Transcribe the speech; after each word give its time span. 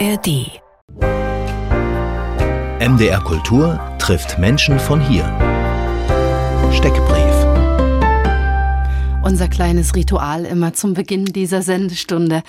ARD. 0.00 0.60
MDR 2.80 3.20
Kultur 3.22 3.78
trifft 4.00 4.38
Menschen 4.40 4.80
von 4.80 5.00
hier. 5.00 5.22
Steckbrief. 6.72 7.34
Unser 9.22 9.46
kleines 9.48 9.94
Ritual 9.94 10.46
immer 10.46 10.74
zum 10.74 10.94
Beginn 10.94 11.26
dieser 11.26 11.62
Sendestunde. 11.62 12.42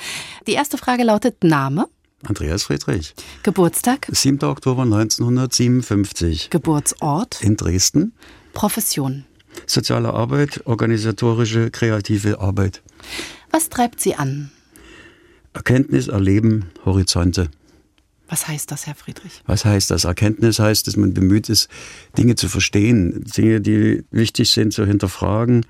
Die 0.47 0.53
erste 0.53 0.79
Frage 0.79 1.03
lautet 1.03 1.43
Name. 1.43 1.87
Andreas 2.23 2.63
Friedrich. 2.63 3.13
Geburtstag. 3.43 4.07
7. 4.09 4.43
Oktober 4.43 4.81
1957. 4.81 6.49
Geburtsort. 6.49 7.43
In 7.43 7.57
Dresden. 7.57 8.13
Profession. 8.53 9.25
Soziale 9.67 10.13
Arbeit, 10.13 10.65
organisatorische, 10.65 11.69
kreative 11.69 12.39
Arbeit. 12.39 12.81
Was 13.51 13.69
treibt 13.69 14.01
Sie 14.01 14.15
an? 14.15 14.49
Erkenntnis, 15.55 16.09
Erleben, 16.09 16.65
Horizonte. 16.83 17.49
Was 18.27 18.47
heißt 18.47 18.71
das, 18.71 18.87
Herr 18.87 18.95
Friedrich? 18.95 19.41
Was 19.45 19.63
heißt 19.63 19.89
das? 19.89 20.03
Erkenntnis 20.03 20.59
heißt, 20.59 20.85
dass 20.85 20.97
man 20.97 21.13
bemüht 21.13 21.47
ist, 21.47 21.69
Dinge 22.17 22.35
zu 22.35 22.49
verstehen, 22.49 23.23
Dinge, 23.37 23.61
die 23.61 24.03
wichtig 24.11 24.49
sind, 24.49 24.73
zu 24.73 24.85
hinterfragen, 24.85 25.65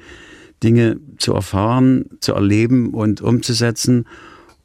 Dinge 0.64 1.00
zu 1.18 1.34
erfahren, 1.34 2.06
zu 2.20 2.34
erleben 2.34 2.94
und 2.94 3.22
umzusetzen 3.22 4.06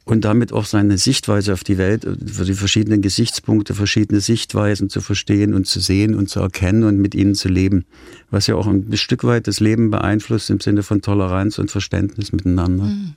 und 0.05 0.25
damit 0.25 0.53
auch 0.53 0.65
seine 0.65 0.97
Sichtweise 0.97 1.53
auf 1.53 1.63
die 1.63 1.77
Welt, 1.77 2.07
für 2.25 2.45
die 2.45 2.53
verschiedenen 2.53 3.01
Gesichtspunkte, 3.01 3.75
verschiedene 3.75 4.21
Sichtweisen 4.21 4.89
zu 4.89 5.01
verstehen 5.01 5.53
und 5.53 5.67
zu 5.67 5.79
sehen 5.79 6.15
und 6.15 6.29
zu 6.29 6.39
erkennen 6.39 6.85
und 6.85 6.97
mit 6.97 7.13
ihnen 7.13 7.35
zu 7.35 7.47
leben. 7.47 7.85
Was 8.31 8.47
ja 8.47 8.55
auch 8.55 8.65
ein 8.65 8.97
Stück 8.97 9.23
weit 9.23 9.47
das 9.47 9.59
Leben 9.59 9.91
beeinflusst 9.91 10.49
im 10.49 10.59
Sinne 10.59 10.81
von 10.81 11.01
Toleranz 11.01 11.59
und 11.59 11.69
Verständnis 11.69 12.31
miteinander. 12.31 12.85
Mhm. 12.85 13.15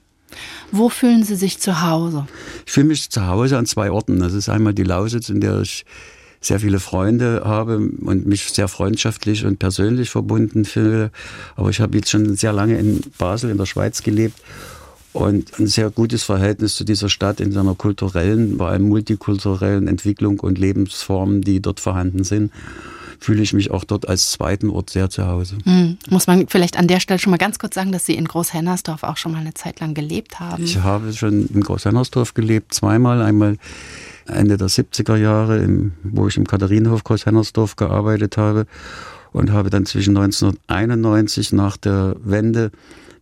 Wo 0.73 0.89
fühlen 0.89 1.25
Sie 1.25 1.37
sich 1.37 1.59
zu 1.59 1.83
Hause? 1.83 2.27
Ich 2.67 2.73
fühle 2.73 2.87
mich 2.87 3.11
zu 3.11 3.27
Hause 3.27 3.59
an 3.59 3.67
zwei 3.67 3.91
Orten. 3.91 4.21
Das 4.21 4.33
ist 4.33 4.49
einmal 4.49 4.75
die 4.75 4.83
Lausitz, 4.83 5.29
in 5.29 5.41
der 5.41 5.61
ich 5.61 5.85
sehr 6.41 6.61
viele 6.61 6.79
Freunde 6.79 7.43
habe 7.45 7.77
und 7.77 8.27
mich 8.27 8.45
sehr 8.45 8.69
freundschaftlich 8.69 9.45
und 9.45 9.59
persönlich 9.59 10.11
verbunden 10.11 10.65
fühle. 10.65 11.11
Aber 11.57 11.71
ich 11.71 11.81
habe 11.81 11.97
jetzt 11.97 12.11
schon 12.11 12.37
sehr 12.37 12.53
lange 12.53 12.79
in 12.79 13.01
Basel 13.19 13.51
in 13.51 13.59
der 13.59 13.67
Schweiz 13.67 14.03
gelebt 14.03 14.39
und 15.13 15.59
ein 15.59 15.67
sehr 15.67 15.91
gutes 15.91 16.23
Verhältnis 16.23 16.75
zu 16.75 16.85
dieser 16.85 17.09
Stadt 17.09 17.41
in 17.41 17.53
seiner 17.53 17.75
kulturellen, 17.75 18.59
vor 18.59 18.69
allem 18.69 18.89
multikulturellen 18.89 19.89
Entwicklung 19.89 20.41
und 20.41 20.59
Lebensformen, 20.59 21.41
die 21.41 21.63
dort 21.63 21.81
vorhanden 21.81 22.25
sind 22.25 22.53
fühle 23.19 23.43
ich 23.43 23.53
mich 23.53 23.71
auch 23.71 23.85
dort 23.85 24.09
als 24.09 24.31
zweiten 24.31 24.71
Ort 24.71 24.91
sehr 24.91 25.11
zu 25.11 25.27
Hause. 25.27 25.59
Mhm. 25.65 25.99
Muss 26.09 26.27
man 26.27 26.47
vielleicht 26.49 26.79
an 26.79 26.89
der 26.89 27.01
Stelle 27.01 27.19
schon 27.19 27.31
mal 27.31 27.37
ganz 27.37 27.59
kurz 27.59 27.75
sagen, 27.75 27.93
dass 27.93 28.07
Sie 28.07 28.15
in 28.15 28.27
Großhennersdorf 28.27 29.03
auch 29.03 29.17
schon 29.17 29.33
mal 29.33 29.39
eine 29.39 29.55
Zeit 29.55 29.81
lang 29.81 29.95
gelebt 29.95 30.41
haben? 30.41 30.65
Ich 30.65 30.79
habe 30.79 31.13
schon 31.13 31.47
in 31.47 31.61
Großhennersdorf 31.61 32.35
gelebt, 32.35 32.75
zweimal. 32.75 33.23
Einmal 33.23 33.57
Ende 34.27 34.57
der 34.57 34.69
70er 34.69 35.17
Jahre, 35.17 35.67
wo 36.03 36.29
ich 36.29 36.37
im 36.37 36.47
Katharinenhof 36.47 37.05
Großhennersdorf 37.05 37.77
gearbeitet 37.77 38.37
habe 38.37 38.67
und 39.33 39.51
habe 39.51 39.71
dann 39.71 39.85
zwischen 39.85 40.17
1991 40.17 41.53
nach 41.53 41.77
der 41.77 42.17
Wende 42.23 42.71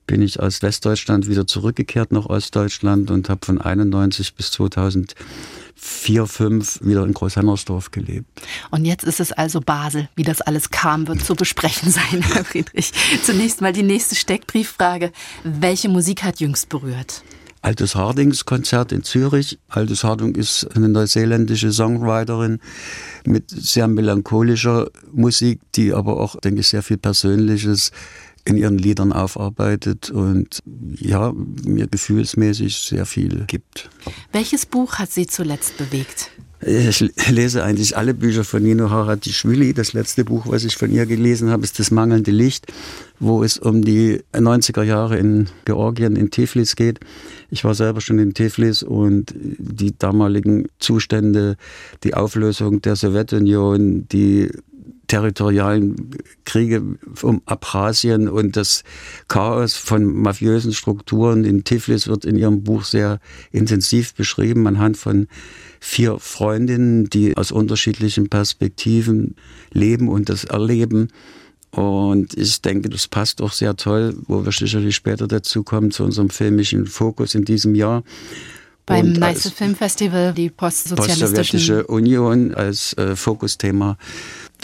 bin 0.06 0.20
ich 0.20 0.40
aus 0.40 0.62
Westdeutschland 0.62 1.28
wieder 1.28 1.46
zurückgekehrt 1.46 2.12
nach 2.12 2.26
Ostdeutschland 2.26 3.10
und 3.10 3.28
habe 3.28 3.46
von 3.46 3.60
91 3.60 4.34
bis 4.34 4.50
2000 4.50 5.14
vier, 5.74 6.26
fünf 6.26 6.80
wieder 6.82 7.04
in 7.04 7.12
Großhennersdorf 7.12 7.90
gelebt. 7.90 8.26
Und 8.70 8.84
jetzt 8.84 9.04
ist 9.04 9.20
es 9.20 9.32
also 9.32 9.60
Basel. 9.60 10.08
Wie 10.14 10.22
das 10.22 10.40
alles 10.40 10.70
kam, 10.70 11.08
wird 11.08 11.24
zu 11.24 11.34
besprechen 11.34 11.90
sein, 11.92 12.22
Herr 12.22 12.44
Friedrich. 12.44 12.92
Zunächst 13.22 13.60
mal 13.60 13.72
die 13.72 13.82
nächste 13.82 14.14
Steckbrieffrage. 14.14 15.12
Welche 15.44 15.88
Musik 15.88 16.22
hat 16.22 16.40
jüngst 16.40 16.68
berührt? 16.68 17.22
Altes 17.62 17.94
Hardings 17.94 18.44
Konzert 18.44 18.90
in 18.90 19.04
Zürich. 19.04 19.60
Altes 19.68 20.02
Harding 20.02 20.34
ist 20.34 20.68
eine 20.74 20.88
neuseeländische 20.88 21.70
Songwriterin 21.70 22.58
mit 23.24 23.50
sehr 23.50 23.86
melancholischer 23.86 24.90
Musik, 25.12 25.60
die 25.76 25.92
aber 25.92 26.20
auch, 26.20 26.34
denke 26.40 26.60
ich, 26.60 26.68
sehr 26.68 26.82
viel 26.82 26.98
Persönliches 26.98 27.92
in 28.44 28.56
ihren 28.56 28.78
Liedern 28.78 29.12
aufarbeitet 29.12 30.10
und 30.10 30.60
ja, 30.96 31.32
mir 31.64 31.86
gefühlsmäßig 31.86 32.76
sehr 32.76 33.06
viel 33.06 33.44
gibt. 33.46 33.88
Welches 34.32 34.66
Buch 34.66 34.94
hat 34.94 35.12
Sie 35.12 35.26
zuletzt 35.26 35.76
bewegt? 35.78 36.30
Ich 36.64 37.00
lese 37.28 37.64
eigentlich 37.64 37.96
alle 37.96 38.14
Bücher 38.14 38.44
von 38.44 38.62
Nino 38.62 38.88
Haratischvili. 38.88 39.74
Das 39.74 39.94
letzte 39.94 40.24
Buch, 40.24 40.46
was 40.46 40.62
ich 40.62 40.76
von 40.76 40.92
ihr 40.92 41.06
gelesen 41.06 41.50
habe, 41.50 41.64
ist 41.64 41.80
Das 41.80 41.90
mangelnde 41.90 42.30
Licht, 42.30 42.72
wo 43.18 43.42
es 43.42 43.58
um 43.58 43.82
die 43.82 44.20
90er 44.32 44.84
Jahre 44.84 45.18
in 45.18 45.48
Georgien, 45.64 46.14
in 46.14 46.30
Tiflis 46.30 46.76
geht. 46.76 47.00
Ich 47.50 47.64
war 47.64 47.74
selber 47.74 48.00
schon 48.00 48.20
in 48.20 48.32
Tiflis 48.32 48.84
und 48.84 49.34
die 49.34 49.98
damaligen 49.98 50.68
Zustände, 50.78 51.56
die 52.04 52.14
Auflösung 52.14 52.80
der 52.80 52.94
Sowjetunion, 52.94 54.06
die 54.06 54.48
territorialen 55.12 56.16
Kriege 56.46 56.82
um 57.20 57.42
Abchasien 57.44 58.28
und 58.28 58.56
das 58.56 58.82
Chaos 59.28 59.74
von 59.74 60.04
mafiösen 60.04 60.72
Strukturen 60.72 61.44
in 61.44 61.64
Tiflis 61.64 62.08
wird 62.08 62.24
in 62.24 62.36
ihrem 62.36 62.62
Buch 62.62 62.84
sehr 62.84 63.20
intensiv 63.50 64.14
beschrieben 64.14 64.66
anhand 64.66 64.96
von 64.96 65.28
vier 65.80 66.18
Freundinnen, 66.18 67.10
die 67.10 67.36
aus 67.36 67.52
unterschiedlichen 67.52 68.30
Perspektiven 68.30 69.34
leben 69.70 70.08
und 70.08 70.30
das 70.30 70.44
erleben. 70.44 71.08
Und 71.72 72.34
ich 72.38 72.62
denke, 72.62 72.88
das 72.88 73.06
passt 73.06 73.42
auch 73.42 73.52
sehr 73.52 73.76
toll, 73.76 74.16
wo 74.28 74.46
wir 74.46 74.52
sicherlich 74.52 74.96
später 74.96 75.28
dazu 75.28 75.62
kommen, 75.62 75.90
zu 75.90 76.04
unserem 76.04 76.30
filmischen 76.30 76.86
Fokus 76.86 77.34
in 77.34 77.44
diesem 77.44 77.74
Jahr. 77.74 78.02
Beim 78.86 79.12
Nice 79.12 79.50
Filmfestival, 79.50 80.32
die 80.32 80.50
postsozialistische 80.50 81.86
Union 81.86 82.52
als 82.54 82.94
äh, 82.94 83.14
Fokusthema 83.14 83.96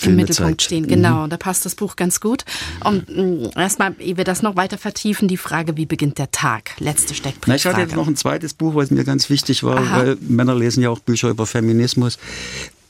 im 0.02 0.16
Mittelpunkt 0.16 0.62
stehen. 0.62 0.84
Mhm. 0.84 0.88
Genau, 0.88 1.24
mhm. 1.24 1.30
da 1.30 1.36
passt 1.36 1.64
das 1.64 1.74
Buch 1.74 1.96
ganz 1.96 2.20
gut. 2.20 2.44
Und 2.84 3.08
mm, 3.08 3.50
erstmal, 3.56 3.94
ehe 3.98 4.16
wir 4.16 4.24
das 4.24 4.42
noch 4.42 4.56
weiter 4.56 4.78
vertiefen, 4.78 5.28
die 5.28 5.36
Frage, 5.36 5.76
wie 5.76 5.86
beginnt 5.86 6.18
der 6.18 6.30
Tag? 6.30 6.72
Letzte 6.78 7.14
Steckbrief. 7.14 7.56
Ich 7.56 7.66
hatte 7.66 7.80
jetzt 7.80 7.96
noch 7.96 8.06
ein 8.06 8.16
zweites 8.16 8.54
Buch, 8.54 8.74
was 8.74 8.90
mir 8.90 9.04
ganz 9.04 9.30
wichtig 9.30 9.62
war, 9.62 9.78
Aha. 9.78 9.98
weil 9.98 10.18
Männer 10.20 10.54
lesen 10.54 10.82
ja 10.82 10.90
auch 10.90 11.00
Bücher 11.00 11.30
über 11.30 11.46
Feminismus. 11.46 12.18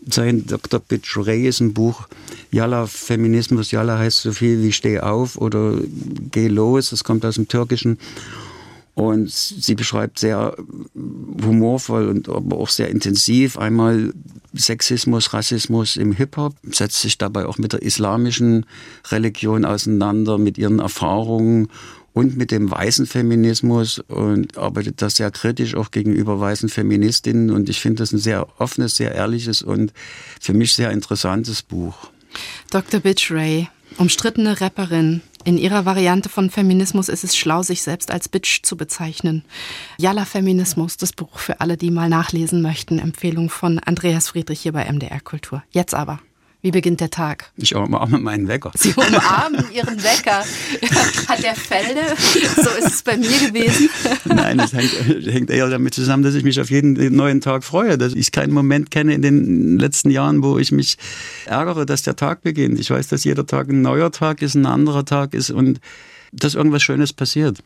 Sein 0.06 0.46
Dr. 0.46 0.80
Bitch 0.80 1.16
Ray 1.16 1.46
ist 1.46 1.60
ein 1.60 1.74
Buch, 1.74 2.08
Yalla 2.50 2.86
Feminismus. 2.86 3.72
Yalla 3.72 3.98
heißt 3.98 4.22
so 4.22 4.32
viel 4.32 4.62
wie 4.62 4.72
Steh 4.72 5.00
auf 5.00 5.36
oder 5.36 5.74
Geh 6.30 6.48
los. 6.48 6.90
Das 6.90 7.04
kommt 7.04 7.24
aus 7.24 7.34
dem 7.34 7.48
Türkischen. 7.48 7.98
Und 8.98 9.30
sie 9.30 9.76
beschreibt 9.76 10.18
sehr 10.18 10.56
humorvoll 11.44 12.08
und 12.08 12.28
aber 12.28 12.56
auch 12.56 12.68
sehr 12.68 12.88
intensiv 12.88 13.56
einmal 13.56 14.12
Sexismus, 14.56 15.32
Rassismus 15.32 15.94
im 15.94 16.10
Hip-Hop, 16.10 16.56
setzt 16.72 17.00
sich 17.00 17.16
dabei 17.16 17.46
auch 17.46 17.58
mit 17.58 17.74
der 17.74 17.82
islamischen 17.82 18.66
Religion 19.12 19.64
auseinander, 19.64 20.36
mit 20.36 20.58
ihren 20.58 20.80
Erfahrungen 20.80 21.68
und 22.12 22.36
mit 22.36 22.50
dem 22.50 22.72
weißen 22.72 23.06
Feminismus 23.06 24.00
und 24.08 24.58
arbeitet 24.58 25.00
da 25.00 25.08
sehr 25.08 25.30
kritisch 25.30 25.76
auch 25.76 25.92
gegenüber 25.92 26.40
weißen 26.40 26.68
Feministinnen. 26.68 27.52
Und 27.52 27.68
ich 27.68 27.78
finde 27.78 28.02
das 28.02 28.10
ein 28.10 28.18
sehr 28.18 28.48
offenes, 28.60 28.96
sehr 28.96 29.14
ehrliches 29.14 29.62
und 29.62 29.92
für 30.40 30.54
mich 30.54 30.74
sehr 30.74 30.90
interessantes 30.90 31.62
Buch. 31.62 32.10
Dr. 32.72 32.98
Bitch 32.98 33.30
Ray, 33.30 33.68
umstrittene 33.96 34.60
Rapperin, 34.60 35.20
in 35.44 35.58
ihrer 35.58 35.84
Variante 35.84 36.28
von 36.28 36.50
Feminismus 36.50 37.08
ist 37.08 37.24
es 37.24 37.36
schlau, 37.36 37.62
sich 37.62 37.82
selbst 37.82 38.10
als 38.10 38.28
Bitch 38.28 38.62
zu 38.62 38.76
bezeichnen. 38.76 39.44
Jalla 39.98 40.24
Feminismus, 40.24 40.96
das 40.96 41.12
Buch 41.12 41.38
für 41.38 41.60
alle, 41.60 41.76
die 41.76 41.90
mal 41.90 42.08
nachlesen 42.08 42.62
möchten. 42.62 42.98
Empfehlung 42.98 43.50
von 43.50 43.78
Andreas 43.78 44.28
Friedrich 44.28 44.60
hier 44.60 44.72
bei 44.72 44.90
MDR 44.90 45.20
Kultur. 45.20 45.62
Jetzt 45.70 45.94
aber. 45.94 46.20
Wie 46.60 46.72
beginnt 46.72 47.00
der 47.00 47.10
Tag? 47.10 47.52
Ich 47.56 47.76
umarme 47.76 48.18
meinen 48.18 48.48
Wecker. 48.48 48.72
Sie 48.74 48.92
umarmen 48.92 49.64
Ihren 49.72 50.02
Wecker. 50.02 50.44
Hat 51.28 51.40
der 51.40 51.54
Felde? 51.54 52.00
So 52.56 52.70
ist 52.70 52.94
es 52.94 53.02
bei 53.02 53.16
mir 53.16 53.28
gewesen. 53.28 53.88
Nein, 54.24 54.58
es 54.58 54.72
hängt, 54.72 54.92
hängt, 55.32 55.50
eher 55.50 55.70
damit 55.70 55.94
zusammen, 55.94 56.24
dass 56.24 56.34
ich 56.34 56.42
mich 56.42 56.60
auf 56.60 56.68
jeden 56.68 57.14
neuen 57.14 57.40
Tag 57.40 57.62
freue. 57.62 57.96
Dass 57.96 58.12
ich 58.12 58.32
keinen 58.32 58.52
Moment 58.52 58.90
kenne 58.90 59.14
in 59.14 59.22
den 59.22 59.78
letzten 59.78 60.10
Jahren, 60.10 60.42
wo 60.42 60.58
ich 60.58 60.72
mich 60.72 60.98
ärgere, 61.46 61.86
dass 61.86 62.02
der 62.02 62.16
Tag 62.16 62.42
beginnt. 62.42 62.80
Ich 62.80 62.90
weiß, 62.90 63.06
dass 63.06 63.22
jeder 63.22 63.46
Tag 63.46 63.68
ein 63.68 63.80
neuer 63.80 64.10
Tag 64.10 64.42
ist, 64.42 64.56
ein 64.56 64.66
anderer 64.66 65.04
Tag 65.04 65.34
ist 65.34 65.50
und 65.50 65.78
dass 66.32 66.56
irgendwas 66.56 66.82
Schönes 66.82 67.12
passiert. 67.12 67.62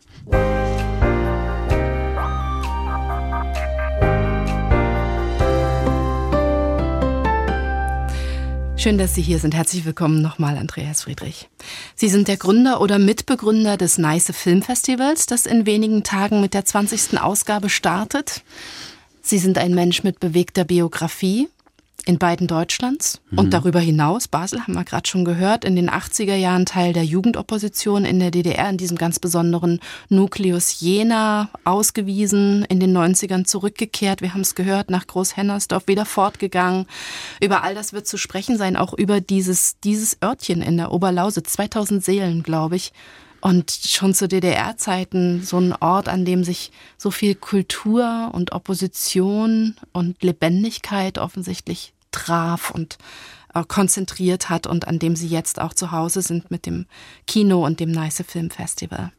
Schön, 8.82 8.98
dass 8.98 9.14
Sie 9.14 9.22
hier 9.22 9.38
sind. 9.38 9.54
Herzlich 9.54 9.84
willkommen 9.84 10.20
nochmal, 10.22 10.58
Andreas 10.58 11.02
Friedrich. 11.02 11.48
Sie 11.94 12.08
sind 12.08 12.26
der 12.26 12.36
Gründer 12.36 12.80
oder 12.80 12.98
Mitbegründer 12.98 13.76
des 13.76 13.96
Nice 13.96 14.32
Filmfestivals, 14.34 15.26
das 15.26 15.46
in 15.46 15.66
wenigen 15.66 16.02
Tagen 16.02 16.40
mit 16.40 16.52
der 16.52 16.64
20. 16.64 17.20
Ausgabe 17.20 17.68
startet. 17.68 18.42
Sie 19.22 19.38
sind 19.38 19.56
ein 19.56 19.72
Mensch 19.72 20.02
mit 20.02 20.18
bewegter 20.18 20.64
Biografie. 20.64 21.48
In 22.04 22.18
beiden 22.18 22.46
Deutschlands 22.46 23.20
mhm. 23.30 23.38
und 23.38 23.50
darüber 23.54 23.80
hinaus, 23.80 24.26
Basel 24.26 24.60
haben 24.60 24.74
wir 24.74 24.84
gerade 24.84 25.08
schon 25.08 25.24
gehört, 25.24 25.64
in 25.64 25.76
den 25.76 25.88
80er 25.88 26.34
Jahren 26.34 26.66
Teil 26.66 26.92
der 26.92 27.04
Jugendopposition 27.04 28.04
in 28.04 28.18
der 28.18 28.30
DDR, 28.30 28.68
in 28.70 28.76
diesem 28.76 28.98
ganz 28.98 29.18
besonderen 29.18 29.80
Nukleus 30.08 30.80
Jena 30.80 31.50
ausgewiesen, 31.64 32.64
in 32.68 32.80
den 32.80 32.96
90ern 32.96 33.44
zurückgekehrt, 33.44 34.20
wir 34.20 34.34
haben 34.34 34.40
es 34.40 34.54
gehört, 34.54 34.90
nach 34.90 35.06
Großhennersdorf 35.06 35.86
wieder 35.86 36.04
fortgegangen. 36.04 36.86
Über 37.40 37.62
all 37.62 37.74
das 37.74 37.92
wird 37.92 38.06
zu 38.06 38.16
sprechen 38.16 38.58
sein, 38.58 38.76
auch 38.76 38.94
über 38.94 39.20
dieses, 39.20 39.78
dieses 39.80 40.18
Örtchen 40.22 40.62
in 40.62 40.76
der 40.76 40.92
Oberlausitz, 40.92 41.52
2000 41.52 42.04
Seelen, 42.04 42.42
glaube 42.42 42.76
ich. 42.76 42.92
Und 43.42 43.72
schon 43.72 44.14
zu 44.14 44.28
DDR-Zeiten 44.28 45.42
so 45.42 45.58
ein 45.58 45.74
Ort, 45.74 46.08
an 46.08 46.24
dem 46.24 46.44
sich 46.44 46.70
so 46.96 47.10
viel 47.10 47.34
Kultur 47.34 48.30
und 48.32 48.52
Opposition 48.52 49.74
und 49.92 50.22
Lebendigkeit 50.22 51.18
offensichtlich 51.18 51.92
traf 52.12 52.70
und 52.70 52.98
äh, 53.52 53.64
konzentriert 53.66 54.48
hat 54.48 54.68
und 54.68 54.86
an 54.86 55.00
dem 55.00 55.16
sie 55.16 55.26
jetzt 55.26 55.60
auch 55.60 55.74
zu 55.74 55.90
Hause 55.90 56.22
sind 56.22 56.52
mit 56.52 56.66
dem 56.66 56.86
Kino 57.26 57.66
und 57.66 57.80
dem 57.80 57.90
Nice 57.90 58.22
Film 58.24 58.48
Festival. 58.48 59.10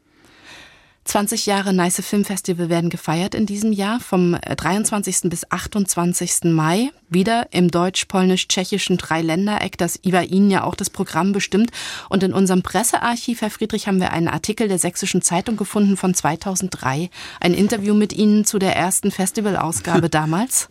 20 1.03 1.45
Jahre 1.45 1.73
Nice 1.73 2.01
Film 2.01 2.23
Festival 2.23 2.69
werden 2.69 2.89
gefeiert 2.89 3.35
in 3.35 3.45
diesem 3.45 3.73
Jahr 3.73 3.99
vom 3.99 4.37
23. 4.39 5.25
Äh, 5.25 5.29
bis 5.29 5.51
28. 5.51 6.45
Mai. 6.45 6.91
Wieder 7.13 7.47
im 7.51 7.69
deutsch-polnisch-tschechischen 7.69 8.97
Dreiländereck, 8.97 9.77
das 9.77 9.99
über 10.03 10.23
Ihnen 10.23 10.49
ja 10.49 10.63
auch 10.63 10.75
das 10.75 10.89
Programm 10.89 11.31
bestimmt. 11.31 11.71
Und 12.09 12.23
in 12.23 12.33
unserem 12.33 12.63
Pressearchiv, 12.63 13.41
Herr 13.41 13.49
Friedrich, 13.49 13.87
haben 13.87 13.99
wir 13.99 14.11
einen 14.11 14.27
Artikel 14.27 14.67
der 14.67 14.79
Sächsischen 14.79 15.21
Zeitung 15.21 15.57
gefunden 15.57 15.97
von 15.97 16.13
2003. 16.13 17.09
Ein 17.39 17.53
Interview 17.53 17.93
mit 17.93 18.13
Ihnen 18.13 18.45
zu 18.45 18.59
der 18.59 18.75
ersten 18.75 19.11
Festivalausgabe 19.11 20.09
damals. 20.11 20.69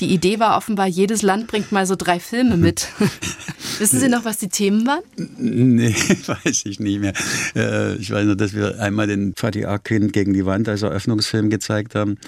Die 0.00 0.12
Idee 0.12 0.38
war 0.38 0.56
offenbar, 0.56 0.86
jedes 0.86 1.22
Land 1.22 1.46
bringt 1.46 1.72
mal 1.72 1.86
so 1.86 1.96
drei 1.96 2.20
Filme 2.20 2.56
mit. 2.56 2.88
Wissen 3.78 4.00
Sie 4.00 4.08
noch, 4.08 4.24
was 4.24 4.38
die 4.38 4.48
Themen 4.48 4.86
waren? 4.86 5.02
Nee, 5.16 5.94
weiß 6.26 6.66
ich 6.66 6.80
nicht 6.80 7.00
mehr. 7.00 7.12
Äh, 7.56 7.96
ich 7.96 8.10
weiß 8.10 8.24
nur, 8.24 8.36
dass 8.36 8.54
wir 8.54 8.80
einmal 8.80 9.06
den 9.06 9.34
Fatih 9.36 9.66
Akin 9.66 10.12
gegen 10.12 10.32
die 10.32 10.46
Wand 10.46 10.68
als 10.68 10.82
Eröffnungsfilm 10.82 11.50
gezeigt 11.50 11.94
haben. 11.94 12.18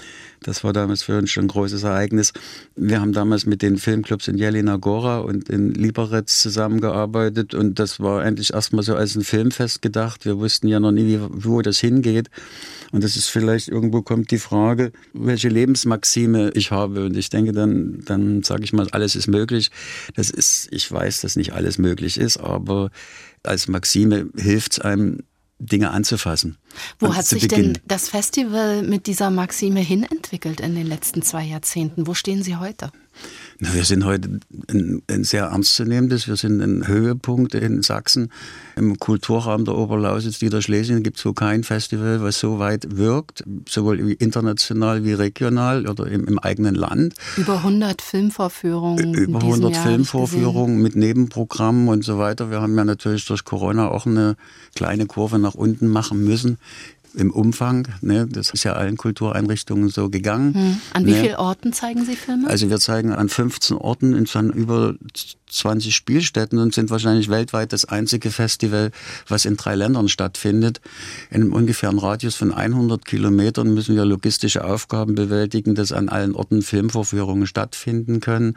Das 0.43 0.63
war 0.63 0.73
damals 0.73 1.03
für 1.03 1.17
uns 1.17 1.31
schon 1.31 1.45
ein 1.45 1.49
großes 1.49 1.83
Ereignis. 1.83 2.33
Wir 2.75 3.01
haben 3.01 3.13
damals 3.13 3.45
mit 3.45 3.61
den 3.61 3.77
Filmclubs 3.77 4.27
in 4.27 4.37
Jelena 4.37 4.77
Gora 4.77 5.19
und 5.19 5.49
in 5.49 5.73
Liberec 5.73 6.29
zusammengearbeitet 6.29 7.53
und 7.53 7.79
das 7.79 7.99
war 7.99 8.21
eigentlich 8.21 8.53
erstmal 8.53 8.83
so 8.83 8.95
als 8.95 9.15
ein 9.15 9.23
Filmfest 9.23 9.81
gedacht. 9.81 10.25
Wir 10.25 10.37
wussten 10.37 10.67
ja 10.67 10.79
noch 10.79 10.91
nie, 10.91 11.19
wo 11.29 11.61
das 11.61 11.79
hingeht. 11.79 12.29
Und 12.91 13.03
das 13.03 13.17
ist 13.17 13.29
vielleicht 13.29 13.67
irgendwo 13.67 14.01
kommt 14.01 14.31
die 14.31 14.37
Frage, 14.37 14.91
welche 15.13 15.49
Lebensmaxime 15.49 16.51
ich 16.53 16.71
habe. 16.71 17.05
Und 17.05 17.17
ich 17.17 17.29
denke, 17.29 17.51
dann, 17.51 18.03
dann 18.05 18.43
sage 18.43 18.63
ich 18.63 18.73
mal, 18.73 18.87
alles 18.91 19.15
ist 19.15 19.27
möglich. 19.27 19.71
Das 20.15 20.29
ist, 20.29 20.69
ich 20.71 20.89
weiß, 20.89 21.21
dass 21.21 21.35
nicht 21.35 21.53
alles 21.53 21.77
möglich 21.77 22.17
ist, 22.17 22.37
aber 22.37 22.91
als 23.43 23.67
Maxime 23.67 24.29
hilft 24.35 24.73
es 24.73 24.79
einem, 24.79 25.19
Dinge 25.59 25.91
anzufassen. 25.91 26.57
Wo 26.99 27.15
hat 27.15 27.25
sich 27.25 27.43
beginnen. 27.43 27.73
denn 27.73 27.83
das 27.87 28.09
Festival 28.09 28.83
mit 28.83 29.07
dieser 29.07 29.29
Maxime 29.29 29.79
hinentwickelt 29.79 30.59
in 30.59 30.75
den 30.75 30.87
letzten 30.87 31.21
zwei 31.21 31.43
Jahrzehnten? 31.43 32.07
Wo 32.07 32.13
stehen 32.13 32.43
Sie 32.43 32.55
heute? 32.55 32.91
Na, 33.59 33.73
wir 33.73 33.83
sind 33.85 34.05
heute 34.05 34.39
ein, 34.69 35.01
ein, 35.09 35.23
sehr 35.23 35.45
ernstzunehmendes, 35.45 36.27
wir 36.27 36.35
sind 36.35 36.61
ein 36.61 36.87
Höhepunkt 36.87 37.55
in 37.55 37.81
Sachsen. 37.81 38.31
Im 38.75 38.99
Kulturraum 38.99 39.65
der 39.65 39.75
Oberlausitz, 39.75 40.39
Niederschlesien, 40.43 41.01
gibt 41.01 41.17
es 41.17 41.23
so 41.23 41.33
kein 41.33 41.63
Festival, 41.63 42.21
was 42.21 42.39
so 42.39 42.59
weit 42.59 42.97
wirkt, 42.97 43.43
sowohl 43.67 43.99
international 44.11 45.03
wie 45.03 45.13
regional 45.13 45.87
oder 45.87 46.05
im, 46.05 46.27
im 46.27 46.37
eigenen 46.37 46.75
Land. 46.75 47.15
Über 47.35 47.57
100 47.57 48.03
Filmvorführungen. 48.03 49.15
Über 49.15 49.39
100 49.39 49.73
Jahr 49.73 49.87
Filmvorführungen 49.87 50.79
mit 50.79 50.95
Nebenprogrammen 50.95 51.87
und 51.87 52.05
so 52.05 52.19
weiter. 52.19 52.51
Wir 52.51 52.61
haben 52.61 52.77
ja 52.77 52.85
natürlich 52.85 53.25
durch 53.25 53.43
Corona 53.43 53.87
auch 53.87 54.05
eine 54.05 54.35
kleine 54.75 55.07
Kurve 55.07 55.39
nach 55.39 55.55
unten 55.55 55.87
machen 55.87 56.23
müssen 56.23 56.59
im 57.17 57.31
Umfang. 57.31 57.87
Ne? 58.01 58.27
Das 58.27 58.51
ist 58.51 58.63
ja 58.63 58.73
allen 58.73 58.95
Kultureinrichtungen 58.95 59.89
so 59.89 60.09
gegangen. 60.09 60.53
Hm. 60.53 60.81
An 60.93 61.05
wie 61.05 61.11
ne? 61.11 61.21
vielen 61.21 61.35
Orten 61.35 61.73
zeigen 61.73 62.05
Sie 62.05 62.15
Filme? 62.15 62.47
Also 62.47 62.69
wir 62.69 62.79
zeigen 62.79 63.11
an 63.11 63.29
15 63.29 63.77
Orten 63.77 64.13
in 64.13 64.27
über 64.51 64.95
20 65.49 65.95
Spielstätten 65.95 66.59
und 66.59 66.73
sind 66.73 66.89
wahrscheinlich 66.89 67.29
weltweit 67.29 67.73
das 67.73 67.85
einzige 67.85 68.31
Festival, 68.31 68.91
was 69.27 69.45
in 69.45 69.57
drei 69.57 69.75
Ländern 69.75 70.09
stattfindet. 70.09 70.81
In 71.29 71.41
einem 71.41 71.53
ungefähren 71.53 71.99
Radius 71.99 72.35
von 72.35 72.53
100 72.53 73.05
Kilometern 73.05 73.73
müssen 73.73 73.95
wir 73.95 74.05
logistische 74.05 74.65
Aufgaben 74.65 75.15
bewältigen, 75.15 75.75
dass 75.75 75.91
an 75.91 76.09
allen 76.09 76.35
Orten 76.35 76.61
Filmvorführungen 76.61 77.47
stattfinden 77.47 78.19
können. 78.19 78.55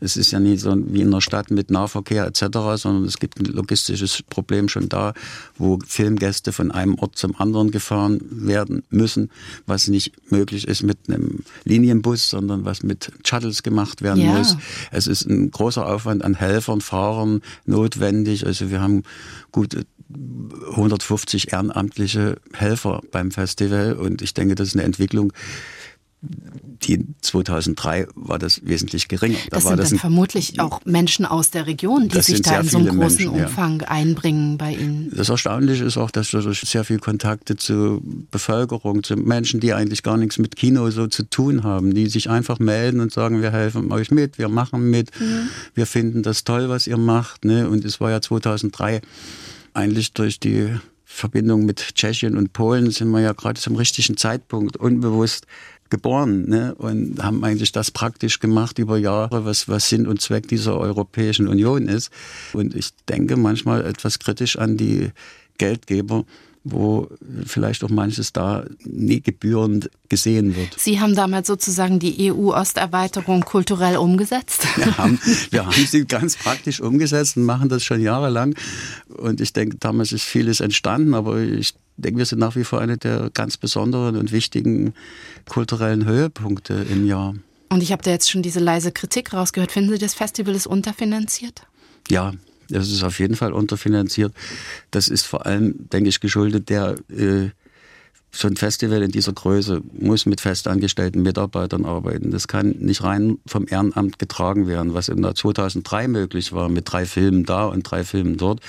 Es 0.00 0.16
ist 0.16 0.30
ja 0.30 0.40
nicht 0.40 0.60
so 0.60 0.76
wie 0.76 1.02
in 1.02 1.08
einer 1.08 1.20
Stadt 1.20 1.50
mit 1.50 1.70
Nahverkehr 1.70 2.26
etc., 2.26 2.40
sondern 2.76 3.04
es 3.04 3.18
gibt 3.18 3.38
ein 3.38 3.44
logistisches 3.46 4.22
Problem 4.22 4.68
schon 4.68 4.88
da, 4.88 5.14
wo 5.58 5.78
Filmgäste 5.86 6.52
von 6.52 6.70
einem 6.70 6.94
Ort 6.98 7.16
zum 7.16 7.36
anderen 7.36 7.70
gefahren 7.70 8.20
werden 8.30 8.82
müssen, 8.90 9.30
was 9.66 9.88
nicht 9.88 10.12
möglich 10.30 10.66
ist 10.66 10.82
mit 10.82 10.98
einem 11.08 11.40
Linienbus, 11.64 12.30
sondern 12.30 12.64
was 12.64 12.82
mit 12.82 13.12
Shuttles 13.24 13.62
gemacht 13.62 14.02
werden 14.02 14.22
ja. 14.22 14.32
muss. 14.32 14.56
Es 14.90 15.06
ist 15.06 15.26
ein 15.26 15.50
großer 15.50 15.86
Aufwand 15.86 16.24
an 16.24 16.29
Helfern, 16.34 16.80
Fahrern 16.80 17.42
notwendig. 17.66 18.46
Also 18.46 18.70
wir 18.70 18.80
haben 18.80 19.02
gut 19.52 19.76
150 20.70 21.52
ehrenamtliche 21.52 22.36
Helfer 22.52 23.00
beim 23.12 23.30
Festival 23.30 23.94
und 23.94 24.22
ich 24.22 24.34
denke, 24.34 24.54
das 24.54 24.68
ist 24.68 24.74
eine 24.74 24.84
Entwicklung, 24.84 25.32
die 26.22 27.06
2003 27.22 28.08
war 28.14 28.38
das 28.38 28.66
wesentlich 28.66 29.08
geringer. 29.08 29.38
Da 29.48 29.56
das 29.56 29.64
sind 29.64 29.78
das 29.78 29.88
dann 29.88 29.96
ein, 29.96 30.00
vermutlich 30.00 30.60
auch 30.60 30.84
Menschen 30.84 31.24
aus 31.24 31.50
der 31.50 31.66
Region, 31.66 32.08
die 32.08 32.20
sich 32.20 32.42
da 32.42 32.60
in 32.60 32.68
so 32.68 32.78
einem 32.78 32.98
großen 32.98 33.24
Menschen, 33.24 33.44
Umfang 33.44 33.80
ja. 33.80 33.88
einbringen 33.88 34.58
bei 34.58 34.74
Ihnen. 34.74 35.10
Das 35.14 35.30
Erstaunliche 35.30 35.84
ist 35.84 35.96
auch, 35.96 36.10
dass 36.10 36.30
durch 36.30 36.60
sehr 36.60 36.84
viele 36.84 36.98
Kontakte 36.98 37.56
zur 37.56 38.02
Bevölkerung, 38.30 39.02
zu 39.02 39.16
Menschen, 39.16 39.60
die 39.60 39.72
eigentlich 39.72 40.02
gar 40.02 40.18
nichts 40.18 40.38
mit 40.38 40.56
Kino 40.56 40.90
so 40.90 41.06
zu 41.06 41.22
tun 41.22 41.64
haben, 41.64 41.94
die 41.94 42.06
sich 42.06 42.28
einfach 42.28 42.58
melden 42.58 43.00
und 43.00 43.12
sagen, 43.12 43.40
wir 43.40 43.52
helfen 43.52 43.90
euch 43.90 44.10
mit, 44.10 44.38
wir 44.38 44.48
machen 44.48 44.90
mit, 44.90 45.18
mhm. 45.18 45.48
wir 45.74 45.86
finden 45.86 46.22
das 46.22 46.44
toll, 46.44 46.68
was 46.68 46.86
ihr 46.86 46.98
macht. 46.98 47.44
Ne? 47.46 47.68
Und 47.68 47.84
es 47.84 48.00
war 48.00 48.10
ja 48.10 48.20
2003 48.20 49.00
eigentlich 49.72 50.12
durch 50.12 50.38
die 50.38 50.68
Verbindung 51.12 51.66
mit 51.66 51.94
Tschechien 51.96 52.36
und 52.36 52.52
Polen 52.52 52.90
sind 52.92 53.10
wir 53.10 53.20
ja 53.20 53.32
gerade 53.32 53.60
zum 53.60 53.76
richtigen 53.76 54.16
Zeitpunkt 54.16 54.76
unbewusst 54.76 55.46
geboren 55.90 56.48
ne? 56.48 56.74
und 56.76 57.22
haben 57.22 57.44
eigentlich 57.44 57.72
das 57.72 57.90
praktisch 57.90 58.40
gemacht 58.40 58.78
über 58.78 58.96
Jahre, 58.96 59.44
was, 59.44 59.68
was 59.68 59.88
Sinn 59.88 60.06
und 60.06 60.20
Zweck 60.20 60.48
dieser 60.48 60.78
Europäischen 60.78 61.48
Union 61.48 61.88
ist. 61.88 62.10
Und 62.52 62.74
ich 62.74 62.90
denke 63.08 63.36
manchmal 63.36 63.84
etwas 63.84 64.18
kritisch 64.18 64.58
an 64.58 64.76
die 64.76 65.10
Geldgeber, 65.58 66.24
wo 66.62 67.08
vielleicht 67.46 67.82
auch 67.84 67.88
manches 67.88 68.32
da 68.32 68.64
nie 68.84 69.20
gebührend 69.20 69.90
gesehen 70.08 70.56
wird. 70.56 70.78
Sie 70.78 71.00
haben 71.00 71.14
damals 71.14 71.46
sozusagen 71.46 71.98
die 71.98 72.30
EU-Osterweiterung 72.30 73.42
kulturell 73.42 73.96
umgesetzt? 73.96 74.66
Wir 74.76 74.96
haben, 74.98 75.18
wir 75.50 75.66
haben 75.66 75.86
sie 75.86 76.04
ganz 76.04 76.36
praktisch 76.36 76.80
umgesetzt 76.80 77.36
und 77.36 77.44
machen 77.44 77.70
das 77.70 77.82
schon 77.82 78.00
jahrelang. 78.00 78.54
Und 79.08 79.40
ich 79.40 79.52
denke, 79.52 79.76
damals 79.78 80.12
ist 80.12 80.24
vieles 80.24 80.60
entstanden, 80.60 81.14
aber 81.14 81.38
ich 81.38 81.74
denke, 82.00 82.18
wir 82.18 82.26
sind 82.26 82.38
nach 82.38 82.56
wie 82.56 82.64
vor 82.64 82.80
eine 82.80 82.98
der 82.98 83.30
ganz 83.32 83.56
besonderen 83.56 84.16
und 84.16 84.32
wichtigen 84.32 84.94
kulturellen 85.48 86.04
Höhepunkte 86.04 86.86
im 86.90 87.06
Jahr. 87.06 87.34
Und 87.68 87.82
ich 87.82 87.92
habe 87.92 88.02
da 88.02 88.10
jetzt 88.10 88.30
schon 88.30 88.42
diese 88.42 88.60
leise 88.60 88.90
Kritik 88.90 89.32
rausgehört. 89.32 89.70
Finden 89.70 89.90
Sie, 89.90 89.98
das 89.98 90.14
Festival 90.14 90.54
ist 90.54 90.66
unterfinanziert? 90.66 91.62
Ja, 92.08 92.32
das 92.68 92.90
ist 92.90 93.02
auf 93.02 93.18
jeden 93.18 93.36
Fall 93.36 93.52
unterfinanziert. 93.52 94.32
Das 94.90 95.08
ist 95.08 95.26
vor 95.26 95.46
allem, 95.46 95.88
denke 95.90 96.08
ich, 96.08 96.20
geschuldet 96.20 96.68
der 96.68 96.96
äh, 97.10 97.50
so 98.32 98.46
ein 98.46 98.56
Festival 98.56 99.02
in 99.02 99.10
dieser 99.10 99.32
Größe 99.32 99.82
muss 99.92 100.24
mit 100.24 100.40
festangestellten 100.40 101.22
Mitarbeitern 101.22 101.84
arbeiten. 101.84 102.30
Das 102.30 102.46
kann 102.46 102.70
nicht 102.78 103.02
rein 103.02 103.38
vom 103.46 103.66
Ehrenamt 103.68 104.18
getragen 104.18 104.66
werden. 104.68 104.94
Was 104.94 105.08
im 105.08 105.22
Jahr 105.22 105.34
2003 105.34 106.08
möglich 106.08 106.52
war, 106.52 106.68
mit 106.68 106.90
drei 106.90 107.06
Filmen 107.06 107.44
da 107.44 107.66
und 107.66 107.82
drei 107.82 108.04
Filmen 108.04 108.36
dort, 108.36 108.60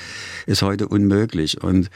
ist 0.48 0.64
heute 0.64 0.88
unmöglich. 0.88 1.64
Und 1.64 1.90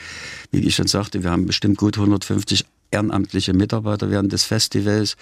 wie 0.52 0.60
ich 0.60 0.76
schon 0.76 0.88
sagte, 0.88 1.24
wir 1.24 1.32
haben 1.32 1.48
bestimmt 1.48 1.78
gut 1.78 1.98
150 1.98 2.66
ehrenamtliche 2.92 3.54
Mitarbeiter 3.54 4.10
während 4.10 4.32
des 4.32 4.46
Festivals, 4.46 5.18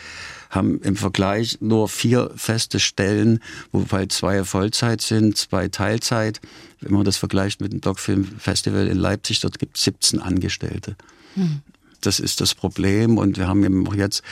haben 0.50 0.82
im 0.82 0.96
Vergleich 0.96 1.58
nur 1.62 1.90
vier 1.90 2.32
feste 2.36 2.80
Stellen, 2.80 3.40
wobei 3.72 4.06
zwei 4.08 4.44
Vollzeit 4.44 5.02
sind, 5.02 5.38
zwei 5.38 5.70
Teilzeit. 5.70 6.40
Wenn 6.82 6.94
man 6.94 7.06
das 7.06 7.18
vergleicht 7.18 7.62
mit 7.62 7.74
dem 7.74 7.82
Doc-Film 7.82 8.26
Festival 8.38 8.88
in 8.88 8.98
Leipzig, 8.98 9.40
dort 9.40 9.60
gibt 9.60 9.78
es 9.78 9.86
17 9.86 10.20
Angestellte. 10.22 10.96
Hm. 11.36 11.62
Das 12.06 12.20
ist 12.20 12.42
das 12.42 12.54
Problem 12.54 13.18
und 13.18 13.38
wir 13.38 13.48
haben 13.48 13.64
eben 13.64 13.88
auch 13.88 13.96
jetzt 13.96 14.24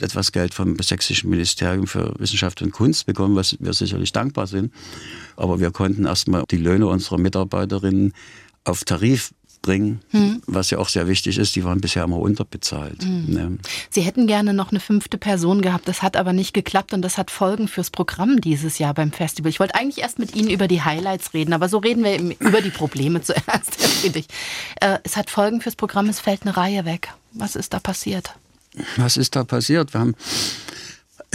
etwas 0.00 0.32
Geld 0.32 0.52
vom 0.52 0.76
Sächsischen 0.78 1.30
Ministerium 1.30 1.86
für 1.86 2.14
Wissenschaft 2.18 2.60
und 2.62 2.70
Kunst 2.70 3.06
bekommen, 3.06 3.34
was 3.36 3.56
wir 3.58 3.72
sicherlich 3.72 4.12
dankbar 4.12 4.46
sind. 4.46 4.72
Aber 5.36 5.58
wir 5.58 5.70
konnten 5.70 6.04
erstmal 6.04 6.44
die 6.50 6.58
Löhne 6.58 6.86
unserer 6.86 7.18
Mitarbeiterinnen 7.18 8.12
auf 8.64 8.84
Tarif 8.84 9.32
bringen, 9.66 10.00
hm. 10.10 10.42
was 10.46 10.70
ja 10.70 10.78
auch 10.78 10.88
sehr 10.88 11.08
wichtig 11.08 11.38
ist. 11.38 11.56
Die 11.56 11.64
waren 11.64 11.80
bisher 11.80 12.04
immer 12.04 12.18
unterbezahlt. 12.18 13.02
Hm. 13.02 13.24
Ne? 13.26 13.58
Sie 13.90 14.00
hätten 14.02 14.28
gerne 14.28 14.54
noch 14.54 14.70
eine 14.70 14.78
fünfte 14.78 15.18
Person 15.18 15.60
gehabt, 15.60 15.88
das 15.88 16.02
hat 16.02 16.16
aber 16.16 16.32
nicht 16.32 16.54
geklappt 16.54 16.94
und 16.94 17.02
das 17.02 17.18
hat 17.18 17.32
Folgen 17.32 17.66
fürs 17.66 17.90
Programm 17.90 18.40
dieses 18.40 18.78
Jahr 18.78 18.94
beim 18.94 19.10
Festival. 19.10 19.50
Ich 19.50 19.58
wollte 19.58 19.74
eigentlich 19.74 19.98
erst 19.98 20.20
mit 20.20 20.36
Ihnen 20.36 20.50
über 20.50 20.68
die 20.68 20.82
Highlights 20.82 21.34
reden, 21.34 21.52
aber 21.52 21.68
so 21.68 21.78
reden 21.78 22.04
wir 22.04 22.16
über 22.38 22.62
die 22.62 22.70
Probleme 22.70 23.20
zuerst, 23.22 23.80
Herr 23.80 23.88
Friedrich. 23.88 24.28
Äh, 24.80 24.98
es 25.02 25.16
hat 25.16 25.30
Folgen 25.30 25.60
fürs 25.60 25.74
Programm, 25.74 26.08
es 26.08 26.20
fällt 26.20 26.42
eine 26.42 26.56
Reihe 26.56 26.84
weg. 26.84 27.08
Was 27.32 27.56
ist 27.56 27.74
da 27.74 27.80
passiert? 27.80 28.34
Was 28.96 29.16
ist 29.16 29.34
da 29.34 29.42
passiert? 29.42 29.92
Wir 29.94 30.00
haben 30.00 30.14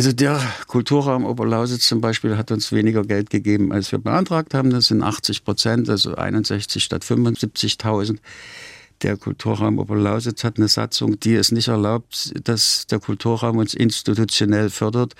also 0.02 0.14
der 0.14 0.42
Kulturraum 0.66 1.26
Oberlausitz 1.26 1.88
zum 1.88 2.02
Beispiel 2.02 2.36
hat 2.36 2.50
uns 2.50 2.72
weniger 2.72 3.04
Geld 3.04 3.30
gegeben, 3.30 3.72
als 3.72 3.92
wir 3.92 4.00
beantragt 4.00 4.56
haben. 4.56 4.72
Das 4.72 4.88
sind 4.88 5.04
80 5.04 5.44
Prozent, 5.44 5.92
also 5.92 6.16
61 6.16 6.84
statt 6.84 7.04
75.000. 7.04 8.18
Der 9.04 9.16
Kulturraum 9.16 9.78
Oberlausitz 9.78 10.44
hat 10.44 10.58
eine 10.58 10.70
Satzung, 10.70 11.20
die 11.20 11.36
es 11.36 11.52
nicht 11.52 11.68
erlaubt, 11.68 12.34
dass 12.46 12.88
der 12.88 13.00
Kulturraum 13.00 13.58
uns 13.58 13.76
institutionell 13.76 14.72
fördert. 14.72 15.14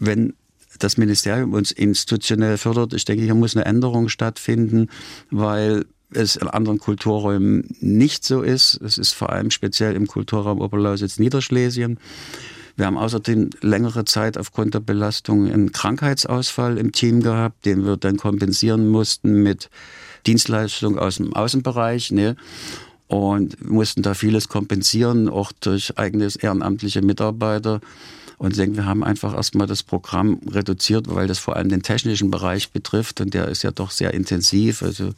Wenn 0.00 0.34
das 0.80 0.96
Ministerium 0.96 1.52
uns 1.52 1.70
institutionell 1.70 2.58
fördert, 2.58 2.92
ich 2.94 3.04
denke, 3.04 3.22
hier 3.22 3.36
muss 3.36 3.54
eine 3.54 3.64
Änderung 3.64 4.08
stattfinden, 4.08 4.88
weil 5.30 5.84
es 6.12 6.34
in 6.34 6.48
anderen 6.48 6.80
Kulturräumen 6.80 7.76
nicht 7.78 8.24
so 8.24 8.42
ist. 8.42 8.74
Es 8.82 8.98
ist 8.98 9.12
vor 9.12 9.30
allem 9.30 9.52
speziell 9.52 9.94
im 9.94 10.08
Kulturraum 10.08 10.60
Oberlausitz 10.60 11.20
Niederschlesien. 11.20 12.00
Wir 12.80 12.86
haben 12.86 12.96
außerdem 12.96 13.50
längere 13.60 14.06
Zeit 14.06 14.38
aufgrund 14.38 14.72
der 14.72 14.80
Belastung 14.80 15.52
einen 15.52 15.70
Krankheitsausfall 15.70 16.78
im 16.78 16.92
Team 16.92 17.22
gehabt, 17.22 17.66
den 17.66 17.84
wir 17.84 17.98
dann 17.98 18.16
kompensieren 18.16 18.88
mussten 18.88 19.42
mit 19.42 19.68
Dienstleistungen 20.26 20.98
aus 20.98 21.16
dem 21.16 21.34
Außenbereich. 21.34 22.10
Ne? 22.10 22.36
Und 23.06 23.68
mussten 23.68 24.00
da 24.00 24.14
vieles 24.14 24.48
kompensieren, 24.48 25.28
auch 25.28 25.52
durch 25.60 25.98
eigenes 25.98 26.36
ehrenamtliche 26.36 27.02
Mitarbeiter. 27.02 27.82
Und 28.38 28.52
ich 28.52 28.56
denke, 28.56 28.78
wir 28.78 28.86
haben 28.86 29.04
einfach 29.04 29.34
erstmal 29.34 29.66
das 29.66 29.82
Programm 29.82 30.40
reduziert, 30.50 31.14
weil 31.14 31.26
das 31.26 31.38
vor 31.38 31.56
allem 31.56 31.68
den 31.68 31.82
technischen 31.82 32.30
Bereich 32.30 32.70
betrifft 32.70 33.20
und 33.20 33.34
der 33.34 33.48
ist 33.48 33.62
ja 33.62 33.72
doch 33.72 33.90
sehr 33.90 34.14
intensiv. 34.14 34.82
Also 34.82 35.10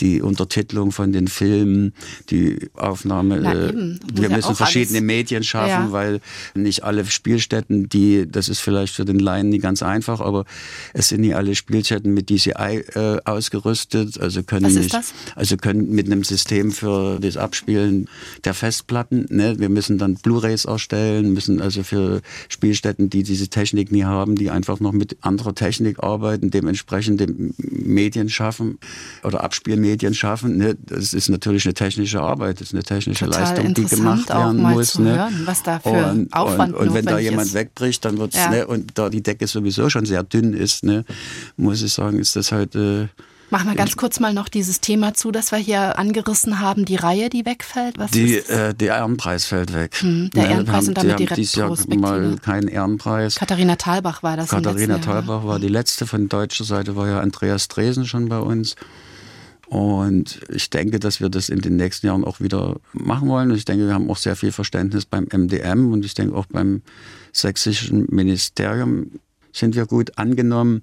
die 0.00 0.22
Untertitelung 0.22 0.90
von 0.90 1.12
den 1.12 1.28
Filmen, 1.28 1.94
die 2.30 2.70
Aufnahme. 2.74 3.40
Na, 3.40 3.52
äh, 3.52 3.72
wir 4.12 4.28
müssen 4.28 4.48
ja 4.48 4.54
verschiedene 4.54 4.98
alles. 4.98 5.06
Medien 5.06 5.44
schaffen, 5.44 5.68
ja. 5.68 5.92
weil 5.92 6.20
nicht 6.54 6.82
alle 6.82 7.04
Spielstätten, 7.04 7.88
die, 7.88 8.26
das 8.30 8.48
ist 8.48 8.60
vielleicht 8.60 8.94
für 8.94 9.04
den 9.04 9.18
Laien 9.18 9.50
nicht 9.50 9.62
ganz 9.62 9.82
einfach, 9.82 10.20
aber 10.20 10.44
es 10.92 11.08
sind 11.08 11.20
nicht 11.20 11.36
alle 11.36 11.54
Spielstätten 11.54 12.12
mit 12.12 12.28
DCI 12.28 12.84
äh, 12.94 13.20
ausgerüstet, 13.24 14.20
also 14.20 14.42
können 14.42 14.66
Was 14.66 14.74
nicht, 14.74 14.98
also 15.36 15.56
können 15.56 15.90
mit 15.90 16.06
einem 16.06 16.24
System 16.24 16.72
für 16.72 17.20
das 17.20 17.36
Abspielen 17.36 18.08
der 18.44 18.54
Festplatten, 18.54 19.26
ne, 19.30 19.58
wir 19.58 19.68
müssen 19.68 19.98
dann 19.98 20.14
Blu-rays 20.14 20.64
erstellen, 20.64 21.32
müssen 21.32 21.60
also 21.60 21.84
für 21.84 22.20
Spielstätten, 22.48 23.10
die 23.10 23.22
diese 23.22 23.48
Technik 23.48 23.92
nie 23.92 24.04
haben, 24.04 24.34
die 24.34 24.50
einfach 24.50 24.80
noch 24.80 24.92
mit 24.92 25.18
anderer 25.20 25.54
Technik 25.54 26.02
arbeiten, 26.02 26.50
dementsprechend 26.50 27.22
Medien 27.58 28.28
schaffen 28.28 28.78
oder 29.22 29.44
abspielen 29.44 29.83
Medien 29.84 30.14
schaffen. 30.14 30.56
Ne? 30.56 30.76
Das 30.80 31.12
ist 31.12 31.28
natürlich 31.28 31.64
eine 31.66 31.74
technische 31.74 32.20
Arbeit, 32.20 32.60
das 32.60 32.68
ist 32.68 32.74
eine 32.74 32.82
technische 32.82 33.26
Total 33.26 33.42
Leistung, 33.42 33.74
die 33.74 33.84
gemacht 33.84 34.28
werden 34.30 34.62
muss. 34.62 34.98
ne? 34.98 35.16
hören, 35.16 35.42
was 35.44 35.62
da 35.62 35.78
für 35.78 35.90
und, 35.90 36.32
Aufwand 36.32 36.74
Und, 36.74 36.88
und 36.88 36.94
wenn 36.94 37.04
da 37.04 37.18
jemand 37.18 37.48
ist. 37.48 37.54
wegbricht, 37.54 38.04
dann 38.04 38.18
wird's, 38.18 38.36
ja. 38.36 38.50
ne, 38.50 38.66
und 38.66 38.96
da 38.98 39.10
die 39.10 39.22
Decke 39.22 39.46
sowieso 39.46 39.90
schon 39.90 40.06
sehr 40.06 40.22
dünn 40.22 40.54
ist, 40.54 40.84
ne, 40.84 41.04
muss 41.56 41.82
ich 41.82 41.92
sagen, 41.92 42.18
ist 42.18 42.36
das 42.36 42.52
halt... 42.52 42.74
Äh, 42.74 43.08
Machen 43.50 43.68
wir 43.68 43.76
ganz 43.76 43.96
kurz 43.96 44.18
mal 44.20 44.32
noch 44.32 44.48
dieses 44.48 44.80
Thema 44.80 45.14
zu, 45.14 45.30
das 45.30 45.52
wir 45.52 45.58
hier 45.58 45.98
angerissen 45.98 46.60
haben, 46.60 46.84
die 46.86 46.96
Reihe, 46.96 47.28
die 47.28 47.44
wegfällt. 47.44 47.98
Was 47.98 48.10
die, 48.10 48.38
äh, 48.38 48.74
der 48.74 48.96
Ehrenpreis 48.96 49.44
fällt 49.44 49.72
weg. 49.74 49.96
Hm, 50.00 50.30
der 50.34 50.44
ne, 50.44 50.50
Ehrenpreis 50.50 50.76
haben, 50.76 50.88
und 50.88 50.98
damit 50.98 51.18
die, 51.20 51.26
die 51.26 51.34
dieses 51.34 51.54
Jahr 51.54 51.76
mal 51.96 52.36
keinen 52.42 52.68
Ehrenpreis. 52.68 53.36
Katharina 53.36 53.76
Thalbach 53.76 54.22
war 54.22 54.36
das. 54.36 54.48
Katharina 54.48 54.98
Thalbach 54.98 55.44
war 55.44 55.60
die 55.60 55.68
letzte. 55.68 56.06
Von 56.06 56.28
deutscher 56.28 56.64
Seite 56.64 56.96
war 56.96 57.06
ja 57.06 57.20
Andreas 57.20 57.68
Dresen 57.68 58.06
schon 58.06 58.28
bei 58.28 58.38
uns. 58.38 58.74
Und 59.66 60.40
ich 60.50 60.70
denke, 60.70 61.00
dass 61.00 61.20
wir 61.20 61.28
das 61.28 61.48
in 61.48 61.60
den 61.60 61.76
nächsten 61.76 62.06
Jahren 62.06 62.24
auch 62.24 62.40
wieder 62.40 62.76
machen 62.92 63.28
wollen. 63.28 63.50
Und 63.50 63.56
ich 63.56 63.64
denke, 63.64 63.86
wir 63.86 63.94
haben 63.94 64.10
auch 64.10 64.16
sehr 64.16 64.36
viel 64.36 64.52
Verständnis 64.52 65.06
beim 65.06 65.26
MDM 65.32 65.92
und 65.92 66.04
ich 66.04 66.14
denke 66.14 66.36
auch 66.36 66.46
beim 66.46 66.82
sächsischen 67.32 68.06
Ministerium 68.10 69.10
sind 69.52 69.74
wir 69.74 69.86
gut 69.86 70.18
angenommen. 70.18 70.82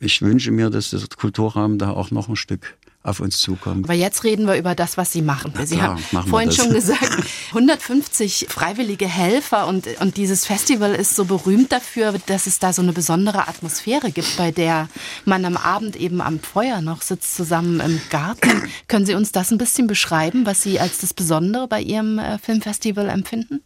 Ich 0.00 0.20
wünsche 0.20 0.50
mir, 0.50 0.70
dass 0.70 0.90
der 0.90 1.00
Kulturraum 1.16 1.78
da 1.78 1.90
auch 1.90 2.10
noch 2.10 2.28
ein 2.28 2.36
Stück 2.36 2.76
auf 3.04 3.20
uns 3.20 3.38
zukommt. 3.38 3.84
Aber 3.84 3.92
jetzt 3.92 4.24
reden 4.24 4.46
wir 4.46 4.56
über 4.56 4.74
das, 4.74 4.96
was 4.96 5.12
Sie 5.12 5.20
machen. 5.20 5.52
Sie 5.64 5.76
klar, 5.76 5.98
haben 6.12 6.28
vorhin 6.28 6.50
schon 6.50 6.72
gesagt, 6.72 7.22
150 7.50 8.46
freiwillige 8.48 9.06
Helfer 9.06 9.66
und, 9.66 9.86
und 10.00 10.16
dieses 10.16 10.46
Festival 10.46 10.94
ist 10.94 11.14
so 11.14 11.26
berühmt 11.26 11.70
dafür, 11.70 12.14
dass 12.26 12.46
es 12.46 12.58
da 12.58 12.72
so 12.72 12.80
eine 12.80 12.94
besondere 12.94 13.46
Atmosphäre 13.46 14.10
gibt, 14.10 14.38
bei 14.38 14.50
der 14.50 14.88
man 15.26 15.44
am 15.44 15.58
Abend 15.58 15.96
eben 15.96 16.22
am 16.22 16.40
Feuer 16.40 16.80
noch 16.80 17.02
sitzt, 17.02 17.36
zusammen 17.36 17.80
im 17.80 18.00
Garten. 18.08 18.70
Können 18.88 19.04
Sie 19.04 19.14
uns 19.14 19.32
das 19.32 19.50
ein 19.50 19.58
bisschen 19.58 19.86
beschreiben, 19.86 20.46
was 20.46 20.62
Sie 20.62 20.80
als 20.80 20.98
das 20.98 21.12
Besondere 21.12 21.68
bei 21.68 21.82
Ihrem 21.82 22.18
äh, 22.18 22.38
Filmfestival 22.38 23.10
empfinden? 23.10 23.60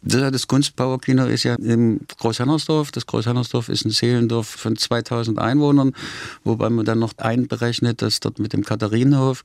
Das 0.00 0.46
Kunstbauerkino 0.46 1.26
ist 1.26 1.42
ja 1.42 1.54
im 1.56 2.00
Großhannersdorf. 2.18 2.92
Das 2.92 3.06
Großhannersdorf 3.06 3.68
ist 3.68 3.84
ein 3.84 3.90
Seelendorf 3.90 4.46
von 4.46 4.76
2000 4.76 5.38
Einwohnern, 5.38 5.92
wobei 6.44 6.70
man 6.70 6.84
dann 6.84 7.00
noch 7.00 7.18
einberechnet, 7.18 8.00
dass 8.00 8.20
dort 8.20 8.38
mit 8.38 8.52
dem 8.52 8.64
Katharinenhof 8.64 9.42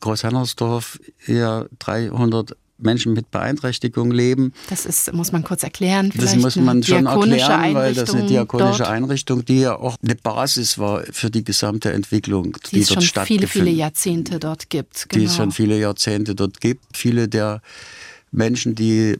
Großhannersdorf 0.00 0.98
ja 1.26 1.66
300 1.80 2.56
Menschen 2.78 3.12
mit 3.12 3.30
Beeinträchtigung 3.30 4.10
leben. 4.10 4.52
Das 4.70 4.86
ist, 4.86 5.12
muss 5.12 5.32
man 5.32 5.42
kurz 5.42 5.62
erklären. 5.62 6.12
Das 6.14 6.36
muss 6.36 6.56
man 6.56 6.82
schon 6.82 7.06
erklären, 7.06 7.74
weil 7.74 7.94
das 7.94 8.14
eine 8.14 8.26
diakonische 8.26 8.78
dort. 8.78 8.90
Einrichtung, 8.90 9.44
die 9.44 9.60
ja 9.60 9.76
auch 9.76 9.96
eine 10.02 10.14
Basis 10.14 10.78
war 10.78 11.02
für 11.10 11.30
die 11.30 11.44
gesamte 11.44 11.92
Entwicklung, 11.92 12.56
die, 12.70 12.76
die 12.76 12.80
es 12.82 12.92
schon 12.92 13.02
viele, 13.26 13.48
viele 13.48 13.70
Jahrzehnte 13.70 14.38
dort 14.38 14.70
gibt. 14.70 15.08
Genau. 15.08 15.20
Die 15.20 15.26
es 15.26 15.32
genau. 15.32 15.44
schon 15.44 15.52
viele 15.52 15.78
Jahrzehnte 15.78 16.34
dort 16.34 16.60
gibt. 16.60 16.96
Viele 16.96 17.28
der 17.28 17.60
Menschen, 18.30 18.74
die 18.74 19.16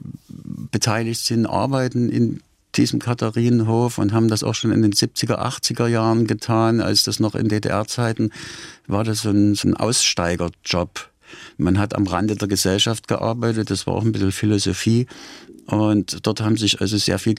beteiligt 0.71 1.21
sind, 1.23 1.45
arbeiten 1.45 2.09
in 2.09 2.41
diesem 2.75 2.99
Katharinenhof 2.99 3.97
und 3.97 4.13
haben 4.13 4.27
das 4.27 4.43
auch 4.43 4.53
schon 4.53 4.71
in 4.71 4.81
den 4.81 4.93
70er, 4.93 5.39
80er 5.39 5.87
Jahren 5.87 6.27
getan, 6.27 6.81
als 6.81 7.03
das 7.03 7.19
noch 7.19 7.35
in 7.35 7.49
DDR-Zeiten 7.49 8.31
war 8.87 9.03
das 9.03 9.21
so 9.21 9.29
ein, 9.29 9.55
so 9.55 9.67
ein 9.67 9.75
Aussteigerjob. 9.75 11.09
Man 11.57 11.77
hat 11.77 11.95
am 11.95 12.07
Rande 12.07 12.35
der 12.35 12.47
Gesellschaft 12.47 13.07
gearbeitet, 13.07 13.69
das 13.69 13.85
war 13.85 13.95
auch 13.95 14.03
ein 14.03 14.11
bisschen 14.11 14.31
Philosophie. 14.31 15.07
Und 15.69 16.25
dort 16.25 16.41
haben 16.41 16.57
sich 16.57 16.81
also 16.81 16.97
sehr 16.97 17.19
viel 17.19 17.35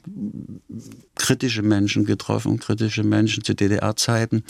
kritische 1.16 1.62
Menschen 1.62 2.04
getroffen, 2.04 2.60
kritische 2.60 3.02
Menschen 3.02 3.42
zu 3.42 3.54
DDR-Zeiten. 3.54 4.44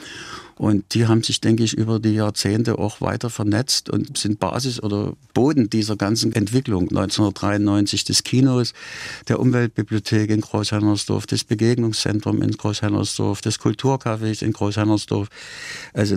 Und 0.56 0.92
die 0.92 1.06
haben 1.06 1.22
sich, 1.22 1.40
denke 1.40 1.64
ich, 1.64 1.72
über 1.72 1.98
die 1.98 2.12
Jahrzehnte 2.12 2.78
auch 2.78 3.00
weiter 3.00 3.30
vernetzt 3.30 3.88
und 3.88 4.18
sind 4.18 4.38
Basis 4.38 4.82
oder 4.82 5.14
Boden 5.32 5.70
dieser 5.70 5.96
ganzen 5.96 6.34
Entwicklung. 6.34 6.90
1993 6.90 8.04
des 8.04 8.22
Kinos, 8.22 8.74
der 9.28 9.40
Umweltbibliothek 9.40 10.28
in 10.28 10.42
Großhennersdorf, 10.42 11.26
das 11.26 11.44
Begegnungszentrum 11.44 12.42
in 12.42 12.50
Großhennersdorf, 12.50 13.40
des 13.40 13.58
Kulturcafés 13.60 14.42
in 14.42 14.52
Großhennersdorf. 14.52 15.28
Also 15.94 16.16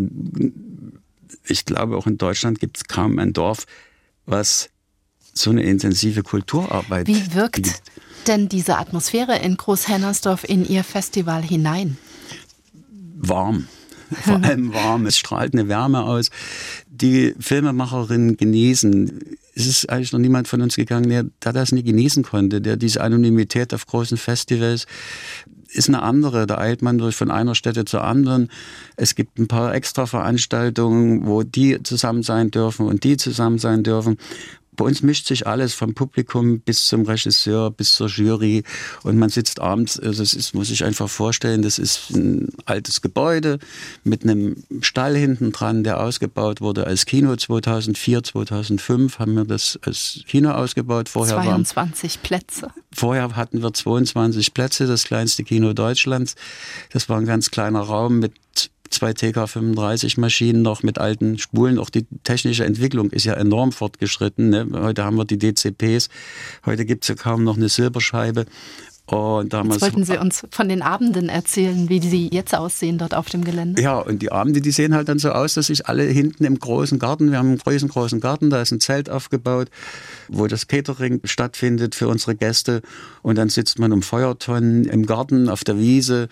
ich 1.48 1.64
glaube, 1.64 1.96
auch 1.96 2.08
in 2.08 2.18
Deutschland 2.18 2.60
gibt 2.60 2.76
es 2.76 2.84
kaum 2.84 3.20
ein 3.20 3.32
Dorf, 3.32 3.66
was 4.26 4.70
so 5.34 5.50
eine 5.50 5.64
intensive 5.64 6.24
Kulturarbeit. 6.24 7.08
Wie 7.08 7.34
wirkt 7.34 7.56
gibt. 7.56 7.82
denn 8.28 8.50
diese 8.50 8.78
Atmosphäre 8.78 9.40
in 9.40 9.58
Großhennersdorf 9.58 10.44
in 10.44 10.66
Ihr 10.66 10.84
Festival 10.84 11.42
hinein? 11.42 11.98
Warm. 13.18 13.68
Vor 14.22 14.36
allem 14.44 14.74
warm. 14.74 15.06
Es 15.06 15.18
strahlt 15.18 15.54
eine 15.54 15.68
Wärme 15.68 16.04
aus. 16.04 16.30
Die 16.88 17.34
Filmemacherinnen 17.40 18.38
genießen. 18.38 19.38
Es 19.56 19.66
ist 19.66 19.90
eigentlich 19.90 20.14
noch 20.14 20.20
niemand 20.20 20.48
von 20.48 20.62
uns 20.62 20.76
gegangen, 20.76 21.10
der, 21.10 21.26
der 21.44 21.54
das 21.54 21.72
nie 21.72 21.84
genießen 21.84 22.24
konnte, 22.24 22.62
der 22.62 22.78
diese 22.78 23.02
Anonymität 23.02 23.74
auf 23.74 23.86
großen 23.86 24.18
Festivals 24.18 24.86
ist 25.70 25.90
eine 25.90 26.04
andere. 26.04 26.46
Da 26.46 26.60
eilt 26.60 26.82
man 26.82 27.00
durch 27.00 27.16
von 27.16 27.32
einer 27.32 27.56
Stätte 27.56 27.86
zur 27.86 28.04
anderen. 28.04 28.50
Es 28.96 29.16
gibt 29.16 29.40
ein 29.40 29.48
paar 29.48 29.74
extra 29.74 30.06
Veranstaltungen, 30.06 31.26
wo 31.26 31.44
die 31.44 31.82
zusammen 31.82 32.24
sein 32.24 32.52
dürfen 32.52 32.86
und 32.86 33.04
die 33.04 33.18
zusammen 33.18 33.58
sein 33.58 33.84
dürfen 33.84 34.18
bei 34.76 34.86
uns 34.86 35.04
mischt 35.04 35.28
sich 35.28 35.48
alles 35.48 35.74
vom 35.74 35.94
Publikum 35.94 36.60
bis 36.60 36.88
zum 36.88 37.04
Regisseur, 37.04 37.72
bis 37.72 37.96
zur 37.96 38.08
Jury 38.08 38.64
und 39.04 39.18
man 39.18 39.30
sitzt 39.30 39.60
abends, 39.60 40.00
also 40.00 40.24
es 40.24 40.34
ist, 40.34 40.54
muss 40.54 40.70
ich 40.70 40.84
einfach 40.84 41.10
vorstellen, 41.10 41.62
das 41.62 41.80
ist 41.80 42.12
ein 42.12 42.50
altes 42.66 43.02
Gebäude 43.02 43.60
mit 44.04 44.24
einem 44.24 44.64
Stall 44.82 45.16
hinten 45.16 45.52
dran, 45.52 45.84
der 45.84 46.02
ausgebaut 46.02 46.62
wurde 46.62 46.88
als 46.88 47.06
Kino 47.06 47.36
2004, 47.36 48.24
2005 48.24 49.20
haben 49.20 49.36
wir 49.36 49.46
das 49.46 49.80
als 49.84 50.22
Kino 50.28 50.52
ausgebaut. 50.52 51.10
Vorher 51.10 51.36
22 51.36 52.16
waren, 52.16 52.24
Plätze. 52.24 52.68
Vorher 52.92 53.36
hatten 53.36 53.62
wir 53.62 53.74
22 53.74 54.54
Plätze, 54.54 54.88
das 54.88 55.04
kleinste 55.04 55.44
Kino 55.44 55.74
Deutschlands. 55.74 56.36
Das 56.92 57.10
war 57.10 57.18
ein 57.18 57.26
ganz 57.26 57.52
kleiner 57.52 57.82
Raum 57.82 58.20
mit 58.20 58.34
zwei 58.94 59.12
TK35-Maschinen 59.12 60.62
noch 60.62 60.84
mit 60.84 60.98
alten 60.98 61.38
Spulen. 61.38 61.80
Auch 61.80 61.90
die 61.90 62.06
technische 62.24 62.66
Entwicklung 62.66 63.10
ist 63.12 63.26
ja 63.26 63.34
enorm 63.34 63.72
fortgeschritten. 63.72 64.50
Ne? 64.50 64.68
Heute 64.74 65.04
haben 65.04 65.18
wir 65.18 65.26
die 65.26 65.38
DCPs, 65.38 66.10
heute 66.66 66.86
gibt 66.86 67.04
es 67.04 67.10
ja 67.10 67.16
kaum 67.16 67.44
noch 67.44 67.58
eine 67.58 67.70
Silberscheibe. 67.70 68.46
Und 69.06 69.52
damals 69.52 69.82
jetzt 69.82 69.82
wollten 69.82 70.06
Sie 70.06 70.18
uns 70.18 70.48
von 70.50 70.70
den 70.70 70.82
Abenden 70.82 71.28
erzählen, 71.28 71.90
wie 71.90 72.00
sie 72.00 72.30
jetzt 72.32 72.56
aussehen 72.56 72.98
dort 72.98 73.14
auf 73.14 73.28
dem 73.28 73.44
Gelände. 73.44 73.82
Ja, 73.82 74.00
und 74.00 74.22
die 74.22 74.32
Abende, 74.32 74.62
die 74.62 74.72
sehen 74.72 74.96
halt 74.96 75.10
dann 75.10 75.20
so 75.20 75.32
aus, 75.32 75.56
dass 75.56 75.68
sich 75.68 75.88
alle 75.88 76.04
hinten 76.04 76.46
im 76.46 76.58
großen 76.58 77.00
Garten, 77.00 77.30
wir 77.30 77.38
haben 77.38 77.50
einen 77.50 77.58
großen, 77.58 77.90
großen 77.90 78.22
Garten, 78.22 78.50
da 78.50 78.62
ist 78.62 78.72
ein 78.72 78.80
Zelt 78.80 79.10
aufgebaut, 79.10 79.70
wo 80.30 80.48
das 80.48 80.68
Catering 80.68 81.20
stattfindet 81.26 81.96
für 81.96 82.08
unsere 82.08 82.36
Gäste. 82.36 82.82
Und 83.22 83.38
dann 83.38 83.50
sitzt 83.50 83.78
man 83.78 83.92
um 83.92 84.04
Feuertonnen 84.04 84.86
im 84.86 85.06
Garten, 85.06 85.50
auf 85.50 85.66
der 85.66 85.78
Wiese 85.78 86.30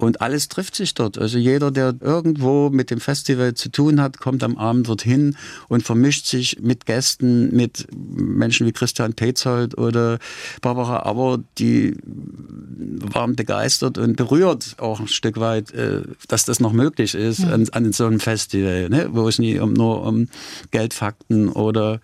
und 0.00 0.20
alles 0.20 0.48
trifft 0.48 0.74
sich 0.74 0.94
dort. 0.94 1.18
Also 1.18 1.38
jeder, 1.38 1.70
der 1.70 1.94
irgendwo 2.00 2.70
mit 2.70 2.90
dem 2.90 3.00
Festival 3.00 3.54
zu 3.54 3.70
tun 3.70 4.00
hat, 4.00 4.18
kommt 4.18 4.42
am 4.42 4.56
Abend 4.56 4.88
dorthin 4.88 5.36
und 5.68 5.82
vermischt 5.82 6.26
sich 6.26 6.58
mit 6.60 6.86
Gästen, 6.86 7.54
mit 7.54 7.86
Menschen 7.92 8.66
wie 8.66 8.72
Christian 8.72 9.12
Petzold 9.12 9.76
oder 9.76 10.18
Barbara 10.62 11.04
Aber, 11.04 11.40
die 11.58 11.96
waren 12.02 13.36
begeistert 13.36 13.98
und 13.98 14.16
berührt 14.16 14.76
auch 14.78 15.00
ein 15.00 15.08
Stück 15.08 15.38
weit, 15.38 15.72
äh, 15.72 16.02
dass 16.28 16.44
das 16.44 16.60
noch 16.60 16.72
möglich 16.72 17.14
ist 17.14 17.44
an, 17.44 17.68
an 17.72 17.92
so 17.92 18.06
einem 18.06 18.20
Festival, 18.20 18.88
ne? 18.88 19.08
wo 19.12 19.28
es 19.28 19.38
nie 19.38 19.58
um, 19.58 19.72
nur 19.72 20.06
um 20.06 20.28
Geldfakten 20.70 21.48
oder 21.48 22.00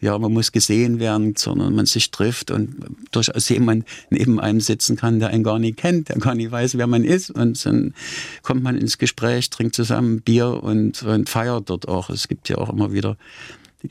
ja, 0.00 0.18
man 0.18 0.32
muss 0.32 0.52
gesehen 0.52 0.98
werden, 0.98 1.34
sondern 1.36 1.74
man 1.74 1.86
sich 1.86 2.10
trifft 2.10 2.50
und 2.50 2.76
durchaus 3.10 3.48
jemand 3.48 3.84
neben 4.08 4.40
einem 4.40 4.60
sitzen 4.60 4.96
kann, 4.96 5.20
der 5.20 5.28
einen 5.28 5.44
gar 5.44 5.58
nicht 5.58 5.76
kennt, 5.76 6.08
der 6.08 6.16
gar 6.16 6.34
nicht 6.34 6.50
weiß, 6.50 6.78
wer 6.78 6.86
man 6.86 7.04
ist. 7.04 7.30
Und 7.30 7.64
dann 7.66 7.94
kommt 8.42 8.62
man 8.62 8.76
ins 8.76 8.98
Gespräch, 8.98 9.50
trinkt 9.50 9.74
zusammen 9.74 10.22
Bier 10.22 10.62
und, 10.62 11.02
und 11.02 11.28
feiert 11.28 11.68
dort 11.68 11.88
auch. 11.88 12.10
Es 12.10 12.28
gibt 12.28 12.48
ja 12.48 12.58
auch 12.58 12.70
immer 12.70 12.92
wieder 12.92 13.16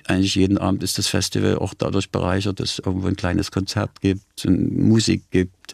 eigentlich 0.05 0.35
jeden 0.35 0.57
Abend 0.57 0.83
ist 0.83 0.97
das 0.97 1.07
Festival 1.07 1.57
auch 1.57 1.73
dadurch 1.73 2.11
bereichert, 2.11 2.59
dass 2.59 2.73
es 2.73 2.79
irgendwo 2.79 3.07
ein 3.07 3.15
kleines 3.15 3.51
Konzert 3.51 4.01
gibt, 4.01 4.45
und 4.45 4.77
Musik 4.77 5.23
gibt 5.31 5.73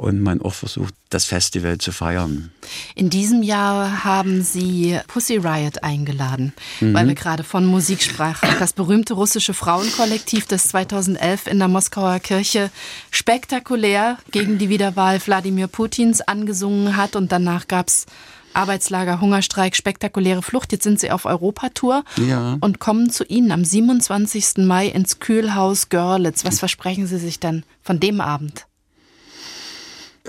und 0.00 0.18
man 0.18 0.40
auch 0.40 0.54
versucht, 0.54 0.94
das 1.10 1.26
Festival 1.26 1.76
zu 1.76 1.92
feiern. 1.92 2.50
In 2.94 3.10
diesem 3.10 3.42
Jahr 3.42 4.02
haben 4.02 4.42
Sie 4.42 4.98
Pussy 5.08 5.36
Riot 5.36 5.82
eingeladen, 5.82 6.54
mhm. 6.80 6.94
weil 6.94 7.06
wir 7.06 7.14
gerade 7.14 7.44
von 7.44 7.66
Musik 7.66 8.00
sprachen. 8.00 8.48
Das 8.58 8.72
berühmte 8.72 9.12
russische 9.12 9.52
Frauenkollektiv, 9.52 10.46
das 10.46 10.68
2011 10.68 11.48
in 11.48 11.58
der 11.58 11.68
Moskauer 11.68 12.18
Kirche 12.18 12.70
spektakulär 13.10 14.16
gegen 14.30 14.56
die 14.56 14.70
Wiederwahl 14.70 15.20
Wladimir 15.20 15.66
Putins 15.66 16.22
angesungen 16.22 16.96
hat 16.96 17.14
und 17.14 17.30
danach 17.30 17.68
gab 17.68 17.88
es 17.88 18.06
Arbeitslager, 18.54 19.20
Hungerstreik, 19.20 19.76
spektakuläre 19.76 20.40
Flucht. 20.40 20.72
Jetzt 20.72 20.84
sind 20.84 20.98
Sie 20.98 21.10
auf 21.10 21.26
Europatour 21.26 22.04
ja. 22.16 22.56
und 22.62 22.80
kommen 22.80 23.10
zu 23.10 23.24
Ihnen 23.24 23.52
am 23.52 23.66
27. 23.66 24.64
Mai 24.64 24.86
ins 24.86 25.18
Kühlhaus 25.20 25.90
Görlitz. 25.90 26.46
Was 26.46 26.58
versprechen 26.58 27.06
Sie 27.06 27.18
sich 27.18 27.38
denn 27.38 27.64
von 27.82 28.00
dem 28.00 28.22
Abend? 28.22 28.64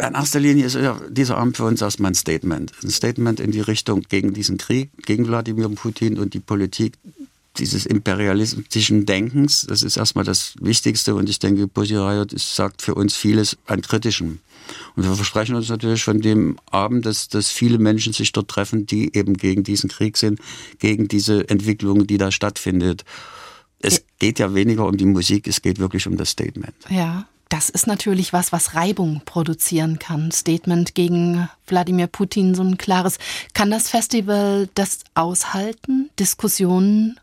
In 0.08 0.16
erster 0.16 0.40
Linie 0.40 0.66
ist 0.66 0.78
dieser 1.10 1.38
Abend 1.38 1.58
für 1.58 1.66
uns 1.66 1.82
erstmal 1.82 2.12
ein 2.12 2.16
Statement. 2.16 2.74
Ein 2.84 2.90
Statement 2.90 3.40
in 3.40 3.52
die 3.52 3.62
Richtung 3.62 4.02
gegen 4.10 4.34
diesen 4.34 4.58
Krieg, 4.58 4.90
gegen 5.06 5.28
Wladimir 5.28 5.70
Putin 5.70 6.18
und 6.18 6.34
die 6.34 6.40
Politik 6.40 6.94
dieses 7.58 7.86
imperialistischen 7.86 9.06
Denkens. 9.06 9.66
Das 9.68 9.84
ist 9.84 9.98
erstmal 9.98 10.26
das 10.26 10.56
Wichtigste 10.60 11.14
und 11.14 11.30
ich 11.30 11.38
denke, 11.38 11.68
Pussy 11.68 11.96
Riot 11.96 12.38
sagt 12.40 12.82
für 12.82 12.96
uns 12.96 13.16
vieles 13.16 13.58
an 13.68 13.82
Kritischem. 13.82 14.40
Und 14.96 15.04
wir 15.04 15.14
versprechen 15.14 15.56
uns 15.56 15.70
natürlich 15.70 16.04
von 16.04 16.22
dem 16.22 16.58
Abend, 16.72 17.06
dass, 17.06 17.28
dass 17.28 17.50
viele 17.50 17.78
Menschen 17.78 18.14
sich 18.14 18.32
dort 18.32 18.48
treffen, 18.48 18.86
die 18.86 19.16
eben 19.16 19.36
gegen 19.36 19.64
diesen 19.64 19.90
Krieg 19.90 20.18
sind, 20.18 20.40
gegen 20.80 21.10
diese 21.10 21.48
Entwicklung, 21.50 22.08
die 22.08 22.18
da 22.18 22.32
stattfindet. 22.32 23.04
Es 23.80 24.04
geht 24.20 24.40
ja 24.40 24.54
weniger 24.54 24.86
um 24.86 24.98
die 24.98 25.06
Musik, 25.06 25.48
es 25.48 25.62
geht 25.62 25.80
wirklich 25.80 26.08
um 26.08 26.16
das 26.16 26.30
Statement. 26.30 26.76
Ja. 26.90 27.28
Das 27.52 27.70
ist 27.70 27.86
natürlich 27.86 28.32
was, 28.32 28.54
was 28.54 28.76
Reibung 28.76 29.24
produzieren 29.26 30.00
kann. 30.00 30.32
Statement 30.32 30.96
gegen 30.96 31.50
Wladimir 31.68 32.08
Putin, 32.08 32.56
so 32.56 32.64
ein 32.64 32.78
klares. 32.78 33.20
Kann 33.54 33.70
das 33.70 33.90
Festival 33.90 34.70
das 34.74 35.00
aushalten? 35.16 36.10
Diskussionen 36.18 37.20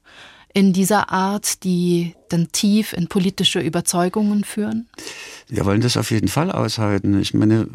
in 0.53 0.75
dieser 0.75 1.11
Art, 1.11 1.65
die 1.65 2.15
dann 2.29 2.53
tief 2.53 2.93
in 2.93 3.09
politische 3.09 3.61
Überzeugungen 3.61 4.45
führen? 4.45 4.87
Wir 5.49 5.65
wollen 5.65 5.81
das 5.81 5.97
auf 5.97 6.11
jeden 6.11 6.29
Fall 6.29 6.53
aushalten. 6.53 7.19
Ich 7.19 7.33
meine, 7.33 7.67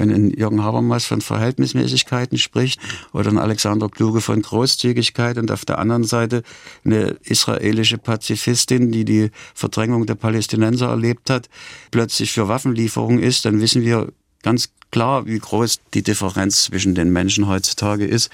wenn 0.00 0.10
ein 0.10 0.30
Jürgen 0.30 0.64
Habermas 0.64 1.04
von 1.04 1.20
Verhältnismäßigkeiten 1.20 2.38
spricht 2.38 2.80
oder 3.12 3.30
ein 3.30 3.38
Alexander 3.38 3.88
Kluge 3.90 4.22
von 4.22 4.40
Großzügigkeit 4.40 5.36
und 5.36 5.50
auf 5.50 5.66
der 5.66 5.78
anderen 5.78 6.04
Seite 6.04 6.42
eine 6.84 7.16
israelische 7.22 7.98
Pazifistin, 7.98 8.90
die 8.90 9.04
die 9.04 9.30
Verdrängung 9.54 10.06
der 10.06 10.14
Palästinenser 10.14 10.88
erlebt 10.88 11.28
hat, 11.28 11.50
plötzlich 11.90 12.32
für 12.32 12.48
Waffenlieferungen 12.48 13.22
ist, 13.22 13.44
dann 13.44 13.60
wissen 13.60 13.82
wir 13.82 14.10
ganz 14.42 14.70
klar, 14.90 15.26
wie 15.26 15.38
groß 15.38 15.80
die 15.92 16.02
Differenz 16.02 16.64
zwischen 16.64 16.94
den 16.94 17.12
Menschen 17.12 17.46
heutzutage 17.46 18.06
ist. 18.06 18.30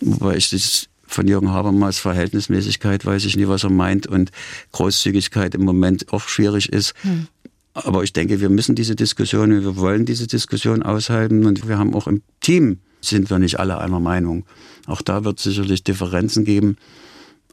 Wobei 0.00 0.36
ich 0.36 0.50
das 0.50 0.86
von 1.08 1.26
Jürgen 1.26 1.50
Habermas 1.50 1.98
Verhältnismäßigkeit 1.98 3.04
weiß 3.04 3.24
ich 3.24 3.36
nie, 3.36 3.48
was 3.48 3.64
er 3.64 3.70
meint 3.70 4.06
und 4.06 4.30
Großzügigkeit 4.70 5.56
im 5.56 5.64
Moment 5.64 6.12
auch 6.12 6.28
schwierig 6.28 6.68
ist. 6.72 6.94
Hm. 7.02 7.26
Aber 7.72 8.02
ich 8.02 8.12
denke, 8.12 8.40
wir 8.40 8.48
müssen 8.48 8.74
diese 8.74 8.96
Diskussion, 8.96 9.50
wir 9.50 9.76
wollen 9.76 10.04
diese 10.04 10.26
Diskussion 10.26 10.82
aushalten 10.82 11.46
und 11.46 11.68
wir 11.68 11.78
haben 11.78 11.94
auch 11.94 12.06
im 12.06 12.22
Team 12.40 12.78
sind 13.00 13.30
wir 13.30 13.38
nicht 13.38 13.58
alle 13.58 13.78
einer 13.78 14.00
Meinung. 14.00 14.44
Auch 14.86 15.02
da 15.02 15.24
wird 15.24 15.38
es 15.38 15.44
sicherlich 15.44 15.82
Differenzen 15.84 16.44
geben. 16.44 16.76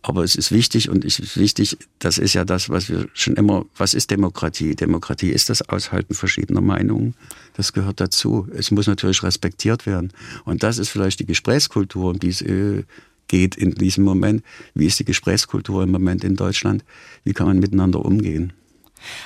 Aber 0.04 0.24
es 0.24 0.36
ist 0.36 0.52
wichtig 0.52 0.90
und 0.90 1.04
es 1.04 1.20
ist 1.20 1.38
wichtig, 1.38 1.78
das 2.00 2.18
ist 2.18 2.34
ja 2.34 2.46
das, 2.46 2.70
was 2.70 2.90
wir 2.90 3.08
schon 3.14 3.36
immer, 3.36 3.66
was 3.76 3.94
ist 3.94 4.12
Demokratie? 4.12 4.76
Demokratie 4.76 5.32
ist 5.32 5.50
das 5.50 5.68
Aushalten 5.68 6.14
verschiedener 6.14 6.62
Meinungen. 6.62 7.16
Das 7.56 7.74
gehört 7.74 8.00
dazu. 8.00 8.48
Es 8.54 8.72
muss 8.72 8.88
natürlich 8.88 9.24
respektiert 9.24 9.86
werden. 9.86 10.14
Und 10.46 10.64
das 10.64 10.78
ist 10.78 10.90
vielleicht 10.90 11.20
die 11.20 11.26
Gesprächskultur, 11.26 12.12
um 12.12 12.20
die 12.20 12.30
es 12.30 12.42
äh, 12.42 12.84
geht 13.28 13.56
in 13.56 13.72
diesem 13.72 14.04
Moment. 14.04 14.44
Wie 14.74 14.86
ist 14.86 15.00
die 15.00 15.06
Gesprächskultur 15.06 15.84
im 15.84 15.92
Moment 15.92 16.24
in 16.24 16.36
Deutschland? 16.36 16.86
Wie 17.24 17.34
kann 17.34 17.48
man 17.48 17.60
miteinander 17.60 18.06
umgehen? 18.06 18.54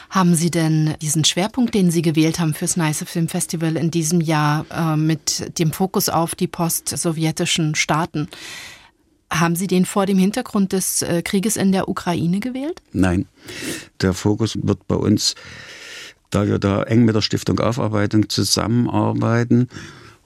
Haben 0.09 0.35
Sie 0.35 0.51
denn 0.51 0.95
diesen 1.01 1.25
Schwerpunkt, 1.25 1.73
den 1.73 1.91
Sie 1.91 2.01
gewählt 2.01 2.39
haben 2.39 2.53
fürs 2.53 2.77
Nice 2.77 3.03
Film 3.07 3.27
Festival 3.27 3.77
in 3.77 3.91
diesem 3.91 4.21
Jahr 4.21 4.65
äh, 4.69 4.95
mit 4.95 5.57
dem 5.59 5.71
Fokus 5.71 6.09
auf 6.09 6.35
die 6.35 6.47
post-sowjetischen 6.47 7.75
Staaten, 7.75 8.27
haben 9.31 9.55
Sie 9.55 9.67
den 9.67 9.85
vor 9.85 10.05
dem 10.05 10.17
Hintergrund 10.17 10.73
des 10.73 11.01
äh, 11.01 11.21
Krieges 11.21 11.55
in 11.55 11.71
der 11.71 11.87
Ukraine 11.87 12.39
gewählt? 12.39 12.81
Nein, 12.91 13.27
der 14.01 14.13
Fokus 14.13 14.57
wird 14.61 14.87
bei 14.87 14.95
uns, 14.95 15.35
da 16.29 16.45
wir 16.45 16.59
da 16.59 16.83
eng 16.83 17.05
mit 17.05 17.15
der 17.15 17.21
Stiftung 17.21 17.59
Aufarbeitung 17.59 18.29
zusammenarbeiten 18.29 19.69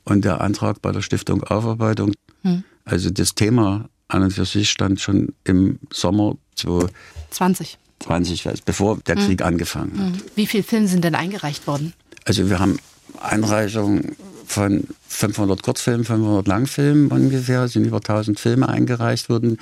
und 0.03 0.25
der 0.25 0.41
Antrag 0.41 0.81
bei 0.81 0.91
der 0.91 1.01
Stiftung 1.01 1.43
Aufarbeitung, 1.43 2.13
hm. 2.41 2.63
also 2.83 3.09
das 3.11 3.35
Thema 3.35 3.89
an 4.07 4.23
und 4.23 4.31
für 4.31 4.45
sich 4.45 4.69
stand 4.69 4.99
schon 4.99 5.33
im 5.43 5.79
Sommer 5.91 6.35
2020. 6.55 7.77
20, 7.99 8.63
bevor 8.65 8.97
der 9.07 9.15
Krieg 9.15 9.39
mhm. 9.39 9.45
angefangen 9.45 9.99
hat. 9.99 10.21
Hm. 10.21 10.27
Wie 10.35 10.45
viele 10.45 10.63
Filme 10.63 10.87
sind 10.87 11.03
denn 11.03 11.15
eingereicht 11.15 11.65
worden? 11.67 11.93
Also 12.25 12.49
wir 12.49 12.59
haben 12.59 12.79
Einreichungen 13.21 14.15
von 14.45 14.83
500 15.07 15.63
Kurzfilmen, 15.63 16.05
500 16.05 16.47
Langfilmen 16.47 17.07
ungefähr, 17.07 17.63
es 17.63 17.73
sind 17.73 17.85
über 17.85 17.97
1000 17.97 18.39
Filme 18.39 18.69
eingereicht 18.69 19.29
worden. 19.29 19.57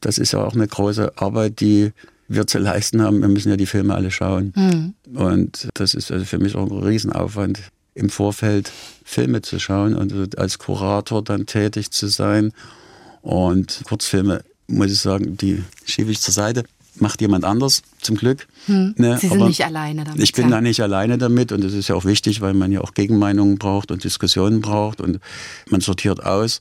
Das 0.00 0.18
ist 0.18 0.32
ja 0.32 0.44
auch 0.44 0.54
eine 0.54 0.66
große 0.66 1.12
Arbeit, 1.16 1.60
die 1.60 1.92
wir 2.28 2.46
zu 2.46 2.58
leisten 2.58 3.02
haben. 3.02 3.20
Wir 3.20 3.28
müssen 3.28 3.50
ja 3.50 3.56
die 3.56 3.66
Filme 3.66 3.94
alle 3.94 4.10
schauen. 4.10 4.52
Mhm. 4.54 4.94
Und 5.16 5.68
das 5.74 5.94
ist 5.94 6.12
also 6.12 6.24
für 6.24 6.38
mich 6.38 6.54
auch 6.54 6.70
ein 6.70 6.78
Riesenaufwand, 6.78 7.60
im 7.94 8.10
Vorfeld 8.10 8.70
Filme 9.04 9.42
zu 9.42 9.58
schauen 9.58 9.94
und 9.94 10.38
als 10.38 10.58
Kurator 10.58 11.24
dann 11.24 11.46
tätig 11.46 11.90
zu 11.90 12.06
sein. 12.06 12.52
Und 13.22 13.82
Kurzfilme, 13.84 14.44
muss 14.68 14.92
ich 14.92 15.00
sagen, 15.00 15.36
die 15.36 15.64
schiebe 15.84 16.12
ich 16.12 16.20
zur 16.20 16.32
Seite 16.32 16.64
macht 17.00 17.20
jemand 17.20 17.44
anders, 17.44 17.82
zum 18.00 18.16
Glück. 18.16 18.46
Hm. 18.66 18.94
Ne? 18.96 19.18
Sie 19.18 19.28
sind 19.28 19.38
Aber 19.38 19.48
nicht 19.48 19.64
alleine 19.64 20.04
damit. 20.04 20.22
Ich 20.22 20.32
bin 20.32 20.46
klar. 20.46 20.58
da 20.58 20.60
nicht 20.62 20.80
alleine 20.82 21.18
damit 21.18 21.52
und 21.52 21.62
das 21.62 21.72
ist 21.72 21.88
ja 21.88 21.94
auch 21.94 22.04
wichtig, 22.04 22.40
weil 22.40 22.54
man 22.54 22.72
ja 22.72 22.80
auch 22.80 22.94
Gegenmeinungen 22.94 23.58
braucht 23.58 23.90
und 23.90 24.04
Diskussionen 24.04 24.60
braucht 24.60 25.00
und 25.00 25.20
man 25.70 25.80
sortiert 25.80 26.24
aus. 26.24 26.60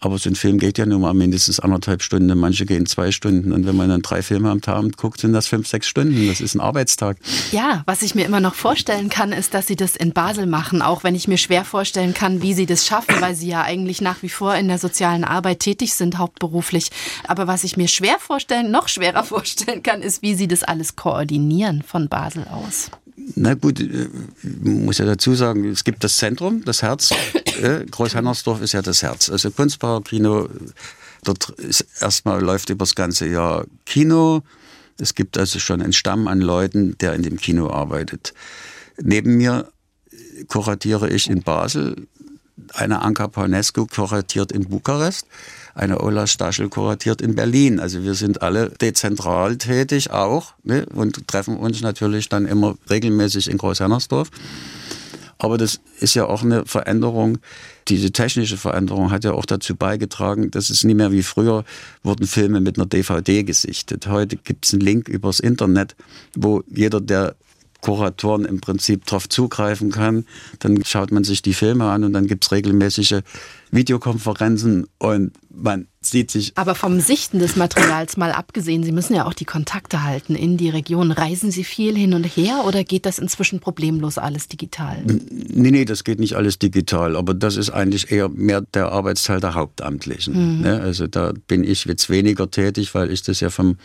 Aber 0.00 0.16
so 0.16 0.30
ein 0.30 0.34
Film 0.34 0.58
geht 0.58 0.78
ja 0.78 0.86
nur 0.86 0.98
mal 0.98 1.12
mindestens 1.12 1.60
anderthalb 1.60 2.02
Stunden, 2.02 2.36
manche 2.38 2.64
gehen 2.64 2.86
zwei 2.86 3.12
Stunden. 3.12 3.52
Und 3.52 3.66
wenn 3.66 3.76
man 3.76 3.90
dann 3.90 4.00
drei 4.00 4.22
Filme 4.22 4.50
am 4.50 4.62
Tag 4.62 4.96
guckt, 4.96 5.20
sind 5.20 5.34
das 5.34 5.46
fünf, 5.46 5.68
sechs 5.68 5.88
Stunden. 5.88 6.26
Das 6.26 6.40
ist 6.40 6.54
ein 6.54 6.60
Arbeitstag. 6.60 7.18
Ja, 7.52 7.82
was 7.84 8.00
ich 8.00 8.14
mir 8.14 8.24
immer 8.24 8.40
noch 8.40 8.54
vorstellen 8.54 9.10
kann, 9.10 9.32
ist, 9.32 9.52
dass 9.52 9.66
Sie 9.66 9.76
das 9.76 9.96
in 9.96 10.12
Basel 10.12 10.46
machen, 10.46 10.80
auch 10.80 11.04
wenn 11.04 11.14
ich 11.14 11.28
mir 11.28 11.36
schwer 11.36 11.66
vorstellen 11.66 12.14
kann, 12.14 12.40
wie 12.40 12.54
Sie 12.54 12.64
das 12.64 12.86
schaffen, 12.86 13.20
weil 13.20 13.34
Sie 13.34 13.48
ja 13.48 13.62
eigentlich 13.62 14.00
nach 14.00 14.22
wie 14.22 14.30
vor 14.30 14.54
in 14.54 14.68
der 14.68 14.78
sozialen 14.78 15.24
Arbeit 15.24 15.60
tätig 15.60 15.94
sind, 15.94 16.16
hauptberuflich. 16.16 16.90
Aber 17.28 17.46
was 17.46 17.64
ich 17.64 17.76
mir 17.76 17.88
schwer 17.88 18.16
vorstellen, 18.18 18.70
noch 18.70 18.88
schwerer 18.88 19.24
vorstellen 19.30 19.82
kann, 19.82 20.00
ist, 20.00 20.22
wie 20.22 20.34
Sie 20.34 20.48
das 20.48 20.62
alles 20.62 20.96
koordinieren 20.96 21.82
von 21.82 22.08
Basel 22.08 22.46
aus. 22.48 22.90
Na 23.36 23.54
gut, 23.54 23.80
ich 23.80 23.92
äh, 23.92 24.08
muss 24.42 24.98
ja 24.98 25.04
dazu 25.04 25.34
sagen, 25.34 25.68
es 25.68 25.84
gibt 25.84 26.02
das 26.04 26.16
Zentrum, 26.16 26.64
das 26.64 26.82
Herz 26.82 27.10
Äh, 27.60 27.84
Großhannersdorf 27.90 28.62
ist 28.62 28.72
ja 28.72 28.82
das 28.82 29.02
Herz. 29.02 29.28
Also 29.28 29.50
Kunstbauerkino, 29.50 30.48
dort 31.24 31.50
ist 31.50 31.86
erstmal 32.00 32.40
läuft 32.42 32.70
über 32.70 32.84
das 32.84 32.94
ganze 32.94 33.28
Jahr 33.28 33.66
Kino. 33.84 34.42
Es 34.98 35.14
gibt 35.14 35.36
also 35.38 35.58
schon 35.58 35.82
einen 35.82 35.92
Stamm 35.92 36.26
an 36.26 36.40
Leuten, 36.40 36.96
der 36.98 37.14
in 37.14 37.22
dem 37.22 37.36
Kino 37.36 37.70
arbeitet. 37.70 38.32
Neben 39.00 39.36
mir 39.36 39.70
kuratiere 40.48 41.10
ich 41.10 41.28
in 41.28 41.42
Basel, 41.42 42.06
eine 42.74 43.02
Anka 43.02 43.28
Paunescu 43.28 43.86
kuratiert 43.86 44.52
in 44.52 44.68
Bukarest, 44.68 45.26
eine 45.74 46.00
Ola 46.00 46.26
Staschel 46.26 46.68
kuratiert 46.68 47.20
in 47.22 47.34
Berlin. 47.34 47.80
Also 47.80 48.02
wir 48.02 48.14
sind 48.14 48.42
alle 48.42 48.70
dezentral 48.70 49.56
tätig 49.56 50.10
auch 50.10 50.54
ne, 50.62 50.86
und 50.94 51.26
treffen 51.28 51.56
uns 51.56 51.80
natürlich 51.80 52.28
dann 52.28 52.46
immer 52.46 52.76
regelmäßig 52.88 53.50
in 53.50 53.58
Großhennersdorf. 53.58 54.30
Aber 55.40 55.56
das 55.56 55.80
ist 55.98 56.14
ja 56.14 56.26
auch 56.26 56.42
eine 56.42 56.66
Veränderung. 56.66 57.38
Diese 57.88 58.12
technische 58.12 58.58
Veränderung 58.58 59.10
hat 59.10 59.24
ja 59.24 59.32
auch 59.32 59.46
dazu 59.46 59.74
beigetragen, 59.74 60.50
dass 60.50 60.68
es 60.68 60.84
nicht 60.84 60.96
mehr 60.96 61.12
wie 61.12 61.22
früher 61.22 61.64
wurden 62.02 62.26
Filme 62.26 62.60
mit 62.60 62.76
einer 62.76 62.84
DVD 62.84 63.42
gesichtet. 63.42 64.06
Heute 64.06 64.36
gibt 64.36 64.66
es 64.66 64.74
einen 64.74 64.82
Link 64.82 65.08
übers 65.08 65.40
Internet, 65.40 65.96
wo 66.36 66.62
jeder, 66.68 67.00
der 67.00 67.36
Kuratoren 67.80 68.44
im 68.44 68.60
Prinzip 68.60 69.06
darauf 69.06 69.30
zugreifen 69.30 69.90
kann. 69.90 70.26
Dann 70.58 70.84
schaut 70.84 71.10
man 71.10 71.24
sich 71.24 71.40
die 71.40 71.54
Filme 71.54 71.86
an 71.86 72.04
und 72.04 72.12
dann 72.12 72.26
gibt 72.26 72.44
es 72.44 72.52
regelmäßige 72.52 73.22
Videokonferenzen 73.70 74.86
und 74.98 75.32
man 75.52 75.86
sieht 76.00 76.30
sich. 76.30 76.52
Aber 76.56 76.74
vom 76.74 77.00
Sichten 77.00 77.38
des 77.38 77.56
Materials 77.56 78.16
mal 78.16 78.32
abgesehen, 78.32 78.82
Sie 78.82 78.92
müssen 78.92 79.14
ja 79.14 79.26
auch 79.26 79.34
die 79.34 79.44
Kontakte 79.44 80.02
halten 80.02 80.34
in 80.34 80.56
die 80.56 80.70
Region. 80.70 81.12
Reisen 81.12 81.50
Sie 81.50 81.64
viel 81.64 81.96
hin 81.96 82.14
und 82.14 82.24
her 82.24 82.64
oder 82.66 82.84
geht 82.84 83.06
das 83.06 83.18
inzwischen 83.18 83.60
problemlos 83.60 84.18
alles 84.18 84.48
digital? 84.48 85.02
Nee, 85.04 85.70
nee, 85.70 85.84
das 85.84 86.04
geht 86.04 86.18
nicht 86.18 86.34
alles 86.34 86.58
digital, 86.58 87.16
aber 87.16 87.34
das 87.34 87.56
ist 87.56 87.70
eigentlich 87.70 88.10
eher 88.10 88.28
mehr 88.28 88.62
der 88.62 88.92
Arbeitsteil 88.92 89.40
der 89.40 89.54
Hauptamtlichen. 89.54 90.56
Mhm. 90.56 90.62
Ne? 90.62 90.80
Also 90.80 91.06
da 91.06 91.32
bin 91.46 91.64
ich 91.64 91.84
jetzt 91.84 92.08
weniger 92.10 92.50
tätig, 92.50 92.94
weil 92.94 93.10
ich 93.10 93.22
das 93.22 93.40
ja 93.40 93.50
vom 93.50 93.76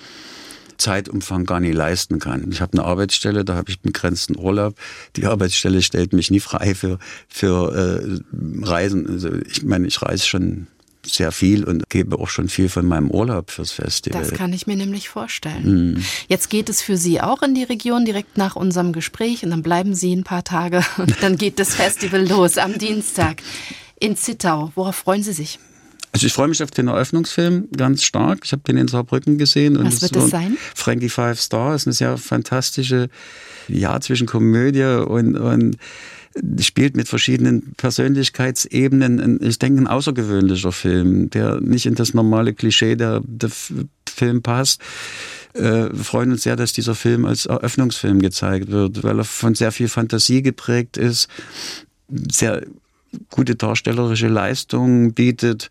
Zeitumfang 0.77 1.45
gar 1.45 1.59
nicht 1.59 1.73
leisten 1.73 2.19
kann. 2.19 2.51
Ich 2.51 2.61
habe 2.61 2.73
eine 2.73 2.83
Arbeitsstelle, 2.83 3.45
da 3.45 3.55
habe 3.55 3.69
ich 3.69 3.79
begrenzten 3.79 4.37
Urlaub. 4.37 4.75
Die 5.15 5.25
Arbeitsstelle 5.25 5.81
stellt 5.81 6.13
mich 6.13 6.31
nie 6.31 6.39
frei 6.39 6.75
für, 6.75 6.99
für 7.27 7.73
äh, 7.73 8.65
Reisen. 8.65 9.07
Also 9.07 9.29
ich 9.33 9.63
meine, 9.63 9.87
ich 9.87 10.01
reise 10.01 10.25
schon 10.25 10.67
sehr 11.05 11.31
viel 11.31 11.63
und 11.63 11.89
gebe 11.89 12.19
auch 12.19 12.29
schon 12.29 12.49
viel 12.49 12.69
von 12.69 12.85
meinem 12.85 13.11
Urlaub 13.11 13.51
fürs 13.51 13.71
Festival. 13.71 14.21
Das 14.21 14.33
kann 14.33 14.53
ich 14.53 14.67
mir 14.67 14.75
nämlich 14.75 15.09
vorstellen. 15.09 15.93
Mhm. 15.93 16.03
Jetzt 16.27 16.49
geht 16.49 16.69
es 16.69 16.81
für 16.81 16.97
Sie 16.97 17.21
auch 17.21 17.41
in 17.41 17.55
die 17.55 17.63
Region 17.63 18.05
direkt 18.05 18.37
nach 18.37 18.55
unserem 18.55 18.93
Gespräch 18.93 19.43
und 19.43 19.51
dann 19.51 19.61
bleiben 19.61 19.93
Sie 19.93 20.15
ein 20.15 20.23
paar 20.23 20.43
Tage 20.43 20.83
und 20.97 21.15
dann 21.21 21.37
geht 21.37 21.59
das 21.59 21.75
Festival 21.75 22.27
los 22.27 22.57
am 22.57 22.77
Dienstag 22.77 23.41
in 23.99 24.15
Zittau. 24.15 24.71
Worauf 24.75 24.95
freuen 24.95 25.23
Sie 25.23 25.33
sich? 25.33 25.59
Also 26.15 26.27
ich 26.27 26.33
freue 26.33 26.47
mich 26.47 26.63
auf 26.63 26.71
den 26.71 26.87
Eröffnungsfilm 26.87 27.67
ganz 27.75 28.03
stark. 28.03 28.39
Ich 28.45 28.53
habe 28.53 28.61
den 28.63 28.77
in 28.77 28.87
Saarbrücken 28.87 29.37
gesehen. 29.37 29.77
Was 29.83 30.01
wird 30.01 30.15
das 30.15 30.29
sein? 30.29 30.55
Frankie 30.73 31.09
Five 31.09 31.41
Star 31.41 31.75
ist 31.75 31.87
eine 31.87 31.93
sehr 31.93 32.17
fantastische, 32.17 33.09
ja, 33.67 33.99
zwischen 33.99 34.25
Komödie 34.25 35.03
und, 35.05 35.35
und 35.35 35.75
spielt 36.61 36.95
mit 36.95 37.09
verschiedenen 37.09 37.73
Persönlichkeitsebenen. 37.73 39.41
Ich 39.41 39.59
denke, 39.59 39.81
ein 39.81 39.87
außergewöhnlicher 39.87 40.71
Film, 40.71 41.29
der 41.31 41.59
nicht 41.59 41.85
in 41.85 41.95
das 41.95 42.13
normale 42.13 42.53
Klischee 42.53 42.95
der, 42.95 43.21
der 43.25 43.51
Film 44.07 44.41
passt. 44.41 44.79
Äh, 45.53 45.89
wir 45.91 46.03
freuen 46.05 46.31
uns 46.31 46.43
sehr, 46.43 46.55
dass 46.55 46.71
dieser 46.71 46.95
Film 46.95 47.25
als 47.25 47.45
Eröffnungsfilm 47.45 48.21
gezeigt 48.21 48.71
wird, 48.71 49.03
weil 49.03 49.19
er 49.19 49.25
von 49.25 49.53
sehr 49.53 49.73
viel 49.73 49.89
Fantasie 49.89 50.41
geprägt 50.41 50.95
ist, 50.95 51.27
sehr 52.07 52.61
gute 53.31 53.55
darstellerische 53.55 54.29
Leistungen 54.29 55.13
bietet 55.13 55.69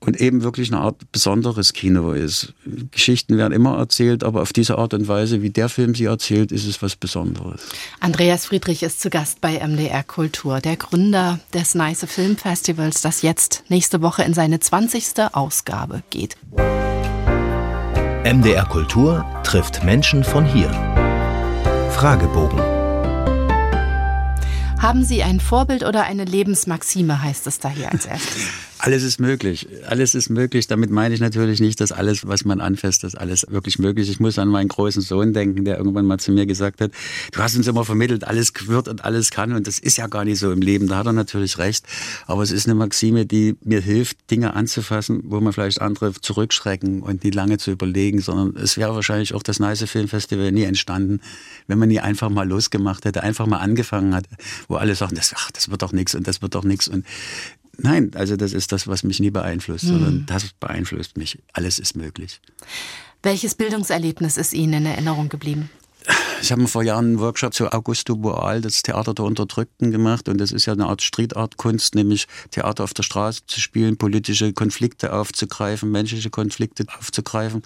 und 0.00 0.20
eben 0.20 0.42
wirklich 0.42 0.72
eine 0.72 0.80
Art 0.80 1.10
besonderes 1.12 1.72
Kino 1.72 2.12
ist. 2.12 2.54
Geschichten 2.90 3.36
werden 3.36 3.52
immer 3.52 3.76
erzählt, 3.78 4.22
aber 4.24 4.42
auf 4.42 4.52
diese 4.52 4.78
Art 4.78 4.94
und 4.94 5.08
Weise, 5.08 5.42
wie 5.42 5.50
der 5.50 5.68
Film 5.68 5.94
sie 5.94 6.04
erzählt, 6.04 6.52
ist 6.52 6.66
es 6.66 6.80
was 6.82 6.96
Besonderes. 6.96 7.62
Andreas 8.00 8.46
Friedrich 8.46 8.82
ist 8.82 9.00
zu 9.00 9.10
Gast 9.10 9.40
bei 9.40 9.58
MDR 9.58 10.04
Kultur, 10.04 10.60
der 10.60 10.76
Gründer 10.76 11.40
des 11.52 11.74
Nice 11.74 12.06
Filmfestivals, 12.08 13.00
das 13.00 13.22
jetzt 13.22 13.64
nächste 13.68 14.00
Woche 14.00 14.22
in 14.22 14.34
seine 14.34 14.60
20. 14.60 15.32
Ausgabe 15.32 16.02
geht. 16.10 16.36
MDR 18.24 18.66
Kultur 18.66 19.24
trifft 19.42 19.84
Menschen 19.84 20.22
von 20.22 20.44
hier. 20.44 20.70
Fragebogen. 21.90 22.60
Haben 24.80 25.04
Sie 25.04 25.24
ein 25.24 25.40
Vorbild 25.40 25.82
oder 25.82 26.04
eine 26.04 26.24
Lebensmaxime, 26.24 27.20
heißt 27.20 27.48
es 27.48 27.58
da 27.58 27.68
hier 27.68 27.90
als 27.90 28.06
erstes? 28.06 28.46
Alles 28.80 29.02
ist 29.02 29.18
möglich. 29.18 29.68
Alles 29.86 30.14
ist 30.14 30.30
möglich. 30.30 30.68
Damit 30.68 30.90
meine 30.90 31.12
ich 31.12 31.20
natürlich 31.20 31.60
nicht, 31.60 31.80
dass 31.80 31.90
alles, 31.90 32.26
was 32.28 32.44
man 32.44 32.60
anfasst, 32.60 33.02
dass 33.02 33.16
alles 33.16 33.44
wirklich 33.48 33.78
möglich 33.78 34.08
ist. 34.08 34.14
Ich 34.14 34.20
muss 34.20 34.38
an 34.38 34.48
meinen 34.48 34.68
großen 34.68 35.02
Sohn 35.02 35.32
denken, 35.32 35.64
der 35.64 35.78
irgendwann 35.78 36.06
mal 36.06 36.18
zu 36.18 36.30
mir 36.30 36.46
gesagt 36.46 36.80
hat, 36.80 36.92
du 37.32 37.40
hast 37.40 37.56
uns 37.56 37.66
immer 37.66 37.84
vermittelt, 37.84 38.24
alles 38.24 38.52
wird 38.66 38.86
und 38.86 39.04
alles 39.04 39.30
kann. 39.30 39.52
Und 39.52 39.66
das 39.66 39.80
ist 39.80 39.96
ja 39.96 40.06
gar 40.06 40.24
nicht 40.24 40.38
so 40.38 40.52
im 40.52 40.60
Leben. 40.60 40.86
Da 40.86 40.98
hat 40.98 41.06
er 41.06 41.12
natürlich 41.12 41.58
recht. 41.58 41.86
Aber 42.26 42.42
es 42.42 42.52
ist 42.52 42.66
eine 42.66 42.76
Maxime, 42.76 43.26
die 43.26 43.56
mir 43.64 43.80
hilft, 43.80 44.30
Dinge 44.30 44.54
anzufassen, 44.54 45.22
wo 45.24 45.40
man 45.40 45.52
vielleicht 45.52 45.80
andere 45.80 46.12
zurückschrecken 46.12 47.02
und 47.02 47.24
nie 47.24 47.30
lange 47.30 47.58
zu 47.58 47.72
überlegen, 47.72 48.20
sondern 48.20 48.62
es 48.62 48.76
wäre 48.76 48.94
wahrscheinlich 48.94 49.34
auch 49.34 49.42
das 49.42 49.58
Nice 49.58 49.84
Filmfestival 49.88 50.52
nie 50.52 50.64
entstanden, 50.64 51.20
wenn 51.66 51.78
man 51.78 51.88
nie 51.88 52.00
einfach 52.00 52.30
mal 52.30 52.48
losgemacht 52.48 53.04
hätte, 53.04 53.22
einfach 53.22 53.46
mal 53.46 53.58
angefangen 53.58 54.14
hat, 54.14 54.26
wo 54.68 54.76
alle 54.76 54.94
sagen, 54.94 55.16
das, 55.16 55.34
ach, 55.36 55.50
das 55.50 55.70
wird 55.70 55.82
doch 55.82 55.92
nichts 55.92 56.14
und 56.14 56.28
das 56.28 56.42
wird 56.42 56.54
doch 56.54 56.64
nichts. 56.64 56.86
Und 56.86 57.04
Nein, 57.80 58.10
also 58.14 58.36
das 58.36 58.52
ist 58.52 58.72
das, 58.72 58.88
was 58.88 59.04
mich 59.04 59.20
nie 59.20 59.30
beeinflusst, 59.30 59.84
mhm. 59.84 59.88
sondern 59.88 60.26
das 60.26 60.50
beeinflusst 60.58 61.16
mich. 61.16 61.38
Alles 61.52 61.78
ist 61.78 61.96
möglich. 61.96 62.40
Welches 63.22 63.54
Bildungserlebnis 63.54 64.36
ist 64.36 64.52
Ihnen 64.52 64.74
in 64.74 64.86
Erinnerung 64.86 65.28
geblieben? 65.28 65.70
Ich 66.40 66.52
habe 66.52 66.66
vor 66.68 66.82
Jahren 66.82 67.06
einen 67.06 67.18
Workshop 67.20 67.52
zu 67.52 67.72
Augusto 67.72 68.16
Boal, 68.16 68.60
das 68.60 68.82
Theater 68.82 69.12
der 69.12 69.24
Unterdrückten, 69.24 69.90
gemacht. 69.90 70.28
Und 70.28 70.38
das 70.38 70.52
ist 70.52 70.66
ja 70.66 70.72
eine 70.72 70.86
Art 70.86 71.02
Streetart-Kunst, 71.02 71.94
nämlich 71.94 72.26
Theater 72.50 72.84
auf 72.84 72.94
der 72.94 73.02
Straße 73.02 73.42
zu 73.46 73.60
spielen, 73.60 73.96
politische 73.96 74.52
Konflikte 74.52 75.12
aufzugreifen, 75.12 75.90
menschliche 75.90 76.30
Konflikte 76.30 76.86
aufzugreifen. 76.98 77.62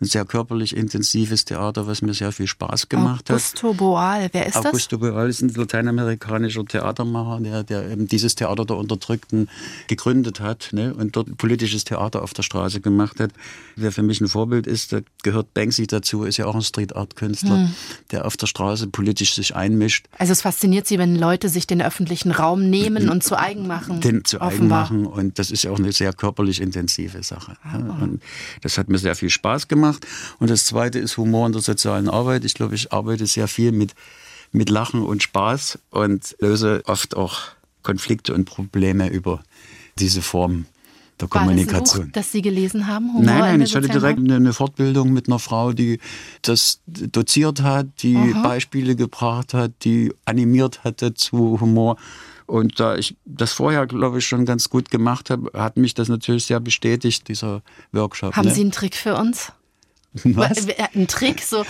Ein 0.00 0.06
sehr 0.06 0.24
körperlich 0.24 0.76
intensives 0.76 1.44
Theater, 1.44 1.86
was 1.86 2.02
mir 2.02 2.14
sehr 2.14 2.32
viel 2.32 2.46
Spaß 2.46 2.88
gemacht 2.88 3.30
Augusto 3.30 3.58
hat. 3.58 3.64
Augusto 3.64 3.74
Boal, 3.74 4.28
wer 4.32 4.46
ist 4.46 4.56
Augusto 4.56 4.62
das? 4.62 4.66
Augusto 4.66 4.98
Boal 4.98 5.28
ist 5.28 5.42
ein 5.42 5.48
lateinamerikanischer 5.50 6.64
Theatermacher, 6.64 7.40
der, 7.40 7.62
der 7.62 7.90
eben 7.90 8.08
dieses 8.08 8.34
Theater 8.34 8.64
der 8.64 8.76
Unterdrückten 8.76 9.48
gegründet 9.86 10.40
hat 10.40 10.70
ne, 10.72 10.94
und 10.94 11.16
dort 11.16 11.36
politisches 11.36 11.84
Theater 11.84 12.22
auf 12.22 12.32
der 12.34 12.42
Straße 12.42 12.80
gemacht 12.80 13.20
hat. 13.20 13.30
Wer 13.76 13.92
für 13.92 14.02
mich 14.02 14.20
ein 14.20 14.28
Vorbild 14.28 14.66
ist, 14.66 14.92
da 14.92 15.00
gehört 15.22 15.52
Banksy 15.54 15.86
dazu, 15.86 16.24
ist 16.24 16.38
ja 16.38 16.46
auch 16.46 16.54
ein 16.54 16.62
Street-Art-Künstler. 16.62 17.56
Hm 17.56 17.74
der 18.10 18.24
auf 18.24 18.36
der 18.36 18.46
Straße 18.46 18.88
politisch 18.88 19.34
sich 19.34 19.54
einmischt. 19.54 20.06
Also 20.18 20.32
es 20.32 20.42
fasziniert 20.42 20.86
Sie, 20.86 20.98
wenn 20.98 21.16
Leute 21.16 21.48
sich 21.48 21.66
den 21.66 21.82
öffentlichen 21.82 22.30
Raum 22.30 22.68
nehmen 22.68 23.08
und 23.08 23.22
zu 23.22 23.38
eigen 23.38 23.66
machen. 23.66 24.00
Den 24.00 24.24
zu 24.24 24.40
eigen 24.40 24.68
machen 24.68 25.06
und 25.06 25.38
das 25.38 25.50
ist 25.50 25.64
ja 25.64 25.70
auch 25.70 25.78
eine 25.78 25.92
sehr 25.92 26.12
körperlich 26.12 26.60
intensive 26.60 27.22
Sache. 27.22 27.56
Ah. 27.62 27.76
Und 27.76 28.22
das 28.62 28.78
hat 28.78 28.88
mir 28.88 28.98
sehr 28.98 29.14
viel 29.14 29.30
Spaß 29.30 29.68
gemacht. 29.68 30.06
Und 30.38 30.50
das 30.50 30.66
Zweite 30.66 30.98
ist 30.98 31.16
Humor 31.16 31.46
in 31.46 31.52
der 31.52 31.62
sozialen 31.62 32.08
Arbeit. 32.08 32.44
Ich 32.44 32.54
glaube, 32.54 32.74
ich 32.74 32.92
arbeite 32.92 33.26
sehr 33.26 33.48
viel 33.48 33.72
mit, 33.72 33.94
mit 34.52 34.70
Lachen 34.70 35.02
und 35.02 35.22
Spaß 35.22 35.78
und 35.90 36.36
löse 36.40 36.82
oft 36.86 37.16
auch 37.16 37.40
Konflikte 37.82 38.34
und 38.34 38.46
Probleme 38.46 39.08
über 39.08 39.42
diese 39.98 40.22
Form 40.22 40.66
der 41.20 41.28
Kommunikation. 41.28 41.74
War 41.74 41.80
das, 41.80 41.94
ein 41.94 42.02
Buch, 42.06 42.12
das 42.12 42.32
Sie 42.32 42.42
gelesen 42.42 42.86
haben? 42.86 43.08
Humor 43.08 43.22
nein, 43.22 43.38
nein, 43.38 43.60
ich 43.62 43.74
hatte 43.74 43.88
direkt 43.88 44.18
eine, 44.18 44.52
Fortbildung 44.52 45.12
mit 45.12 45.28
einer 45.28 45.38
Frau, 45.38 45.72
die 45.72 46.00
das 46.42 46.80
doziert 46.86 47.62
hat, 47.62 47.86
die 48.02 48.16
Aha. 48.16 48.42
Beispiele 48.42 48.96
gebracht 48.96 49.54
hat, 49.54 49.72
die 49.82 50.12
animiert 50.24 50.84
hatte 50.84 51.14
zu 51.14 51.60
Humor. 51.60 51.96
Und 52.46 52.78
da 52.78 52.96
ich 52.96 53.16
das 53.24 53.52
vorher, 53.52 53.86
glaube 53.86 54.18
ich, 54.18 54.26
schon 54.26 54.44
ganz 54.44 54.68
gut 54.68 54.90
gemacht 54.90 55.30
habe, 55.30 55.50
hat 55.58 55.76
mich 55.76 55.94
das 55.94 56.08
natürlich 56.08 56.44
sehr 56.44 56.60
bestätigt, 56.60 57.28
dieser 57.28 57.62
Workshop. 57.92 58.36
Haben 58.36 58.48
ne? 58.48 58.54
Sie 58.54 58.60
einen 58.60 58.72
Trick 58.72 58.94
für 58.94 59.16
uns? 59.16 59.52
Was? 60.22 60.68
Ein 60.94 61.08
Trick, 61.08 61.42
so, 61.42 61.64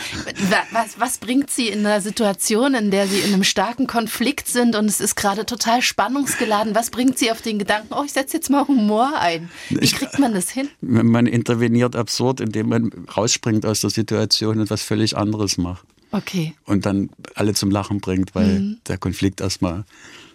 was, 0.71 0.99
was 1.01 1.19
bringt 1.19 1.51
Sie 1.51 1.69
in 1.69 1.81
einer 1.81 2.03
Situation, 2.03 2.75
in 2.75 2.91
der 2.91 3.07
Sie 3.07 3.21
in 3.21 3.33
einem 3.33 3.45
starken 3.45 3.87
Konflikt 3.87 4.49
sind 4.49 4.77
und 4.77 4.85
es 4.85 5.01
ist 5.01 5.17
gerade 5.17 5.47
total 5.47 5.81
spannungsgeladen? 5.81 6.75
Was 6.75 6.91
bringt 6.91 7.19
Sie 7.19 7.31
auf 7.31 7.41
den 7.41 7.59
Gedanken, 7.59 7.95
oh, 7.95 8.03
ich 8.05 8.13
setze 8.13 8.37
jetzt 8.37 8.51
mal 8.51 8.69
Humor 8.69 9.15
ein? 9.19 9.51
Wie 9.71 9.89
kriegt 9.89 10.19
man 10.19 10.35
das 10.35 10.51
hin? 10.51 10.69
Man 10.83 11.27
interveniert 11.27 11.97
absurd, 11.97 12.41
indem 12.41 12.69
man 12.69 12.91
rausspringt 13.17 13.65
aus 13.65 13.81
der 13.81 13.91
Situation 13.91 14.61
und 14.61 14.69
was 14.69 14.83
völlig 14.83 15.17
anderes 15.17 15.57
macht. 15.57 15.87
Okay. 16.13 16.55
Und 16.65 16.85
dann 16.87 17.11
alle 17.35 17.55
zum 17.55 17.71
Lachen 17.71 18.01
bringt, 18.01 18.35
weil 18.35 18.61
mhm. 18.61 18.79
der 18.87 18.99
Konflikt 18.99 19.41
erstmal 19.41 19.85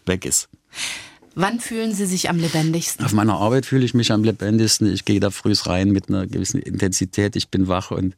weg 0.05 0.25
ist. 0.25 0.49
Wann 1.41 1.61
fühlen 1.61 1.93
Sie 1.93 2.05
sich 2.05 2.29
am 2.29 2.37
lebendigsten? 2.37 3.05
Auf 3.05 3.13
meiner 3.13 3.35
Arbeit 3.35 3.65
fühle 3.65 3.85
ich 3.85 3.93
mich 3.93 4.11
am 4.11 4.25
lebendigsten. 4.25 4.91
Ich 4.91 5.05
gehe 5.05 5.21
da 5.21 5.29
früh 5.29 5.53
rein 5.57 5.91
mit 5.91 6.09
einer 6.09 6.27
gewissen 6.27 6.61
Intensität. 6.61 7.37
Ich 7.37 7.47
bin 7.47 7.69
wach 7.69 7.91
und 7.91 8.17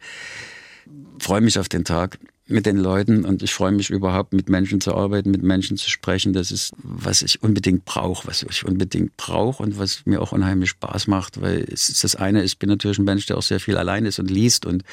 freue 1.20 1.42
mich 1.42 1.60
auf 1.60 1.70
den 1.70 1.86
Tag. 1.86 2.18
mit 2.48 2.66
den 2.66 2.78
Leuten 2.78 3.24
und 3.26 3.44
ich 3.44 3.54
freue 3.54 3.72
mich 3.72 3.90
überhaupt, 3.90 4.34
mit 4.34 4.50
Menschen 4.50 4.82
zu 4.82 4.96
arbeiten, 4.96 5.32
mit 5.32 5.42
Menschen 5.42 5.78
zu 5.78 5.90
sprechen. 5.90 6.34
Das 6.34 6.52
ist, 6.52 6.74
was 6.84 7.22
ich 7.22 7.42
unbedingt 7.42 7.86
brauche, 7.86 8.28
was 8.28 8.44
ich 8.44 8.66
unbedingt 8.66 9.16
brauche 9.18 9.64
und 9.64 9.78
was 9.78 10.02
mir 10.06 10.22
auch 10.22 10.32
unheimlich 10.32 10.72
Spaß 10.72 11.08
macht, 11.08 11.42
weil 11.42 11.66
es 11.72 11.90
ist 11.90 12.04
das 12.04 12.16
eine, 12.16 12.44
ich 12.44 12.60
bin 12.60 12.70
natürlich 12.70 13.00
ein 13.00 13.06
Mensch, 13.06 13.26
der 13.26 13.38
auch 13.38 13.44
sehr 13.44 13.60
viel 13.60 13.78
allein 13.78 14.06
ist 14.06 14.20
und 14.20 14.30
liest 14.30 14.66
und 14.66 14.84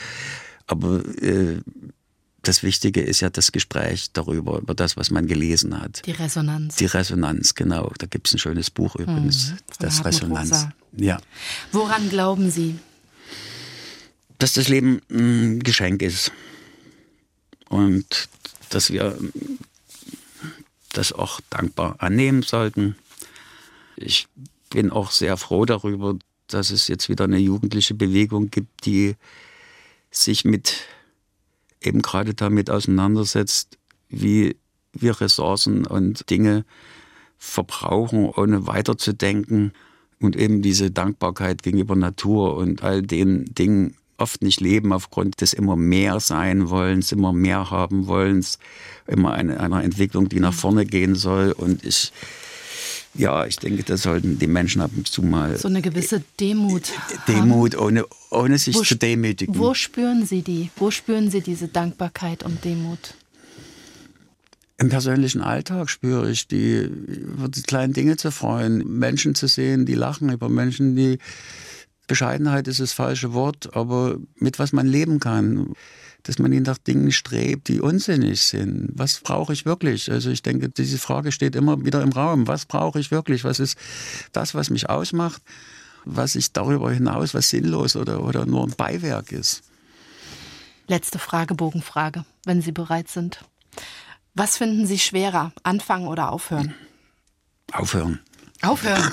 aber 0.66 1.02
äh, 1.20 1.60
das 2.42 2.62
Wichtige 2.62 3.00
ist 3.00 3.20
ja 3.20 3.30
das 3.30 3.52
Gespräch 3.52 4.12
darüber, 4.12 4.58
über 4.58 4.74
das, 4.74 4.96
was 4.96 5.10
man 5.10 5.26
gelesen 5.26 5.78
hat. 5.80 6.06
Die 6.06 6.12
Resonanz. 6.12 6.76
Die 6.76 6.86
Resonanz, 6.86 7.54
genau. 7.54 7.92
Da 7.98 8.06
gibt 8.06 8.28
es 8.28 8.34
ein 8.34 8.38
schönes 8.38 8.70
Buch 8.70 8.96
übrigens, 8.96 9.50
mhm, 9.50 9.56
das 9.80 10.04
Resonanz. 10.04 10.50
Rosa. 10.50 10.72
Ja. 10.96 11.20
Woran 11.72 12.08
glauben 12.08 12.50
Sie? 12.50 12.78
Dass 14.38 14.52
das 14.52 14.68
Leben 14.68 15.02
ein 15.10 15.60
Geschenk 15.60 16.02
ist. 16.02 16.32
Und 17.68 18.28
dass 18.70 18.90
wir 18.90 19.18
das 20.92 21.12
auch 21.12 21.40
dankbar 21.50 21.96
annehmen 21.98 22.42
sollten. 22.42 22.96
Ich 23.96 24.26
bin 24.70 24.90
auch 24.90 25.10
sehr 25.10 25.36
froh 25.36 25.64
darüber, 25.64 26.16
dass 26.46 26.70
es 26.70 26.88
jetzt 26.88 27.08
wieder 27.08 27.24
eine 27.24 27.38
jugendliche 27.38 27.94
Bewegung 27.94 28.50
gibt, 28.50 28.86
die 28.86 29.16
sich 30.10 30.44
mit 30.44 30.76
eben 31.82 32.02
gerade 32.02 32.34
damit 32.34 32.70
auseinandersetzt, 32.70 33.78
wie 34.08 34.56
wir 34.92 35.20
Ressourcen 35.20 35.86
und 35.86 36.28
Dinge 36.30 36.64
verbrauchen, 37.36 38.26
ohne 38.26 38.66
weiterzudenken 38.66 39.72
und 40.20 40.36
eben 40.36 40.62
diese 40.62 40.90
Dankbarkeit 40.90 41.62
gegenüber 41.62 41.94
Natur 41.94 42.56
und 42.56 42.82
all 42.82 43.02
den 43.02 43.44
Dingen 43.54 43.96
oft 44.16 44.42
nicht 44.42 44.60
leben 44.60 44.92
aufgrund 44.92 45.40
des 45.40 45.52
immer 45.52 45.76
mehr 45.76 46.18
sein 46.20 46.70
wollens, 46.70 47.12
immer 47.12 47.32
mehr 47.32 47.70
haben 47.70 48.08
wollens, 48.08 48.58
immer 49.06 49.32
eine, 49.32 49.60
einer 49.60 49.84
Entwicklung, 49.84 50.28
die 50.28 50.40
nach 50.40 50.52
vorne 50.52 50.84
gehen 50.84 51.14
soll. 51.14 51.52
Und 51.52 51.84
ich, 51.84 52.12
ja, 53.14 53.46
ich 53.46 53.56
denke, 53.56 53.82
da 53.82 53.96
sollten 53.96 54.38
die 54.38 54.46
Menschen 54.46 54.80
ab 54.80 54.90
und 54.96 55.08
zu 55.08 55.22
mal. 55.22 55.56
So 55.56 55.68
eine 55.68 55.82
gewisse 55.82 56.22
Demut. 56.38 56.92
Demut, 57.26 57.76
ohne, 57.76 58.04
ohne 58.30 58.58
sich 58.58 58.76
wo, 58.76 58.82
zu 58.82 58.96
demütigen. 58.96 59.58
Wo 59.58 59.74
spüren 59.74 60.24
Sie 60.26 60.42
die? 60.42 60.70
Wo 60.76 60.90
spüren 60.90 61.30
Sie 61.30 61.40
diese 61.40 61.68
Dankbarkeit 61.68 62.42
und 62.42 62.64
Demut? 62.64 63.14
Im 64.80 64.90
persönlichen 64.90 65.40
Alltag 65.40 65.90
spüre 65.90 66.30
ich 66.30 66.46
die, 66.46 66.78
über 66.78 67.48
die 67.48 67.62
kleinen 67.62 67.92
Dinge 67.92 68.16
zu 68.16 68.30
freuen, 68.30 68.98
Menschen 68.98 69.34
zu 69.34 69.48
sehen, 69.48 69.86
die 69.86 69.94
lachen, 69.94 70.30
über 70.30 70.48
Menschen, 70.48 70.94
die 70.94 71.18
Bescheidenheit 72.06 72.68
ist 72.68 72.78
das 72.78 72.92
falsche 72.92 73.32
Wort, 73.34 73.74
aber 73.74 74.18
mit 74.36 74.58
was 74.60 74.72
man 74.72 74.86
leben 74.86 75.18
kann. 75.18 75.74
Dass 76.24 76.38
man 76.38 76.50
nach 76.50 76.78
Dingen 76.78 77.12
strebt, 77.12 77.68
die 77.68 77.80
unsinnig 77.80 78.42
sind. 78.42 78.90
Was 78.94 79.20
brauche 79.20 79.52
ich 79.52 79.64
wirklich? 79.64 80.10
Also 80.10 80.30
ich 80.30 80.42
denke, 80.42 80.68
diese 80.68 80.98
Frage 80.98 81.32
steht 81.32 81.56
immer 81.56 81.84
wieder 81.84 82.02
im 82.02 82.12
Raum. 82.12 82.46
Was 82.46 82.66
brauche 82.66 83.00
ich 83.00 83.10
wirklich? 83.10 83.44
Was 83.44 83.60
ist 83.60 83.78
das, 84.32 84.54
was 84.54 84.68
mich 84.68 84.90
ausmacht? 84.90 85.42
Was 86.04 86.34
ich 86.34 86.52
darüber 86.52 86.90
hinaus, 86.92 87.34
was 87.34 87.48
sinnlos 87.48 87.96
oder, 87.96 88.22
oder 88.22 88.46
nur 88.46 88.64
ein 88.64 88.74
Beiwerk 88.76 89.32
ist? 89.32 89.62
Letzte 90.86 91.18
Fragebogenfrage, 91.18 92.24
wenn 92.44 92.62
Sie 92.62 92.72
bereit 92.72 93.08
sind. 93.08 93.44
Was 94.34 94.56
finden 94.56 94.86
Sie 94.86 94.98
schwerer, 94.98 95.52
anfangen 95.62 96.08
oder 96.08 96.32
aufhören? 96.32 96.74
Aufhören. 97.72 98.20
Aufhören. 98.62 99.02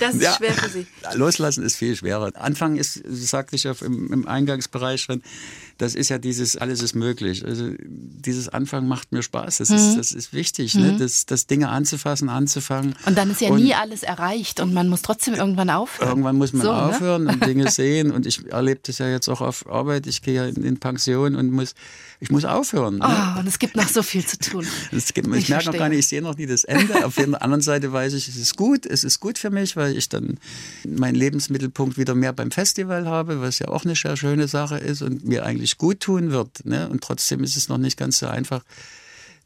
Das 0.00 0.14
ist 0.14 0.22
ja, 0.22 0.34
schwer 0.34 0.54
für 0.54 0.68
Sie. 0.70 0.86
Loslassen 1.14 1.62
ist 1.62 1.76
viel 1.76 1.94
schwerer. 1.94 2.32
Anfangen 2.34 2.76
ist, 2.76 3.00
sagte 3.06 3.54
ich 3.54 3.64
ja 3.64 3.74
im, 3.82 4.10
im 4.12 4.26
Eingangsbereich 4.26 5.02
schon, 5.02 5.22
das 5.76 5.94
ist 5.94 6.08
ja 6.08 6.18
dieses, 6.18 6.56
alles 6.56 6.82
ist 6.82 6.94
möglich. 6.94 7.44
Also 7.44 7.70
dieses 7.78 8.48
Anfangen 8.48 8.88
macht 8.88 9.12
mir 9.12 9.22
Spaß. 9.22 9.58
Das, 9.58 9.68
mhm. 9.70 9.76
ist, 9.76 9.96
das 9.96 10.12
ist 10.12 10.32
wichtig, 10.32 10.74
ne? 10.74 10.80
mhm. 10.80 10.92
ne? 10.92 10.98
das, 10.98 11.26
das 11.26 11.46
Dinge 11.46 11.68
anzufassen, 11.68 12.28
anzufangen. 12.28 12.94
Und 13.06 13.16
dann 13.16 13.30
ist 13.30 13.40
ja 13.40 13.50
und 13.50 13.62
nie 13.62 13.74
alles 13.74 14.02
erreicht 14.02 14.60
und 14.60 14.74
man 14.74 14.88
muss 14.88 15.02
trotzdem 15.02 15.34
irgendwann 15.34 15.70
aufhören. 15.70 16.08
Irgendwann 16.08 16.36
muss 16.36 16.52
man 16.52 16.62
so, 16.62 16.72
ne? 16.72 16.82
aufhören 16.82 17.24
ne? 17.24 17.32
und 17.32 17.46
Dinge 17.46 17.70
sehen. 17.70 18.10
Und 18.10 18.26
ich 18.26 18.46
erlebe 18.50 18.80
das 18.84 18.98
ja 18.98 19.08
jetzt 19.08 19.28
auch 19.28 19.40
auf 19.40 19.70
Arbeit. 19.70 20.06
Ich 20.06 20.22
gehe 20.22 20.34
ja 20.34 20.46
in, 20.46 20.64
in 20.64 20.80
Pension 20.80 21.34
und 21.34 21.50
muss, 21.50 21.74
ich 22.20 22.30
muss 22.30 22.44
aufhören. 22.44 22.98
Ne? 22.98 23.06
Oh, 23.06 23.40
und 23.40 23.46
es 23.46 23.58
gibt 23.58 23.76
noch 23.76 23.88
so 23.88 24.02
viel 24.02 24.24
zu 24.24 24.38
tun. 24.38 24.66
Gibt, 24.90 25.26
ich, 25.28 25.34
ich 25.34 25.48
merke 25.48 25.66
noch 25.66 25.78
gar 25.78 25.88
nicht, 25.88 26.00
ich 26.00 26.08
sehe 26.08 26.22
noch 26.22 26.36
nie 26.36 26.46
das 26.46 26.64
Ende. 26.64 27.04
auf 27.06 27.14
der 27.14 27.42
anderen 27.52 27.62
Seite 27.62 27.92
weiß 27.92 28.12
ich, 28.14 28.28
es 28.28 28.36
ist 28.36 28.56
gut, 28.56 28.86
es 28.86 29.04
ist 29.04 29.20
gut 29.20 29.38
für 29.38 29.50
mich, 29.50 29.76
weil 29.76 29.96
ich 29.96 30.08
dann 30.08 30.38
meinen 30.86 31.14
Lebensmittelpunkt 31.14 31.98
wieder 31.98 32.14
mehr 32.14 32.32
beim 32.32 32.50
Festival 32.50 33.06
habe, 33.06 33.40
was 33.40 33.58
ja 33.58 33.68
auch 33.68 33.84
eine 33.84 33.96
sehr 33.96 34.16
schöne 34.16 34.48
Sache 34.48 34.78
ist 34.78 35.02
und 35.02 35.24
mir 35.24 35.44
eigentlich 35.44 35.78
gut 35.78 36.00
tun 36.00 36.30
wird. 36.30 36.64
Ne? 36.64 36.88
Und 36.88 37.02
trotzdem 37.02 37.42
ist 37.42 37.56
es 37.56 37.68
noch 37.68 37.78
nicht 37.78 37.96
ganz 37.96 38.18
so 38.18 38.26
einfach. 38.26 38.64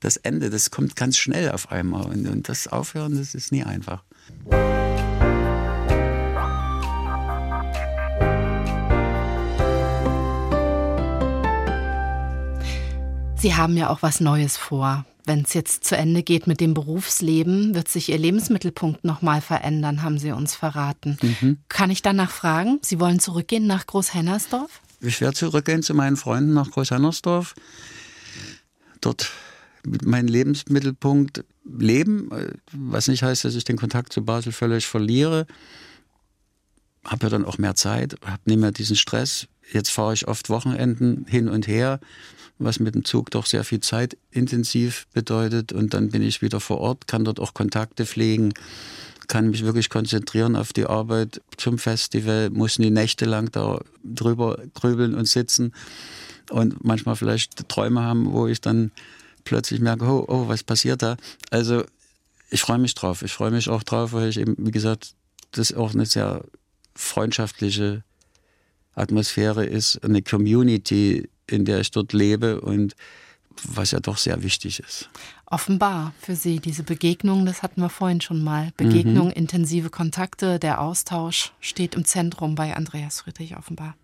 Das 0.00 0.16
Ende, 0.18 0.50
das 0.50 0.70
kommt 0.70 0.96
ganz 0.96 1.16
schnell 1.16 1.50
auf 1.50 1.72
einmal. 1.72 2.04
Und, 2.06 2.28
und 2.28 2.48
das 2.48 2.68
Aufhören, 2.68 3.16
das 3.16 3.34
ist 3.34 3.52
nie 3.52 3.64
einfach. 3.64 4.04
Sie 13.44 13.56
haben 13.56 13.76
ja 13.76 13.90
auch 13.90 14.00
was 14.00 14.20
Neues 14.20 14.56
vor. 14.56 15.04
Wenn 15.26 15.42
es 15.42 15.52
jetzt 15.52 15.84
zu 15.84 15.98
Ende 15.98 16.22
geht 16.22 16.46
mit 16.46 16.62
dem 16.62 16.72
Berufsleben, 16.72 17.74
wird 17.74 17.88
sich 17.88 18.08
Ihr 18.08 18.16
Lebensmittelpunkt 18.16 19.04
nochmal 19.04 19.42
verändern, 19.42 20.02
haben 20.02 20.16
Sie 20.16 20.32
uns 20.32 20.54
verraten. 20.54 21.18
Mhm. 21.20 21.58
Kann 21.68 21.90
ich 21.90 22.00
danach 22.00 22.30
fragen? 22.30 22.78
Sie 22.80 23.00
wollen 23.00 23.20
zurückgehen 23.20 23.66
nach 23.66 23.86
Großhennersdorf? 23.86 24.80
Ich 25.02 25.20
werde 25.20 25.34
zurückgehen 25.34 25.82
zu 25.82 25.92
meinen 25.92 26.16
Freunden 26.16 26.54
nach 26.54 26.70
Großhennersdorf. 26.70 27.54
Dort 29.02 29.30
mit 29.84 30.06
meinem 30.06 30.28
Lebensmittelpunkt 30.28 31.44
leben, 31.66 32.30
was 32.72 33.08
nicht 33.08 33.22
heißt, 33.24 33.44
dass 33.44 33.56
ich 33.56 33.64
den 33.64 33.76
Kontakt 33.76 34.10
zu 34.14 34.24
Basel 34.24 34.52
völlig 34.52 34.86
verliere. 34.86 35.46
Habe 37.04 37.26
ja 37.26 37.28
dann 37.28 37.44
auch 37.44 37.58
mehr 37.58 37.74
Zeit, 37.74 38.16
habe 38.24 38.40
nicht 38.46 38.58
mehr 38.58 38.72
diesen 38.72 38.96
Stress. 38.96 39.48
Jetzt 39.72 39.90
fahre 39.90 40.14
ich 40.14 40.28
oft 40.28 40.50
Wochenenden 40.50 41.26
hin 41.28 41.48
und 41.48 41.66
her 41.66 42.00
was 42.58 42.78
mit 42.78 42.94
dem 42.94 43.04
Zug 43.04 43.30
doch 43.30 43.46
sehr 43.46 43.64
viel 43.64 43.80
Zeit 43.80 44.16
intensiv 44.30 45.06
bedeutet. 45.12 45.72
Und 45.72 45.94
dann 45.94 46.10
bin 46.10 46.22
ich 46.22 46.42
wieder 46.42 46.60
vor 46.60 46.78
Ort, 46.78 47.06
kann 47.06 47.24
dort 47.24 47.40
auch 47.40 47.54
Kontakte 47.54 48.06
pflegen, 48.06 48.52
kann 49.26 49.50
mich 49.50 49.64
wirklich 49.64 49.88
konzentrieren 49.88 50.54
auf 50.54 50.72
die 50.72 50.86
Arbeit 50.86 51.40
zum 51.56 51.78
Festival, 51.78 52.50
muss 52.50 52.78
nie 52.78 52.90
nächtelang 52.90 53.50
da 53.50 53.80
drüber 54.04 54.58
grübeln 54.74 55.14
und 55.14 55.26
sitzen 55.26 55.72
und 56.50 56.84
manchmal 56.84 57.16
vielleicht 57.16 57.68
Träume 57.68 58.02
haben, 58.02 58.32
wo 58.32 58.46
ich 58.46 58.60
dann 58.60 58.92
plötzlich 59.44 59.80
merke, 59.80 60.04
oh, 60.04 60.24
oh 60.28 60.48
was 60.48 60.62
passiert 60.62 61.02
da? 61.02 61.16
Also 61.50 61.84
ich 62.50 62.60
freue 62.60 62.78
mich 62.78 62.94
drauf. 62.94 63.22
Ich 63.22 63.32
freue 63.32 63.50
mich 63.50 63.68
auch 63.68 63.82
drauf, 63.82 64.12
weil 64.12 64.28
ich 64.28 64.38
eben, 64.38 64.54
wie 64.58 64.70
gesagt, 64.70 65.14
das 65.52 65.72
auch 65.72 65.94
eine 65.94 66.06
sehr 66.06 66.44
freundschaftliche 66.94 68.04
Atmosphäre 68.94 69.64
ist, 69.64 70.02
eine 70.04 70.22
Community, 70.22 71.28
in 71.46 71.64
der 71.64 71.80
ich 71.80 71.90
dort 71.90 72.12
lebe 72.12 72.60
und 72.60 72.94
was 73.62 73.92
ja 73.92 74.00
doch 74.00 74.16
sehr 74.16 74.42
wichtig 74.42 74.80
ist. 74.80 75.08
Offenbar 75.46 76.12
für 76.20 76.34
Sie 76.34 76.58
diese 76.58 76.82
Begegnung, 76.82 77.46
das 77.46 77.62
hatten 77.62 77.80
wir 77.80 77.88
vorhin 77.88 78.20
schon 78.20 78.42
mal. 78.42 78.72
Begegnung, 78.76 79.28
mhm. 79.28 79.34
intensive 79.34 79.90
Kontakte, 79.90 80.58
der 80.58 80.80
Austausch 80.80 81.52
steht 81.60 81.94
im 81.94 82.04
Zentrum 82.04 82.54
bei 82.54 82.74
Andreas 82.74 83.20
Friedrich 83.20 83.56
offenbar. 83.56 83.94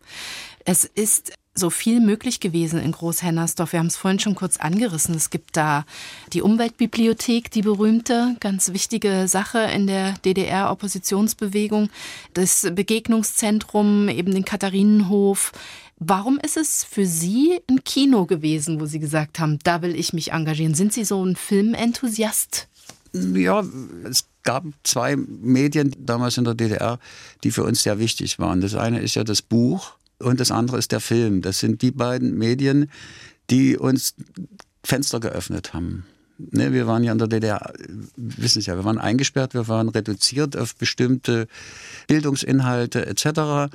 Es 0.64 0.84
ist 0.84 1.32
so 1.54 1.68
viel 1.70 2.00
möglich 2.00 2.40
gewesen 2.40 2.80
in 2.80 2.92
Großhennersdorf. 2.92 3.72
Wir 3.72 3.80
haben 3.80 3.88
es 3.88 3.96
vorhin 3.96 4.20
schon 4.20 4.34
kurz 4.34 4.56
angerissen. 4.56 5.14
Es 5.14 5.30
gibt 5.30 5.56
da 5.56 5.84
die 6.32 6.42
Umweltbibliothek, 6.42 7.50
die 7.50 7.62
berühmte, 7.62 8.36
ganz 8.40 8.72
wichtige 8.72 9.26
Sache 9.28 9.58
in 9.58 9.86
der 9.86 10.14
DDR-Oppositionsbewegung. 10.24 11.90
Das 12.34 12.66
Begegnungszentrum, 12.72 14.08
eben 14.08 14.32
den 14.32 14.44
Katharinenhof. 14.44 15.52
Warum 15.98 16.38
ist 16.38 16.56
es 16.56 16.84
für 16.84 17.04
Sie 17.04 17.60
ein 17.68 17.84
Kino 17.84 18.26
gewesen, 18.26 18.80
wo 18.80 18.86
Sie 18.86 19.00
gesagt 19.00 19.38
haben, 19.38 19.58
da 19.64 19.82
will 19.82 19.94
ich 19.94 20.12
mich 20.12 20.32
engagieren? 20.32 20.74
Sind 20.74 20.92
Sie 20.92 21.04
so 21.04 21.22
ein 21.24 21.36
Filmenthusiast? 21.36 22.68
Ja, 23.12 23.64
es 24.08 24.24
gab 24.44 24.64
zwei 24.84 25.16
Medien 25.16 25.94
damals 25.98 26.38
in 26.38 26.44
der 26.44 26.54
DDR, 26.54 26.98
die 27.42 27.50
für 27.50 27.64
uns 27.64 27.82
sehr 27.82 27.98
wichtig 27.98 28.38
waren. 28.38 28.60
Das 28.60 28.74
eine 28.74 29.00
ist 29.00 29.16
ja 29.16 29.24
das 29.24 29.42
Buch 29.42 29.96
und 30.20 30.40
das 30.40 30.50
andere 30.50 30.78
ist 30.78 30.92
der 30.92 31.00
Film. 31.00 31.42
Das 31.42 31.58
sind 31.58 31.82
die 31.82 31.90
beiden 31.90 32.36
Medien, 32.36 32.90
die 33.50 33.76
uns 33.76 34.14
Fenster 34.84 35.20
geöffnet 35.20 35.74
haben. 35.74 36.04
Ne, 36.38 36.72
wir 36.72 36.86
waren 36.86 37.04
ja 37.04 37.12
in 37.12 37.18
der 37.18 37.28
DDR, 37.28 37.72
wissen 38.16 38.62
Sie 38.62 38.70
ja, 38.70 38.76
wir 38.76 38.84
waren 38.84 38.98
eingesperrt, 38.98 39.52
wir 39.52 39.68
waren 39.68 39.90
reduziert 39.90 40.56
auf 40.56 40.74
bestimmte 40.74 41.46
Bildungsinhalte 42.06 43.04
etc. 43.06 43.70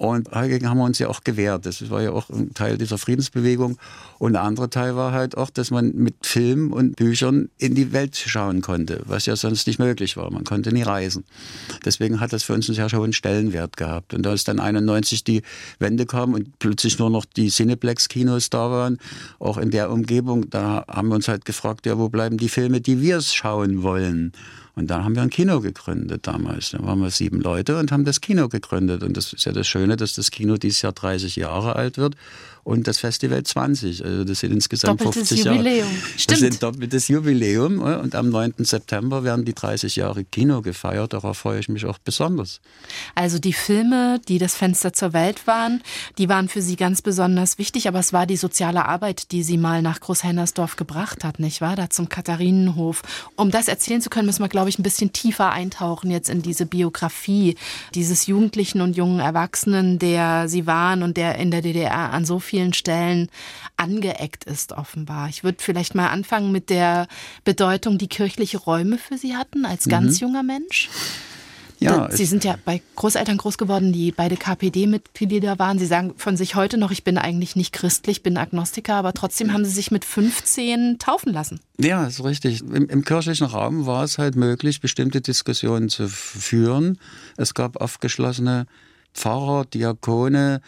Und 0.00 0.32
dagegen 0.32 0.66
haben 0.66 0.78
wir 0.78 0.84
uns 0.84 0.98
ja 0.98 1.08
auch 1.08 1.24
gewehrt. 1.24 1.66
Das 1.66 1.90
war 1.90 2.00
ja 2.00 2.10
auch 2.12 2.30
ein 2.30 2.54
Teil 2.54 2.78
dieser 2.78 2.96
Friedensbewegung. 2.96 3.76
Und 4.18 4.34
ein 4.34 4.42
anderer 4.42 4.70
Teil 4.70 4.96
war 4.96 5.12
halt 5.12 5.36
auch, 5.36 5.50
dass 5.50 5.70
man 5.70 5.94
mit 5.94 6.14
Filmen 6.24 6.72
und 6.72 6.96
Büchern 6.96 7.50
in 7.58 7.74
die 7.74 7.92
Welt 7.92 8.16
schauen 8.16 8.62
konnte, 8.62 9.02
was 9.04 9.26
ja 9.26 9.36
sonst 9.36 9.66
nicht 9.66 9.78
möglich 9.78 10.16
war. 10.16 10.30
Man 10.30 10.44
konnte 10.44 10.72
nie 10.72 10.80
reisen. 10.80 11.24
Deswegen 11.84 12.18
hat 12.18 12.32
das 12.32 12.44
für 12.44 12.54
uns 12.54 12.66
einen 12.66 12.76
sehr 12.76 12.98
hohen 12.98 13.12
Stellenwert 13.12 13.76
gehabt. 13.76 14.14
Und 14.14 14.26
als 14.26 14.44
dann 14.44 14.58
91 14.58 15.22
die 15.22 15.42
Wende 15.78 16.06
kam 16.06 16.32
und 16.32 16.58
plötzlich 16.58 16.98
nur 16.98 17.10
noch 17.10 17.26
die 17.26 17.50
Cineplex-Kinos 17.50 18.48
da 18.48 18.70
waren, 18.70 18.96
auch 19.38 19.58
in 19.58 19.70
der 19.70 19.90
Umgebung, 19.90 20.48
da 20.48 20.82
haben 20.88 21.08
wir 21.08 21.16
uns 21.16 21.28
halt 21.28 21.44
gefragt, 21.44 21.84
ja, 21.84 21.98
wo 21.98 22.08
bleiben 22.08 22.38
die 22.38 22.48
Filme, 22.48 22.80
die 22.80 23.02
wir 23.02 23.20
schauen 23.20 23.82
wollen? 23.82 24.32
Und 24.80 24.86
dann 24.86 25.04
haben 25.04 25.14
wir 25.14 25.22
ein 25.22 25.30
Kino 25.30 25.60
gegründet 25.60 26.26
damals. 26.26 26.70
Da 26.70 26.82
waren 26.82 27.00
wir 27.00 27.10
sieben 27.10 27.40
Leute 27.40 27.78
und 27.78 27.92
haben 27.92 28.06
das 28.06 28.22
Kino 28.22 28.48
gegründet. 28.48 29.02
Und 29.02 29.14
das 29.14 29.34
ist 29.34 29.44
ja 29.44 29.52
das 29.52 29.68
Schöne, 29.68 29.96
dass 29.96 30.14
das 30.14 30.30
Kino 30.30 30.56
dieses 30.56 30.80
Jahr 30.80 30.92
30 30.92 31.36
Jahre 31.36 31.76
alt 31.76 31.98
wird 31.98 32.16
und 32.70 32.86
das 32.86 32.98
Festival 32.98 33.42
20. 33.42 34.04
Also 34.04 34.24
das 34.24 34.40
sind 34.40 34.52
insgesamt 34.52 35.00
doppeltes 35.00 35.28
50 35.28 35.44
Jubiläum. 35.44 35.78
Jahre. 35.78 35.90
Stimmt. 36.16 36.30
Das 36.30 36.38
sind 36.38 36.62
doppeltes 36.62 37.08
Jubiläum. 37.08 37.80
Und 37.80 38.14
am 38.14 38.30
9. 38.30 38.54
September 38.58 39.24
werden 39.24 39.44
die 39.44 39.54
30 39.54 39.96
Jahre 39.96 40.24
Kino 40.24 40.62
gefeiert. 40.62 41.12
Darauf 41.12 41.38
freue 41.38 41.58
ich 41.58 41.68
mich 41.68 41.84
auch 41.84 41.98
besonders. 41.98 42.60
Also 43.16 43.40
die 43.40 43.52
Filme, 43.52 44.20
die 44.28 44.38
das 44.38 44.54
Fenster 44.54 44.92
zur 44.92 45.12
Welt 45.12 45.48
waren, 45.48 45.82
die 46.16 46.28
waren 46.28 46.48
für 46.48 46.62
Sie 46.62 46.76
ganz 46.76 47.02
besonders 47.02 47.58
wichtig, 47.58 47.88
aber 47.88 47.98
es 47.98 48.12
war 48.12 48.26
die 48.26 48.36
soziale 48.36 48.86
Arbeit, 48.86 49.32
die 49.32 49.42
Sie 49.42 49.58
mal 49.58 49.82
nach 49.82 49.98
Großhennersdorf 50.00 50.76
gebracht 50.76 51.24
hat, 51.24 51.40
nicht 51.40 51.60
wahr? 51.60 51.74
Da 51.74 51.90
zum 51.90 52.08
Katharinenhof. 52.08 53.02
Um 53.34 53.50
das 53.50 53.66
erzählen 53.66 54.00
zu 54.00 54.10
können, 54.10 54.26
müssen 54.26 54.44
wir, 54.44 54.48
glaube 54.48 54.68
ich, 54.68 54.78
ein 54.78 54.84
bisschen 54.84 55.12
tiefer 55.12 55.50
eintauchen 55.50 56.12
jetzt 56.12 56.30
in 56.30 56.42
diese 56.42 56.66
Biografie 56.66 57.56
dieses 57.96 58.28
Jugendlichen 58.28 58.80
und 58.80 58.96
jungen 58.96 59.18
Erwachsenen, 59.18 59.98
der 59.98 60.48
Sie 60.48 60.68
waren 60.68 61.02
und 61.02 61.16
der 61.16 61.34
in 61.36 61.50
der 61.50 61.62
DDR 61.62 62.12
an 62.12 62.24
so 62.24 62.38
vielen 62.38 62.59
Stellen 62.72 63.28
angeeckt 63.76 64.44
ist, 64.44 64.72
offenbar. 64.72 65.28
Ich 65.28 65.44
würde 65.44 65.58
vielleicht 65.60 65.94
mal 65.94 66.08
anfangen 66.08 66.52
mit 66.52 66.70
der 66.70 67.08
Bedeutung, 67.44 67.98
die 67.98 68.08
kirchliche 68.08 68.58
Räume 68.58 68.98
für 68.98 69.18
Sie 69.18 69.36
hatten 69.36 69.64
als 69.64 69.88
ganz 69.88 70.20
junger 70.20 70.42
Mensch. 70.42 70.88
Ja, 71.80 72.10
Sie 72.10 72.26
sind 72.26 72.44
ja 72.44 72.58
bei 72.62 72.82
Großeltern 72.96 73.38
groß 73.38 73.56
geworden, 73.56 73.90
die 73.92 74.12
beide 74.12 74.36
KPD-Mitglieder 74.36 75.58
waren. 75.58 75.78
Sie 75.78 75.86
sagen 75.86 76.12
von 76.18 76.36
sich 76.36 76.54
heute 76.54 76.76
noch, 76.76 76.90
ich 76.90 77.04
bin 77.04 77.16
eigentlich 77.16 77.56
nicht 77.56 77.72
christlich, 77.72 78.22
bin 78.22 78.36
Agnostiker, 78.36 78.94
aber 78.96 79.14
trotzdem 79.14 79.54
haben 79.54 79.64
Sie 79.64 79.70
sich 79.70 79.90
mit 79.90 80.04
15 80.04 80.98
taufen 80.98 81.32
lassen. 81.32 81.60
Ja, 81.78 82.06
ist 82.06 82.22
richtig. 82.22 82.60
Im, 82.60 82.86
Im 82.86 83.02
kirchlichen 83.02 83.46
Raum 83.46 83.86
war 83.86 84.04
es 84.04 84.18
halt 84.18 84.36
möglich, 84.36 84.82
bestimmte 84.82 85.22
Diskussionen 85.22 85.88
zu 85.88 86.06
führen. 86.06 86.98
Es 87.38 87.54
gab 87.54 87.80
aufgeschlossene 87.80 88.66
Pfarrer, 89.14 89.64
Diakone, 89.64 90.60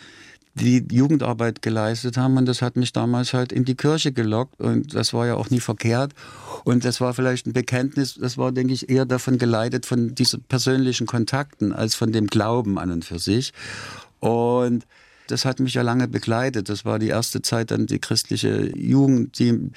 die 0.55 0.85
Jugendarbeit 0.91 1.62
geleistet 1.62 2.17
haben 2.17 2.37
und 2.37 2.47
das 2.47 2.61
hat 2.61 2.77
mich 2.77 2.93
damals 2.93 3.33
halt 3.33 3.53
in 3.53 3.65
die 3.65 3.75
Kirche 3.75 4.12
gelockt 4.12 4.61
und 4.61 4.95
das 4.95 5.15
war 5.15 5.27
ja 5.27 5.35
auch 5.35 5.51
nie 5.51 5.61
verkehrt 5.61 6.12
und 6.65 6.85
das 6.85 7.01
war 7.01 7.15
vielleicht 7.15 7.47
ein 7.47 7.53
Bekenntnis, 7.53 8.15
das 8.15 8.37
war 8.37 8.53
denke 8.53 8.75
ich 8.75 8.91
eher 8.91 9.07
davon 9.07 9.38
geleitet 9.38 9.87
von 9.87 10.15
diesen 10.15 10.43
persönlichen 10.43 11.07
Kontakten 11.07 11.73
als 11.73 11.95
von 11.95 12.12
dem 12.12 12.27
Glauben 12.27 12.79
an 12.79 12.91
und 12.91 13.05
für 13.05 13.19
sich 13.19 13.53
und 14.21 14.85
das 15.29 15.45
hat 15.45 15.61
mich 15.61 15.75
ja 15.75 15.83
lange 15.83 16.09
begleitet. 16.09 16.69
Das 16.69 16.85
war 16.85 16.99
die 16.99 17.09
erste 17.09 17.43
Zeit 17.43 17.71
dann 17.71 17.87
die 17.87 17.99
christliche 17.99 18.71
Jugend, 18.77 19.38
die 19.38 19.71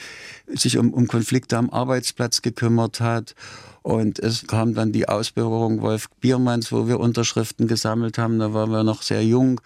sich 0.47 0.77
um, 0.77 0.93
um 0.93 1.07
Konflikte 1.07 1.57
am 1.57 1.69
Arbeitsplatz 1.69 2.41
gekümmert 2.41 2.99
hat. 2.99 3.35
Und 3.81 4.19
es 4.19 4.47
kam 4.47 4.73
dann 4.73 4.91
die 4.91 5.07
Ausbürgerung 5.07 5.81
Wolf 5.81 6.09
Biermanns, 6.19 6.71
wo 6.71 6.87
wir 6.87 6.99
Unterschriften 6.99 7.67
gesammelt 7.67 8.17
haben. 8.17 8.39
Da 8.39 8.53
waren 8.53 8.71
wir 8.71 8.83
noch 8.83 9.01
sehr 9.01 9.23
jung. 9.23 9.61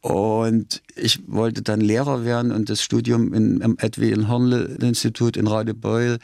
Und 0.00 0.82
ich 0.96 1.20
wollte 1.26 1.62
dann 1.62 1.80
Lehrer 1.80 2.24
werden 2.24 2.52
und 2.52 2.70
das 2.70 2.82
Studium 2.82 3.34
in, 3.34 3.62
am 3.62 3.76
Edwin 3.78 4.28
Hornle 4.28 4.76
Institut 4.80 5.36
in 5.36 5.46
Radebeul 5.46 6.18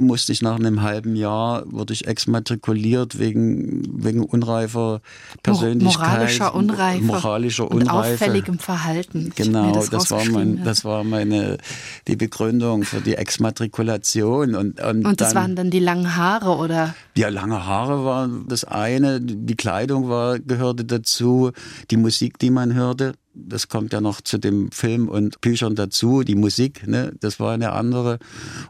musste 0.00 0.32
ich 0.32 0.42
nach 0.42 0.56
einem 0.56 0.82
halben 0.82 1.16
Jahr, 1.16 1.64
wurde 1.66 1.92
ich 1.92 2.06
exmatrikuliert 2.06 3.18
wegen, 3.18 4.04
wegen 4.04 4.22
unreifer 4.22 5.00
Persönlichkeit. 5.42 6.08
Moralischer 6.08 6.54
Unreife. 6.54 7.02
Moralischer 7.02 7.70
und 7.70 7.82
Unreife. 7.82 8.14
auffälligem 8.14 8.58
Verhalten. 8.58 9.32
Genau, 9.34 9.72
das 9.72 9.90
das, 9.90 10.10
war 10.10 10.24
mein, 10.24 10.62
das 10.64 10.84
war 10.84 11.04
meine 11.04 11.58
die 12.06 12.16
Begründung 12.16 12.84
für 12.84 13.00
die 13.00 13.14
Exmatrikulation 13.14 14.54
und 14.54 14.80
und, 14.80 15.06
Und 15.06 15.20
das 15.20 15.32
dann, 15.32 15.42
waren 15.42 15.56
dann 15.56 15.70
die 15.70 15.80
langen 15.80 16.16
Haare, 16.16 16.56
oder? 16.56 16.94
ja, 17.16 17.28
lange 17.28 17.66
Haare 17.66 18.04
waren 18.04 18.46
das 18.48 18.64
eine, 18.64 19.20
die 19.20 19.56
Kleidung 19.56 20.08
war, 20.08 20.38
gehörte 20.38 20.84
dazu, 20.84 21.52
die 21.90 21.96
Musik, 21.96 22.38
die 22.38 22.50
man 22.50 22.74
hörte, 22.74 23.14
das 23.36 23.68
kommt 23.68 23.92
ja 23.92 24.00
noch 24.00 24.20
zu 24.20 24.38
dem 24.38 24.70
Film 24.72 25.08
und 25.08 25.40
Büchern 25.40 25.74
dazu, 25.74 26.22
die 26.22 26.34
Musik, 26.34 26.86
ne, 26.86 27.12
das 27.20 27.38
war 27.38 27.52
eine 27.52 27.72
andere. 27.72 28.18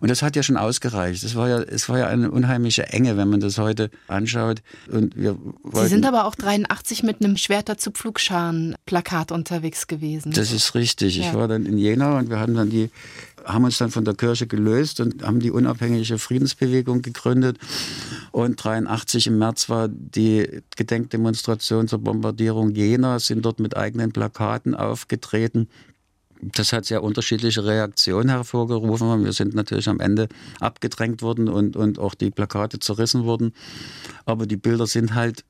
Und 0.00 0.10
das 0.10 0.22
hat 0.22 0.36
ja 0.36 0.42
schon 0.42 0.56
ausgereicht. 0.56 1.22
Das 1.24 1.34
war 1.36 1.48
ja, 1.48 1.60
es 1.62 1.88
war 1.88 1.98
ja 1.98 2.08
eine 2.08 2.30
unheimliche 2.30 2.88
Enge, 2.88 3.16
wenn 3.16 3.28
man 3.28 3.40
das 3.40 3.58
heute 3.58 3.90
anschaut. 4.08 4.62
Und 4.90 5.16
wir 5.16 5.36
Sie 5.72 5.86
sind 5.86 6.04
aber 6.04 6.24
auch 6.26 6.34
83 6.34 7.02
mit 7.02 7.22
einem 7.24 7.36
Schwerter 7.36 7.78
zu 7.78 7.90
Pflugscharen-Plakat 7.92 9.32
unterwegs 9.32 9.86
gewesen. 9.86 10.32
Das 10.32 10.52
ist 10.52 10.74
richtig. 10.74 11.18
Ich 11.18 11.26
Ja. 11.26 11.34
war 11.34 11.48
dann 11.48 11.66
in 11.66 11.78
Jena 11.78 12.18
und 12.18 12.30
wir 12.30 12.38
haben 12.38 12.54
dann 12.54 12.70
die 12.70 12.90
haben 13.46 13.64
uns 13.64 13.78
dann 13.78 13.90
von 13.90 14.04
der 14.04 14.14
Kirche 14.14 14.46
gelöst 14.46 15.00
und 15.00 15.22
haben 15.22 15.40
die 15.40 15.50
unabhängige 15.50 16.18
Friedensbewegung 16.18 17.02
gegründet. 17.02 17.58
Und 18.32 18.62
83 18.62 19.28
im 19.28 19.38
März 19.38 19.68
war 19.68 19.88
die 19.88 20.62
Gedenkdemonstration 20.76 21.88
zur 21.88 22.00
Bombardierung 22.00 22.74
Jena, 22.74 23.18
sind 23.20 23.44
dort 23.44 23.60
mit 23.60 23.76
eigenen 23.76 24.12
Plakaten 24.12 24.74
aufgetreten. 24.74 25.68
Das 26.40 26.72
hat 26.72 26.84
sehr 26.84 27.02
unterschiedliche 27.02 27.64
Reaktionen 27.64 28.28
hervorgerufen. 28.28 29.24
Wir 29.24 29.32
sind 29.32 29.54
natürlich 29.54 29.88
am 29.88 30.00
Ende 30.00 30.28
abgedrängt 30.60 31.22
worden 31.22 31.48
und, 31.48 31.76
und 31.76 31.98
auch 31.98 32.14
die 32.14 32.30
Plakate 32.30 32.78
zerrissen 32.78 33.24
wurden. 33.24 33.52
Aber 34.26 34.46
die 34.46 34.56
Bilder 34.56 34.86
sind 34.86 35.14
halt 35.14 35.44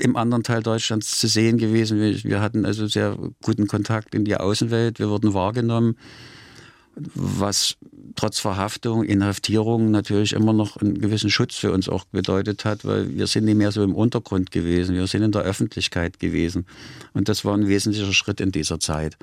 im 0.00 0.16
anderen 0.16 0.42
Teil 0.42 0.62
Deutschlands 0.62 1.18
zu 1.18 1.28
sehen 1.28 1.58
gewesen. 1.58 2.00
Wir, 2.00 2.24
wir 2.24 2.40
hatten 2.40 2.64
also 2.64 2.86
sehr 2.86 3.16
guten 3.42 3.66
Kontakt 3.66 4.14
in 4.14 4.24
die 4.24 4.36
Außenwelt. 4.36 4.98
Wir 4.98 5.08
wurden 5.08 5.34
wahrgenommen, 5.34 5.96
was 6.94 7.76
trotz 8.16 8.38
Verhaftung, 8.38 9.04
Inhaftierung 9.04 9.90
natürlich 9.90 10.32
immer 10.32 10.52
noch 10.52 10.76
einen 10.76 11.00
gewissen 11.00 11.30
Schutz 11.30 11.56
für 11.56 11.72
uns 11.72 11.88
auch 11.88 12.04
bedeutet 12.04 12.64
hat, 12.64 12.84
weil 12.84 13.14
wir 13.16 13.26
sind 13.26 13.44
nicht 13.44 13.56
mehr 13.56 13.72
so 13.72 13.82
im 13.82 13.94
Untergrund 13.94 14.50
gewesen. 14.50 14.94
Wir 14.94 15.06
sind 15.06 15.22
in 15.22 15.32
der 15.32 15.42
Öffentlichkeit 15.42 16.18
gewesen. 16.18 16.66
Und 17.14 17.28
das 17.28 17.44
war 17.44 17.54
ein 17.54 17.68
wesentlicher 17.68 18.12
Schritt 18.12 18.40
in 18.40 18.52
dieser 18.52 18.78
Zeit. 18.78 19.16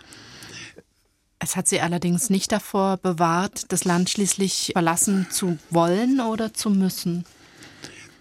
Es 1.39 1.55
hat 1.55 1.67
sie 1.67 1.79
allerdings 1.79 2.29
nicht 2.29 2.51
davor 2.51 2.97
bewahrt, 2.97 3.71
das 3.71 3.85
Land 3.85 4.09
schließlich 4.09 4.71
verlassen 4.73 5.27
zu 5.31 5.57
wollen 5.69 6.19
oder 6.19 6.53
zu 6.53 6.69
müssen. 6.69 7.23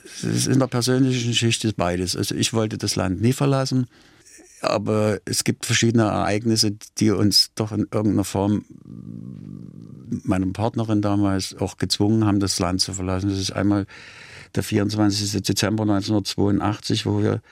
Es 0.04 0.22
ist 0.22 0.46
in 0.46 0.58
der 0.58 0.68
persönlichen 0.68 1.30
Geschichte 1.30 1.72
beides. 1.76 2.16
Also 2.16 2.34
ich 2.34 2.52
wollte 2.52 2.78
das 2.78 2.96
Land 2.96 3.20
nie 3.20 3.32
verlassen, 3.32 3.86
aber 4.60 5.20
es 5.24 5.44
gibt 5.44 5.66
verschiedene 5.66 6.04
Ereignisse, 6.04 6.72
die 6.98 7.10
uns 7.10 7.52
doch 7.54 7.72
in 7.72 7.86
irgendeiner 7.90 8.24
Form 8.24 8.64
meiner 10.24 10.46
Partnerin 10.52 11.02
damals 11.02 11.56
auch 11.58 11.76
gezwungen 11.76 12.24
haben, 12.24 12.40
das 12.40 12.58
Land 12.58 12.80
zu 12.80 12.92
verlassen. 12.92 13.28
Das 13.28 13.38
ist 13.38 13.52
einmal 13.52 13.86
der 14.54 14.62
24. 14.62 15.42
Dezember 15.42 15.82
1982, 15.82 17.06
wo 17.06 17.22
wir 17.22 17.42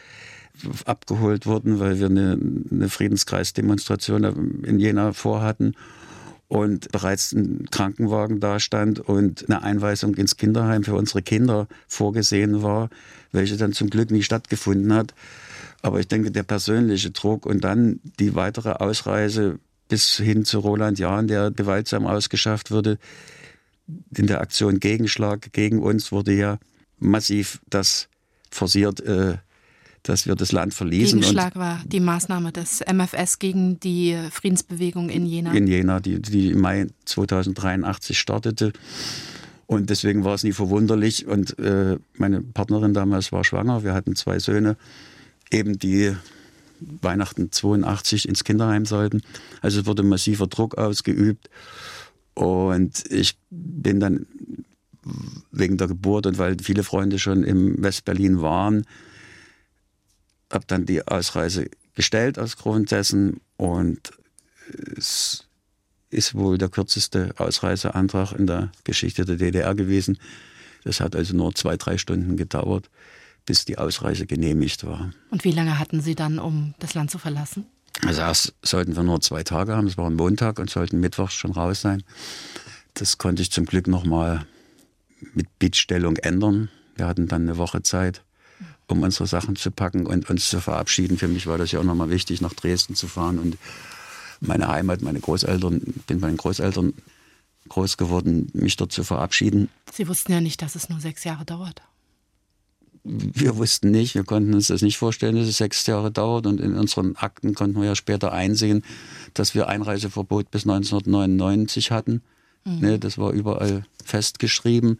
abgeholt 0.87 1.47
wurden, 1.47 1.81
weil 1.81 1.99
wir 1.99 2.07
eine, 2.07 2.38
eine 2.71 2.88
Friedenskreisdemonstration 2.88 4.62
in 4.64 4.79
Jena 4.79 5.12
vorhatten 5.12 5.75
und 6.49 6.90
bereits 6.92 7.33
ein 7.33 7.66
Krankenwagen 7.71 8.40
da 8.40 8.61
stand 8.61 9.01
und 9.01 9.49
eine 9.49 9.62
Einweisung 9.62 10.14
ins 10.14 10.37
Kinderheim 10.37 10.85
für 10.85 10.95
unsere 10.95 11.23
Kinder 11.23 11.66
vorgesehen 11.88 12.62
war, 12.62 12.88
welche 13.33 13.57
dann 13.57 13.73
zum 13.73 13.90
Glück 13.90 14.11
nie 14.11 14.23
stattgefunden 14.23 14.95
hat. 14.95 15.14
Aber 15.83 16.01
ich 16.01 16.09
denke, 16.09 16.31
der 16.31 16.43
persönliche 16.43 17.11
Druck 17.11 17.47
und 17.47 17.65
dann 17.65 18.01
die 18.19 18.35
weitere 18.35 18.73
Ausreise 18.73 19.59
bis 19.89 20.17
hin 20.17 20.45
zu 20.45 20.59
Roland 20.59 20.99
Jahn, 20.99 21.29
der 21.29 21.51
gewaltsam 21.51 22.07
ausgeschafft 22.07 22.71
wurde, 22.71 22.99
in 24.17 24.27
der 24.27 24.41
Aktion 24.41 24.81
Gegenschlag 24.81 25.53
gegen 25.53 25.81
uns 25.81 26.11
wurde 26.11 26.33
ja 26.33 26.59
massiv 26.99 27.61
das 27.71 28.09
forciert, 28.51 29.01
äh, 29.01 29.37
dass 30.03 30.27
wir 30.27 30.35
das 30.35 30.53
Land 30.53 30.75
verließen. 30.75 31.21
Gegenschlag 31.21 31.57
war 31.57 31.83
die 31.85 32.01
Maßnahme 32.01 32.53
des 32.53 32.81
MFS 32.81 33.39
gegen 33.39 33.79
die 33.81 34.17
Friedensbewegung 34.31 35.09
in 35.09 35.27
Jena. 35.27 35.53
in 35.53 35.67
Jena, 35.67 36.01
die, 36.01 36.21
die 36.21 36.51
im 36.51 36.61
Mai 36.61 36.87
2083 37.05 38.19
startete. 38.19 38.73
Und 39.67 39.91
deswegen 39.91 40.25
war 40.25 40.35
es 40.35 40.45
nie 40.45 40.53
verwunderlich. 40.53 41.27
Und 41.27 41.59
äh, 41.59 41.99
meine 42.17 42.41
Partnerin 42.41 42.95
damals 42.95 43.33
war 43.33 43.43
schwanger. 43.43 43.83
Wir 43.83 43.95
hatten 43.95 44.15
zwei 44.15 44.39
Söhne, 44.39 44.77
eben 45.50 45.78
die 45.78 46.14
Weihnachten 46.80 47.50
82 47.52 48.28
ins 48.28 48.44
Kinderheim 48.44 48.85
sollten. 48.85 49.22
Also 49.62 49.80
es 49.80 49.87
wurde 49.87 50.02
massiver 50.02 50.46
Druck 50.46 50.76
ausgeübt. 50.76 51.48
Und 52.35 53.11
ich 53.11 53.37
bin 53.50 54.00
dann 54.00 54.26
wegen 55.50 55.78
der 55.78 55.87
Geburt 55.87 56.26
und 56.26 56.38
weil 56.38 56.56
viele 56.62 56.82
Freunde 56.82 57.18
schon 57.18 57.44
im 57.44 57.82
Westberlin 57.82 58.42
waren, 58.42 58.85
habe 60.52 60.64
dann 60.66 60.85
die 60.85 61.07
Ausreise 61.07 61.70
bestellt 61.94 62.38
aus 62.38 62.57
Grundessen 62.57 63.40
und 63.57 64.12
es 64.97 65.47
ist 66.11 66.34
wohl 66.34 66.59
der 66.59 66.68
kürzeste 66.68 67.34
Ausreiseantrag 67.38 68.32
in 68.32 68.47
der 68.47 68.70
Geschichte 68.84 69.24
der 69.24 69.36
DDR 69.36 69.74
gewesen. 69.74 70.18
Das 70.84 71.01
hat 71.01 71.16
also 71.16 71.34
nur 71.34 71.55
zwei, 71.55 71.76
drei 71.76 71.99
Stunden 71.99 72.36
gedauert, 72.36 72.90
bis 73.47 73.64
die 73.64 73.78
Ausreise 73.78 74.26
genehmigt 74.26 74.84
war. 74.84 75.12
Und 75.30 75.44
wie 75.44 75.53
lange 75.53 75.78
hatten 75.78 76.01
Sie 76.01 76.14
dann, 76.14 76.38
um 76.38 76.74
das 76.78 76.94
Land 76.94 77.11
zu 77.11 77.18
verlassen? 77.18 77.66
Also 78.05 78.20
erst 78.20 78.55
sollten 78.62 78.94
wir 78.94 79.03
nur 79.03 79.20
zwei 79.20 79.42
Tage 79.42 79.74
haben, 79.74 79.86
es 79.86 79.97
war 79.97 80.11
ein 80.11 80.16
Montag 80.16 80.59
und 80.59 80.68
sollten 80.68 81.01
mittwochs 81.01 81.34
schon 81.34 81.53
raus 81.53 81.80
sein. 81.80 82.03
Das 82.94 83.16
konnte 83.18 83.42
ich 83.42 83.51
zum 83.51 83.64
Glück 83.64 83.86
nochmal 83.86 84.47
mit 85.34 85.59
Bittstellung 85.59 86.16
ändern. 86.16 86.68
Wir 86.97 87.07
hatten 87.07 87.28
dann 87.28 87.42
eine 87.42 87.57
Woche 87.57 87.82
Zeit, 87.82 88.22
um 88.86 89.03
unsere 89.03 89.26
Sachen 89.26 89.57
zu 89.57 89.70
packen 89.70 90.07
und 90.07 90.28
uns 90.28 90.51
zu 90.51 90.61
verabschieden. 90.61 91.16
Für 91.16 91.28
mich 91.28 91.47
war 91.47 91.57
das 91.57 91.72
ja 91.72 91.80
auch 91.80 91.84
nochmal 91.84 92.11
wichtig, 92.11 92.40
nach 92.40 92.53
Dresden 92.53 92.94
zu 92.94 93.07
fahren 93.09 93.38
und 93.38 93.57
meine 94.40 94.68
Heimat, 94.68 95.01
meine 95.01 95.20
Großeltern, 95.20 95.80
bin 96.07 96.20
bei 96.20 96.28
den 96.28 96.36
Großeltern 96.36 96.92
groß 97.68 97.97
geworden, 97.97 98.51
mich 98.53 98.76
dort 98.76 98.92
zu 98.92 99.05
verabschieden. 99.05 99.68
Sie 99.92 100.07
wussten 100.07 100.32
ja 100.32 100.40
nicht, 100.40 100.62
dass 100.62 100.74
es 100.74 100.88
nur 100.88 101.01
sechs 101.01 101.24
Jahre 101.24 101.44
dauert. 101.44 101.82
Wir 103.09 103.57
wussten 103.57 103.90
nicht, 103.90 104.14
wir 104.14 104.24
konnten 104.24 104.52
uns 104.54 104.66
das 104.68 104.82
nicht 104.82 104.98
vorstellen, 104.98 105.36
dass 105.36 105.46
es 105.46 105.59
sechs 105.59 105.86
Jahre 105.86 106.11
dauert. 106.11 106.46
Und 106.46 106.61
in 106.61 106.74
unseren 106.74 107.14
Akten 107.16 107.54
konnten 107.54 107.80
wir 107.80 107.86
ja 107.86 107.94
später 107.94 108.32
einsehen, 108.32 108.82
dass 109.34 109.54
wir 109.54 109.68
Einreiseverbot 109.68 110.50
bis 110.50 110.62
1999 110.62 111.90
hatten. 111.90 112.22
Mhm. 112.64 112.80
Ne, 112.80 112.98
das 112.98 113.16
war 113.16 113.32
überall 113.32 113.84
festgeschrieben. 114.04 114.98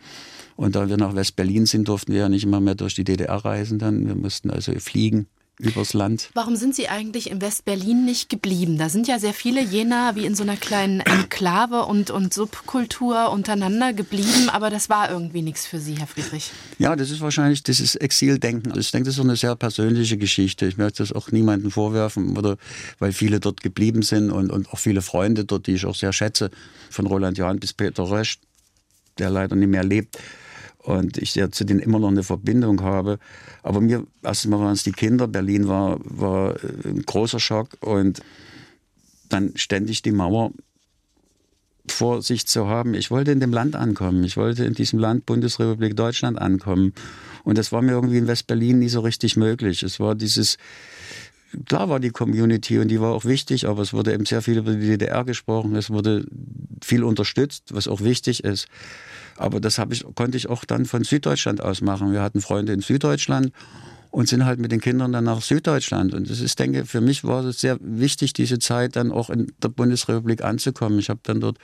Und 0.55 0.77
da 0.77 0.89
wir 0.89 0.97
nach 0.97 1.15
West-Berlin 1.15 1.67
sind, 1.67 1.89
durften 1.89 2.13
wir 2.13 2.21
ja 2.21 2.29
nicht 2.29 2.45
immer 2.45 2.61
mehr 2.61 2.77
durch 2.77 2.95
die 2.95 3.05
DDR 3.05 3.37
reisen 3.37 3.79
dann. 3.79 4.07
Wir 4.07 4.15
mussten 4.15 4.51
also 4.51 4.73
fliegen 4.79 5.27
übers 5.59 5.95
Land. 5.95 6.31
Warum 6.35 6.57
sind 6.57 6.75
Sie 6.75 6.89
eigentlich 6.89 7.31
in 7.31 7.41
West-Berlin 7.41 8.05
nicht 8.05 8.29
geblieben? 8.29 8.77
Da 8.79 8.89
sind 8.89 9.09
ja 9.09 9.19
sehr 9.19 9.33
viele 9.33 9.63
Jena 9.63 10.15
wie 10.15 10.27
in 10.27 10.35
so 10.35 10.43
einer 10.43 10.57
kleinen 10.57 11.01
Enklave 11.01 11.87
und, 11.87 12.11
und 12.11 12.35
Subkultur 12.35 13.31
untereinander 13.31 13.93
geblieben, 13.93 14.51
aber 14.51 14.69
das 14.69 14.91
war 14.91 15.11
irgendwie 15.11 15.43
nichts 15.43 15.67
für 15.67 15.79
Sie, 15.79 15.95
Herr 15.95 16.07
Friedrich. 16.07 16.51
Ja, 16.79 16.95
das 16.95 17.11
ist 17.11 17.21
wahrscheinlich 17.21 17.63
dieses 17.63 17.97
Exildenken. 17.97 18.71
Also 18.71 18.81
ich 18.81 18.91
denke, 18.91 19.07
das 19.07 19.17
ist 19.17 19.25
eine 19.25 19.37
sehr 19.37 19.57
persönliche 19.57 20.19
Geschichte. 20.19 20.67
Ich 20.67 20.77
möchte 20.77 21.03
das 21.03 21.13
auch 21.13 21.31
niemandem 21.31 21.71
vorwerfen, 21.71 22.37
oder 22.37 22.57
weil 22.99 23.13
viele 23.13 23.41
dort 23.41 23.63
geblieben 23.63 24.03
sind 24.03 24.31
und, 24.31 24.51
und 24.51 24.71
auch 24.71 24.79
viele 24.79 25.01
Freunde 25.01 25.45
dort, 25.45 25.67
die 25.67 25.73
ich 25.75 25.87
auch 25.87 25.95
sehr 25.95 26.13
schätze, 26.13 26.51
von 26.91 27.07
Roland 27.07 27.39
Jahn 27.39 27.59
bis 27.61 27.73
Peter 27.73 28.11
Rösch, 28.11 28.39
der 29.19 29.31
leider 29.31 29.57
nicht 29.57 29.69
mehr 29.69 29.85
lebt 29.85 30.19
und 30.87 31.19
ich 31.19 31.35
ja 31.35 31.51
zu 31.51 31.65
denen 31.65 31.81
immer 31.81 31.99
noch 31.99 32.09
eine 32.09 32.23
Verbindung 32.23 32.81
habe. 32.81 33.19
Aber 33.65 33.81
mir, 33.81 34.07
erstmal 34.23 34.61
waren 34.61 34.73
es 34.73 34.85
die 34.85 34.93
Kinder, 34.93 35.27
Berlin 35.27 35.67
war, 35.67 35.99
war 36.05 36.55
äh, 36.63 36.89
ein 36.89 37.03
großer 37.03 37.41
Schock 37.41 37.77
und 37.81 38.21
dann 39.29 39.53
ständig 39.57 40.03
die 40.03 40.13
Mauer 40.13 40.53
vor 41.89 42.23
sich 42.23 42.47
zu 42.47 42.69
haben. 42.69 42.95
Ich 42.95 43.11
wollte 43.11 43.33
in 43.33 43.41
dem 43.41 43.53
Land 43.53 43.75
ankommen. 43.75 44.23
Ich 44.23 44.37
wollte 44.37 44.65
in 44.65 44.75
diesem 44.75 45.01
Land 45.01 45.27
Bundesrepublik 45.27 45.97
Deutschland 45.97 46.41
ankommen. 46.41 46.95
Und 47.43 47.59
das 47.59 47.73
war 47.73 47.83
mir 47.83 47.93
irgendwie 47.93 48.19
in 48.19 48.29
West-Berlin 48.29 48.79
nie 48.79 48.89
so 48.89 49.01
richtig 49.01 49.37
möglich. 49.37 49.83
Es 49.83 49.99
war 49.99 50.15
dieses, 50.15 50.57
klar 51.67 51.89
war 51.89 52.01
die 52.01 52.11
Community 52.11 52.79
und 52.79 52.89
die 52.89 53.01
war 53.01 53.13
auch 53.13 53.25
wichtig, 53.25 53.67
aber 53.67 53.83
es 53.83 53.93
wurde 53.93 54.13
eben 54.13 54.27
sehr 54.27 54.43
viel 54.43 54.59
über 54.59 54.73
die 54.73 54.87
DDR 54.87 55.25
gesprochen. 55.25 55.75
Es 55.77 55.91
wurde 55.91 56.27
viel 56.83 57.05
unterstützt, 57.05 57.75
was 57.75 57.89
auch 57.89 58.01
wichtig 58.01 58.45
ist. 58.45 58.69
Aber 59.37 59.61
das 59.61 59.81
ich, 59.91 60.05
konnte 60.15 60.37
ich 60.37 60.49
auch 60.49 60.65
dann 60.65 60.87
von 60.87 61.05
Süddeutschland 61.05 61.63
aus 61.63 61.81
machen. 61.81 62.13
Wir 62.13 62.23
hatten 62.23 62.41
Freunde 62.41 62.73
in 62.73 62.81
Süddeutschland 62.81 63.53
und 64.11 64.29
sind 64.29 64.47
halt 64.47 64.59
mit 64.59 64.73
den 64.73 64.81
Kindern 64.81 65.13
dann 65.13 65.25
nach 65.25 65.43
Süddeutschland. 65.43 66.15
Und 66.15 66.31
das 66.31 66.41
ist, 66.41 66.59
denke 66.59 66.87
für 66.87 67.01
mich 67.01 67.25
war 67.25 67.45
es 67.45 67.61
sehr 67.61 67.79
wichtig, 67.81 68.33
diese 68.33 68.59
Zeit 68.59 68.97
dann 68.97 69.13
auch 69.13 69.31
in 69.31 69.53
der 69.63 69.69
Bundesrepublik 69.69 70.43
anzukommen. 70.43 70.99
Ich 70.99 71.11
habe 71.11 71.21
dann 71.23 71.41
dort 71.41 71.59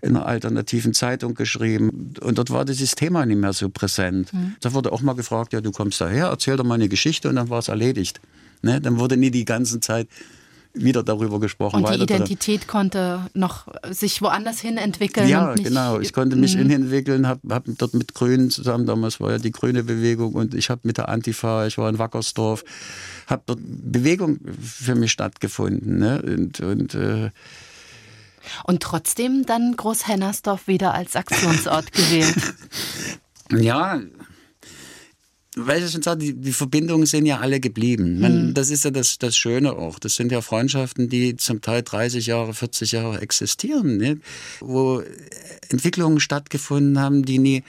in 0.00 0.16
einer 0.16 0.26
alternativen 0.26 0.94
Zeitung 0.94 1.34
geschrieben 1.34 2.14
und 2.20 2.38
dort 2.38 2.50
war 2.50 2.64
dieses 2.64 2.94
Thema 2.94 3.26
nicht 3.26 3.38
mehr 3.38 3.52
so 3.52 3.68
präsent. 3.68 4.32
Mhm. 4.32 4.56
Da 4.60 4.72
wurde 4.72 4.92
auch 4.92 5.00
mal 5.00 5.14
gefragt, 5.14 5.52
ja, 5.52 5.60
du 5.60 5.72
kommst 5.72 6.00
daher, 6.00 6.26
erzähl 6.26 6.56
doch 6.56 6.64
mal 6.64 6.74
eine 6.74 6.88
Geschichte 6.88 7.28
und 7.28 7.36
dann 7.36 7.50
war 7.50 7.58
es 7.58 7.68
erledigt. 7.68 8.20
Ne? 8.62 8.80
Dann 8.80 8.98
wurde 8.98 9.16
nie 9.16 9.30
die 9.30 9.44
ganze 9.44 9.80
Zeit 9.80 10.08
wieder 10.74 11.02
darüber 11.02 11.40
gesprochen. 11.40 11.84
Und 11.84 11.94
die 11.94 12.02
Identität 12.02 12.68
konnte 12.68 13.26
noch 13.34 13.66
sich 13.90 14.22
woanders 14.22 14.60
hin 14.60 14.76
entwickeln. 14.76 15.28
Ja, 15.28 15.54
genau. 15.54 15.98
Ich 15.98 16.12
konnte 16.12 16.36
mich 16.36 16.56
mhm. 16.56 16.70
entwickeln, 16.70 17.26
habe 17.26 17.40
hab 17.50 17.64
dort 17.66 17.94
mit 17.94 18.14
Grünen 18.14 18.50
zusammen, 18.50 18.86
damals 18.86 19.20
war 19.20 19.32
ja 19.32 19.38
die 19.38 19.50
grüne 19.50 19.82
Bewegung 19.82 20.34
und 20.34 20.54
ich 20.54 20.70
habe 20.70 20.82
mit 20.84 20.98
der 20.98 21.08
Antifa, 21.08 21.66
ich 21.66 21.78
war 21.78 21.88
in 21.88 21.98
Wackersdorf, 21.98 22.64
habe 23.26 23.42
dort 23.46 23.60
Bewegung 23.62 24.38
für 24.60 24.94
mich 24.94 25.12
stattgefunden. 25.12 25.98
Ne? 25.98 26.22
Und, 26.22 26.60
und 26.60 26.94
äh, 26.94 27.30
und 28.64 28.82
trotzdem 28.82 29.46
dann 29.46 29.76
Großhennersdorf 29.76 30.66
wieder 30.66 30.94
als 30.94 31.16
Aktionsort 31.16 31.92
gewählt. 31.92 32.36
Ja, 33.50 33.98
weil 35.60 35.82
ich 35.82 35.90
schon 35.90 36.02
sage, 36.02 36.20
die, 36.20 36.34
die 36.34 36.52
Verbindungen 36.52 37.06
sind 37.06 37.26
ja 37.26 37.38
alle 37.38 37.60
geblieben. 37.60 38.20
Man, 38.20 38.48
mhm. 38.48 38.54
Das 38.54 38.70
ist 38.70 38.84
ja 38.84 38.90
das, 38.90 39.18
das 39.18 39.36
Schöne 39.36 39.72
auch. 39.72 39.98
Das 39.98 40.14
sind 40.14 40.30
ja 40.30 40.40
Freundschaften, 40.40 41.08
die 41.08 41.36
zum 41.36 41.60
Teil 41.60 41.82
30 41.82 42.26
Jahre, 42.26 42.54
40 42.54 42.92
Jahre 42.92 43.20
existieren, 43.20 43.96
ne? 43.96 44.20
wo 44.60 45.02
Entwicklungen 45.68 46.20
stattgefunden 46.20 47.00
haben, 47.00 47.24
die 47.24 47.38
nie, 47.38 47.64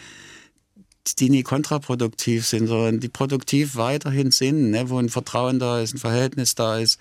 die 1.17 1.29
nie 1.29 1.43
kontraproduktiv 1.43 2.45
sind, 2.45 2.67
sondern 2.67 2.99
die 2.99 3.09
produktiv 3.09 3.75
weiterhin 3.75 4.31
sind, 4.31 4.69
ne? 4.69 4.89
wo 4.89 4.99
ein 4.99 5.09
Vertrauen 5.09 5.59
da 5.59 5.81
ist, 5.81 5.95
ein 5.95 5.99
Verhältnis 5.99 6.55
da 6.55 6.77
ist. 6.77 6.99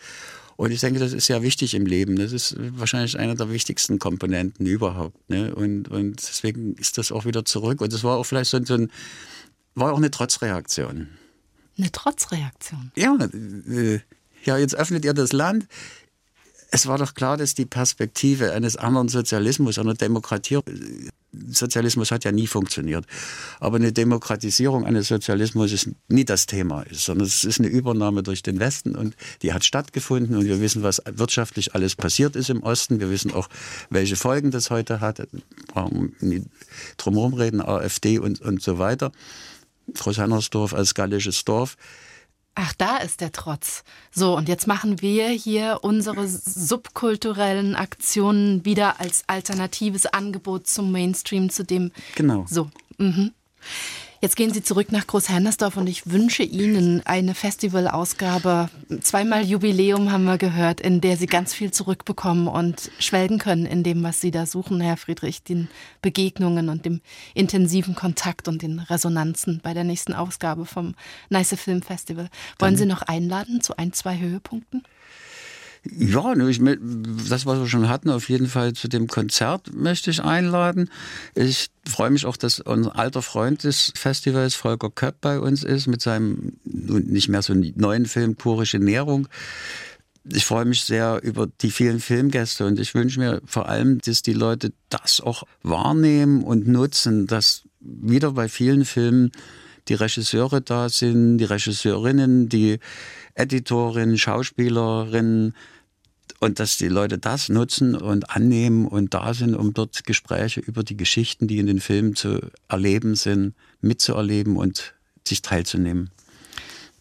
Und 0.59 0.73
ich 0.73 0.81
denke, 0.81 0.99
das 0.99 1.13
ist 1.13 1.29
ja 1.29 1.41
wichtig 1.41 1.75
im 1.75 1.87
Leben. 1.87 2.17
Das 2.17 2.33
ist 2.33 2.57
wahrscheinlich 2.59 3.17
einer 3.17 3.37
der 3.37 3.49
wichtigsten 3.49 4.01
Komponenten 4.01 4.67
überhaupt. 4.67 5.31
Ne? 5.31 5.55
Und, 5.55 5.87
und 5.87 6.17
deswegen 6.17 6.75
ist 6.75 6.99
das 6.99 7.13
auch 7.13 7.25
wieder 7.25 7.45
zurück. 7.45 7.81
Und 7.81 7.93
das 7.93 8.03
war 8.03 8.17
auch 8.17 8.25
vielleicht 8.25 8.51
so, 8.51 8.57
ein 8.57 8.91
war 9.77 9.93
auch 9.93 9.99
eine 9.99 10.11
Trotzreaktion. 10.11 11.07
Eine 11.79 11.93
Trotzreaktion? 11.93 12.91
Ja, 12.97 13.17
äh, 13.71 14.01
ja, 14.43 14.59
jetzt 14.59 14.75
öffnet 14.75 15.05
ihr 15.05 15.15
das 15.15 15.33
Land. 15.33 15.69
Es 16.71 16.87
war 16.87 16.99
doch 16.99 17.15
klar, 17.15 17.37
dass 17.39 17.55
die 17.55 17.65
Perspektive 17.65 18.53
eines 18.53 18.77
anderen 18.77 19.09
Sozialismus, 19.09 19.79
einer 19.79 19.95
Demokratie, 19.95 20.59
Sozialismus 21.33 22.11
hat 22.11 22.25
ja 22.25 22.33
nie 22.33 22.47
funktioniert. 22.47 23.07
Aber 23.59 23.77
eine 23.77 23.93
Demokratisierung 23.93 24.85
eines 24.85 25.09
Sozialismus 25.09 25.73
ist 25.73 25.91
nie 26.09 26.25
das 26.27 26.45
Thema, 26.47 26.85
sondern 26.91 27.27
es 27.27 27.45
ist 27.45 27.59
eine 27.59 27.69
Übernahme 27.69 28.23
durch 28.23 28.43
den 28.43 28.61
Westen 28.61 28.97
und 28.97 29.17
die 29.43 29.53
hat 29.55 29.65
stattgefunden 29.65 30.37
und 30.37 30.45
wir 30.45 30.61
wissen, 30.61 30.83
was 30.83 31.03
wirtschaftlich 31.11 31.75
alles 31.75 31.97
passiert 31.97 32.37
ist 32.37 32.51
im 32.51 32.63
Osten. 32.63 33.01
Wir 33.01 33.11
wissen 33.11 33.33
auch, 33.33 33.49
welche 33.89 34.17
Folgen 34.17 34.51
das 34.51 34.71
heute 34.71 35.01
hat. 35.01 35.27
Drumherum 36.99 37.35
reden, 37.35 37.63
AfD 37.63 38.19
und, 38.19 38.43
und 38.43 38.63
so 38.63 38.79
weiter. 38.79 39.13
Großhannersdorf 39.95 40.75
als 40.75 40.95
gallisches 40.95 41.45
Dorf. 41.45 41.77
Ach, 42.61 42.73
da 42.77 42.97
ist 42.97 43.21
der 43.21 43.31
Trotz. 43.31 43.85
So, 44.11 44.37
und 44.37 44.49
jetzt 44.49 44.67
machen 44.67 45.01
wir 45.01 45.29
hier 45.29 45.79
unsere 45.83 46.27
subkulturellen 46.27 47.77
Aktionen 47.77 48.65
wieder 48.65 48.99
als 48.99 49.23
alternatives 49.29 50.07
Angebot 50.07 50.67
zum 50.67 50.91
Mainstream, 50.91 51.51
zu 51.51 51.63
dem. 51.63 51.93
Genau. 52.17 52.47
So. 52.49 52.69
Mhm. 52.97 53.33
Jetzt 54.21 54.35
gehen 54.35 54.53
Sie 54.53 54.65
zurück 54.65 54.91
nach 54.91 55.07
Großhennersdorf 55.07 55.77
und 55.77 55.87
ich 55.87 56.11
wünsche 56.11 56.43
Ihnen 56.43 57.07
eine 57.07 57.37
Festivalausgabe. 57.37 58.69
Zweimal 59.01 59.45
Jubiläum 59.45 60.11
haben 60.11 60.25
wir 60.25 60.39
gehört, 60.39 60.81
in 60.81 61.01
der 61.01 61.17
Sie 61.17 61.27
ganz 61.27 61.55
viel 61.55 61.71
zurückbekommen 61.71 62.49
und 62.49 62.91
schwelgen 62.99 63.39
können 63.39 63.65
in 63.65 63.85
dem, 63.85 64.03
was 64.03 64.21
Sie 64.21 64.33
da 64.33 64.45
suchen, 64.45 64.81
Herr 64.81 64.97
Friedrich, 64.97 65.45
den 65.45 65.69
Begegnungen 66.03 66.69
und 66.69 66.85
dem 66.85 67.01
intensiven 67.35 67.95
Kontakt 67.95 68.49
und 68.49 68.63
den 68.63 68.81
Resonanzen 68.81 69.61
bei 69.63 69.73
der 69.73 69.85
nächsten 69.85 70.15
Ausgabe 70.15 70.67
vom 70.67 70.97
Nice 71.29 71.55
Film 71.57 71.83
Festival. 71.83 72.29
Wollen 72.59 72.77
Sie 72.77 72.87
noch 72.87 73.03
einladen 73.03 73.61
zu 73.61 73.79
ein, 73.79 73.93
zwei 73.93 74.19
Höhepunkten? 74.19 74.83
Ja, 75.97 76.35
ich, 76.35 76.61
das, 77.29 77.47
was 77.47 77.59
wir 77.59 77.67
schon 77.67 77.89
hatten, 77.89 78.11
auf 78.11 78.29
jeden 78.29 78.47
Fall 78.47 78.73
zu 78.73 78.89
dem 78.89 79.07
Konzert 79.07 79.73
möchte 79.75 80.11
ich 80.11 80.23
einladen. 80.23 80.91
Ich 81.35 81.71
freue 81.87 82.11
mich 82.11 82.27
auch, 82.27 82.37
dass 82.37 82.61
unser 82.61 82.99
alter 82.99 83.23
Freund 83.23 83.65
des 83.65 83.93
Festivals, 83.97 84.55
Volker 84.55 84.91
Köpp, 84.91 85.21
bei 85.21 85.41
uns 85.41 85.65
ist, 85.65 85.87
mit 85.87 86.03
seinem 86.03 86.55
nicht 86.65 87.29
mehr 87.29 87.43
so 87.43 87.55
neuen 87.55 88.07
Film 88.07 88.37
Purische 88.37 88.79
Nährung. 88.79 89.29
Ich 90.31 90.45
freue 90.45 90.67
mich 90.67 90.83
sehr 90.83 91.21
über 91.23 91.49
die 91.63 91.71
vielen 91.71 92.01
Filmgäste 92.01 92.67
und 92.67 92.79
ich 92.79 92.95
wünsche 92.95 93.19
mir 93.19 93.41
vor 93.47 93.69
allem, 93.69 93.99
dass 94.01 94.23
die 94.23 94.35
Leute 94.35 94.73
das 94.91 95.21
auch 95.21 95.45
wahrnehmen 95.63 96.43
und 96.43 96.69
nutzen, 96.69 97.27
dass 97.27 97.63
wieder 97.81 98.33
bei 98.33 98.49
vielen 98.49 98.85
Filmen 98.85 99.33
die 99.89 99.95
Regisseure 99.95 100.61
da 100.61 100.89
sind, 100.91 101.39
die 101.39 101.45
Regisseurinnen, 101.45 102.49
die 102.49 102.79
Editorinnen, 103.35 104.19
Schauspielerinnen, 104.19 105.55
und 106.41 106.61
dass 106.61 106.77
die 106.77 106.89
Leute 106.89 107.19
das 107.19 107.49
nutzen 107.49 107.95
und 107.95 108.31
annehmen 108.31 108.87
und 108.87 109.15
da 109.15 109.35
sind, 109.35 109.55
um 109.55 109.75
dort 109.75 110.05
Gespräche 110.05 110.61
über 110.61 110.83
die 110.83 110.97
Geschichten, 110.97 111.49
die 111.49 111.59
in 111.59 111.67
den 111.67 111.81
Filmen 111.81 112.15
zu 112.15 112.41
erleben 112.69 113.15
sind, 113.15 113.55
mitzuerleben 113.81 114.57
und 114.57 114.95
sich 115.27 115.43
teilzunehmen. 115.43 116.11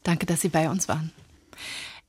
Danke, 0.04 0.26
dass 0.26 0.42
Sie 0.42 0.50
bei 0.50 0.70
uns 0.70 0.88
waren. 0.88 1.12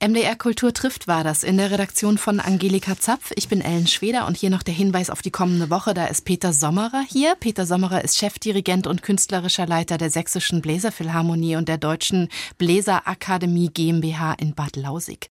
MDR 0.00 0.36
Kultur 0.36 0.72
trifft 0.72 1.08
war 1.08 1.24
das 1.24 1.42
in 1.42 1.56
der 1.56 1.72
Redaktion 1.72 2.18
von 2.18 2.38
Angelika 2.38 2.96
Zapf. 2.96 3.32
Ich 3.34 3.48
bin 3.48 3.60
Ellen 3.60 3.88
Schweder 3.88 4.28
und 4.28 4.36
hier 4.36 4.48
noch 4.48 4.62
der 4.62 4.74
Hinweis 4.74 5.10
auf 5.10 5.22
die 5.22 5.32
kommende 5.32 5.70
Woche. 5.70 5.92
Da 5.92 6.06
ist 6.06 6.24
Peter 6.24 6.52
Sommerer 6.52 7.04
hier. 7.08 7.34
Peter 7.34 7.66
Sommerer 7.66 8.04
ist 8.04 8.16
Chefdirigent 8.16 8.86
und 8.86 9.02
künstlerischer 9.02 9.66
Leiter 9.66 9.98
der 9.98 10.10
Sächsischen 10.10 10.62
Bläserphilharmonie 10.62 11.56
und 11.56 11.68
der 11.68 11.78
Deutschen 11.78 12.28
Bläserakademie 12.58 13.70
GmbH 13.74 14.34
in 14.34 14.54
Bad 14.54 14.76
Lausig. 14.76 15.30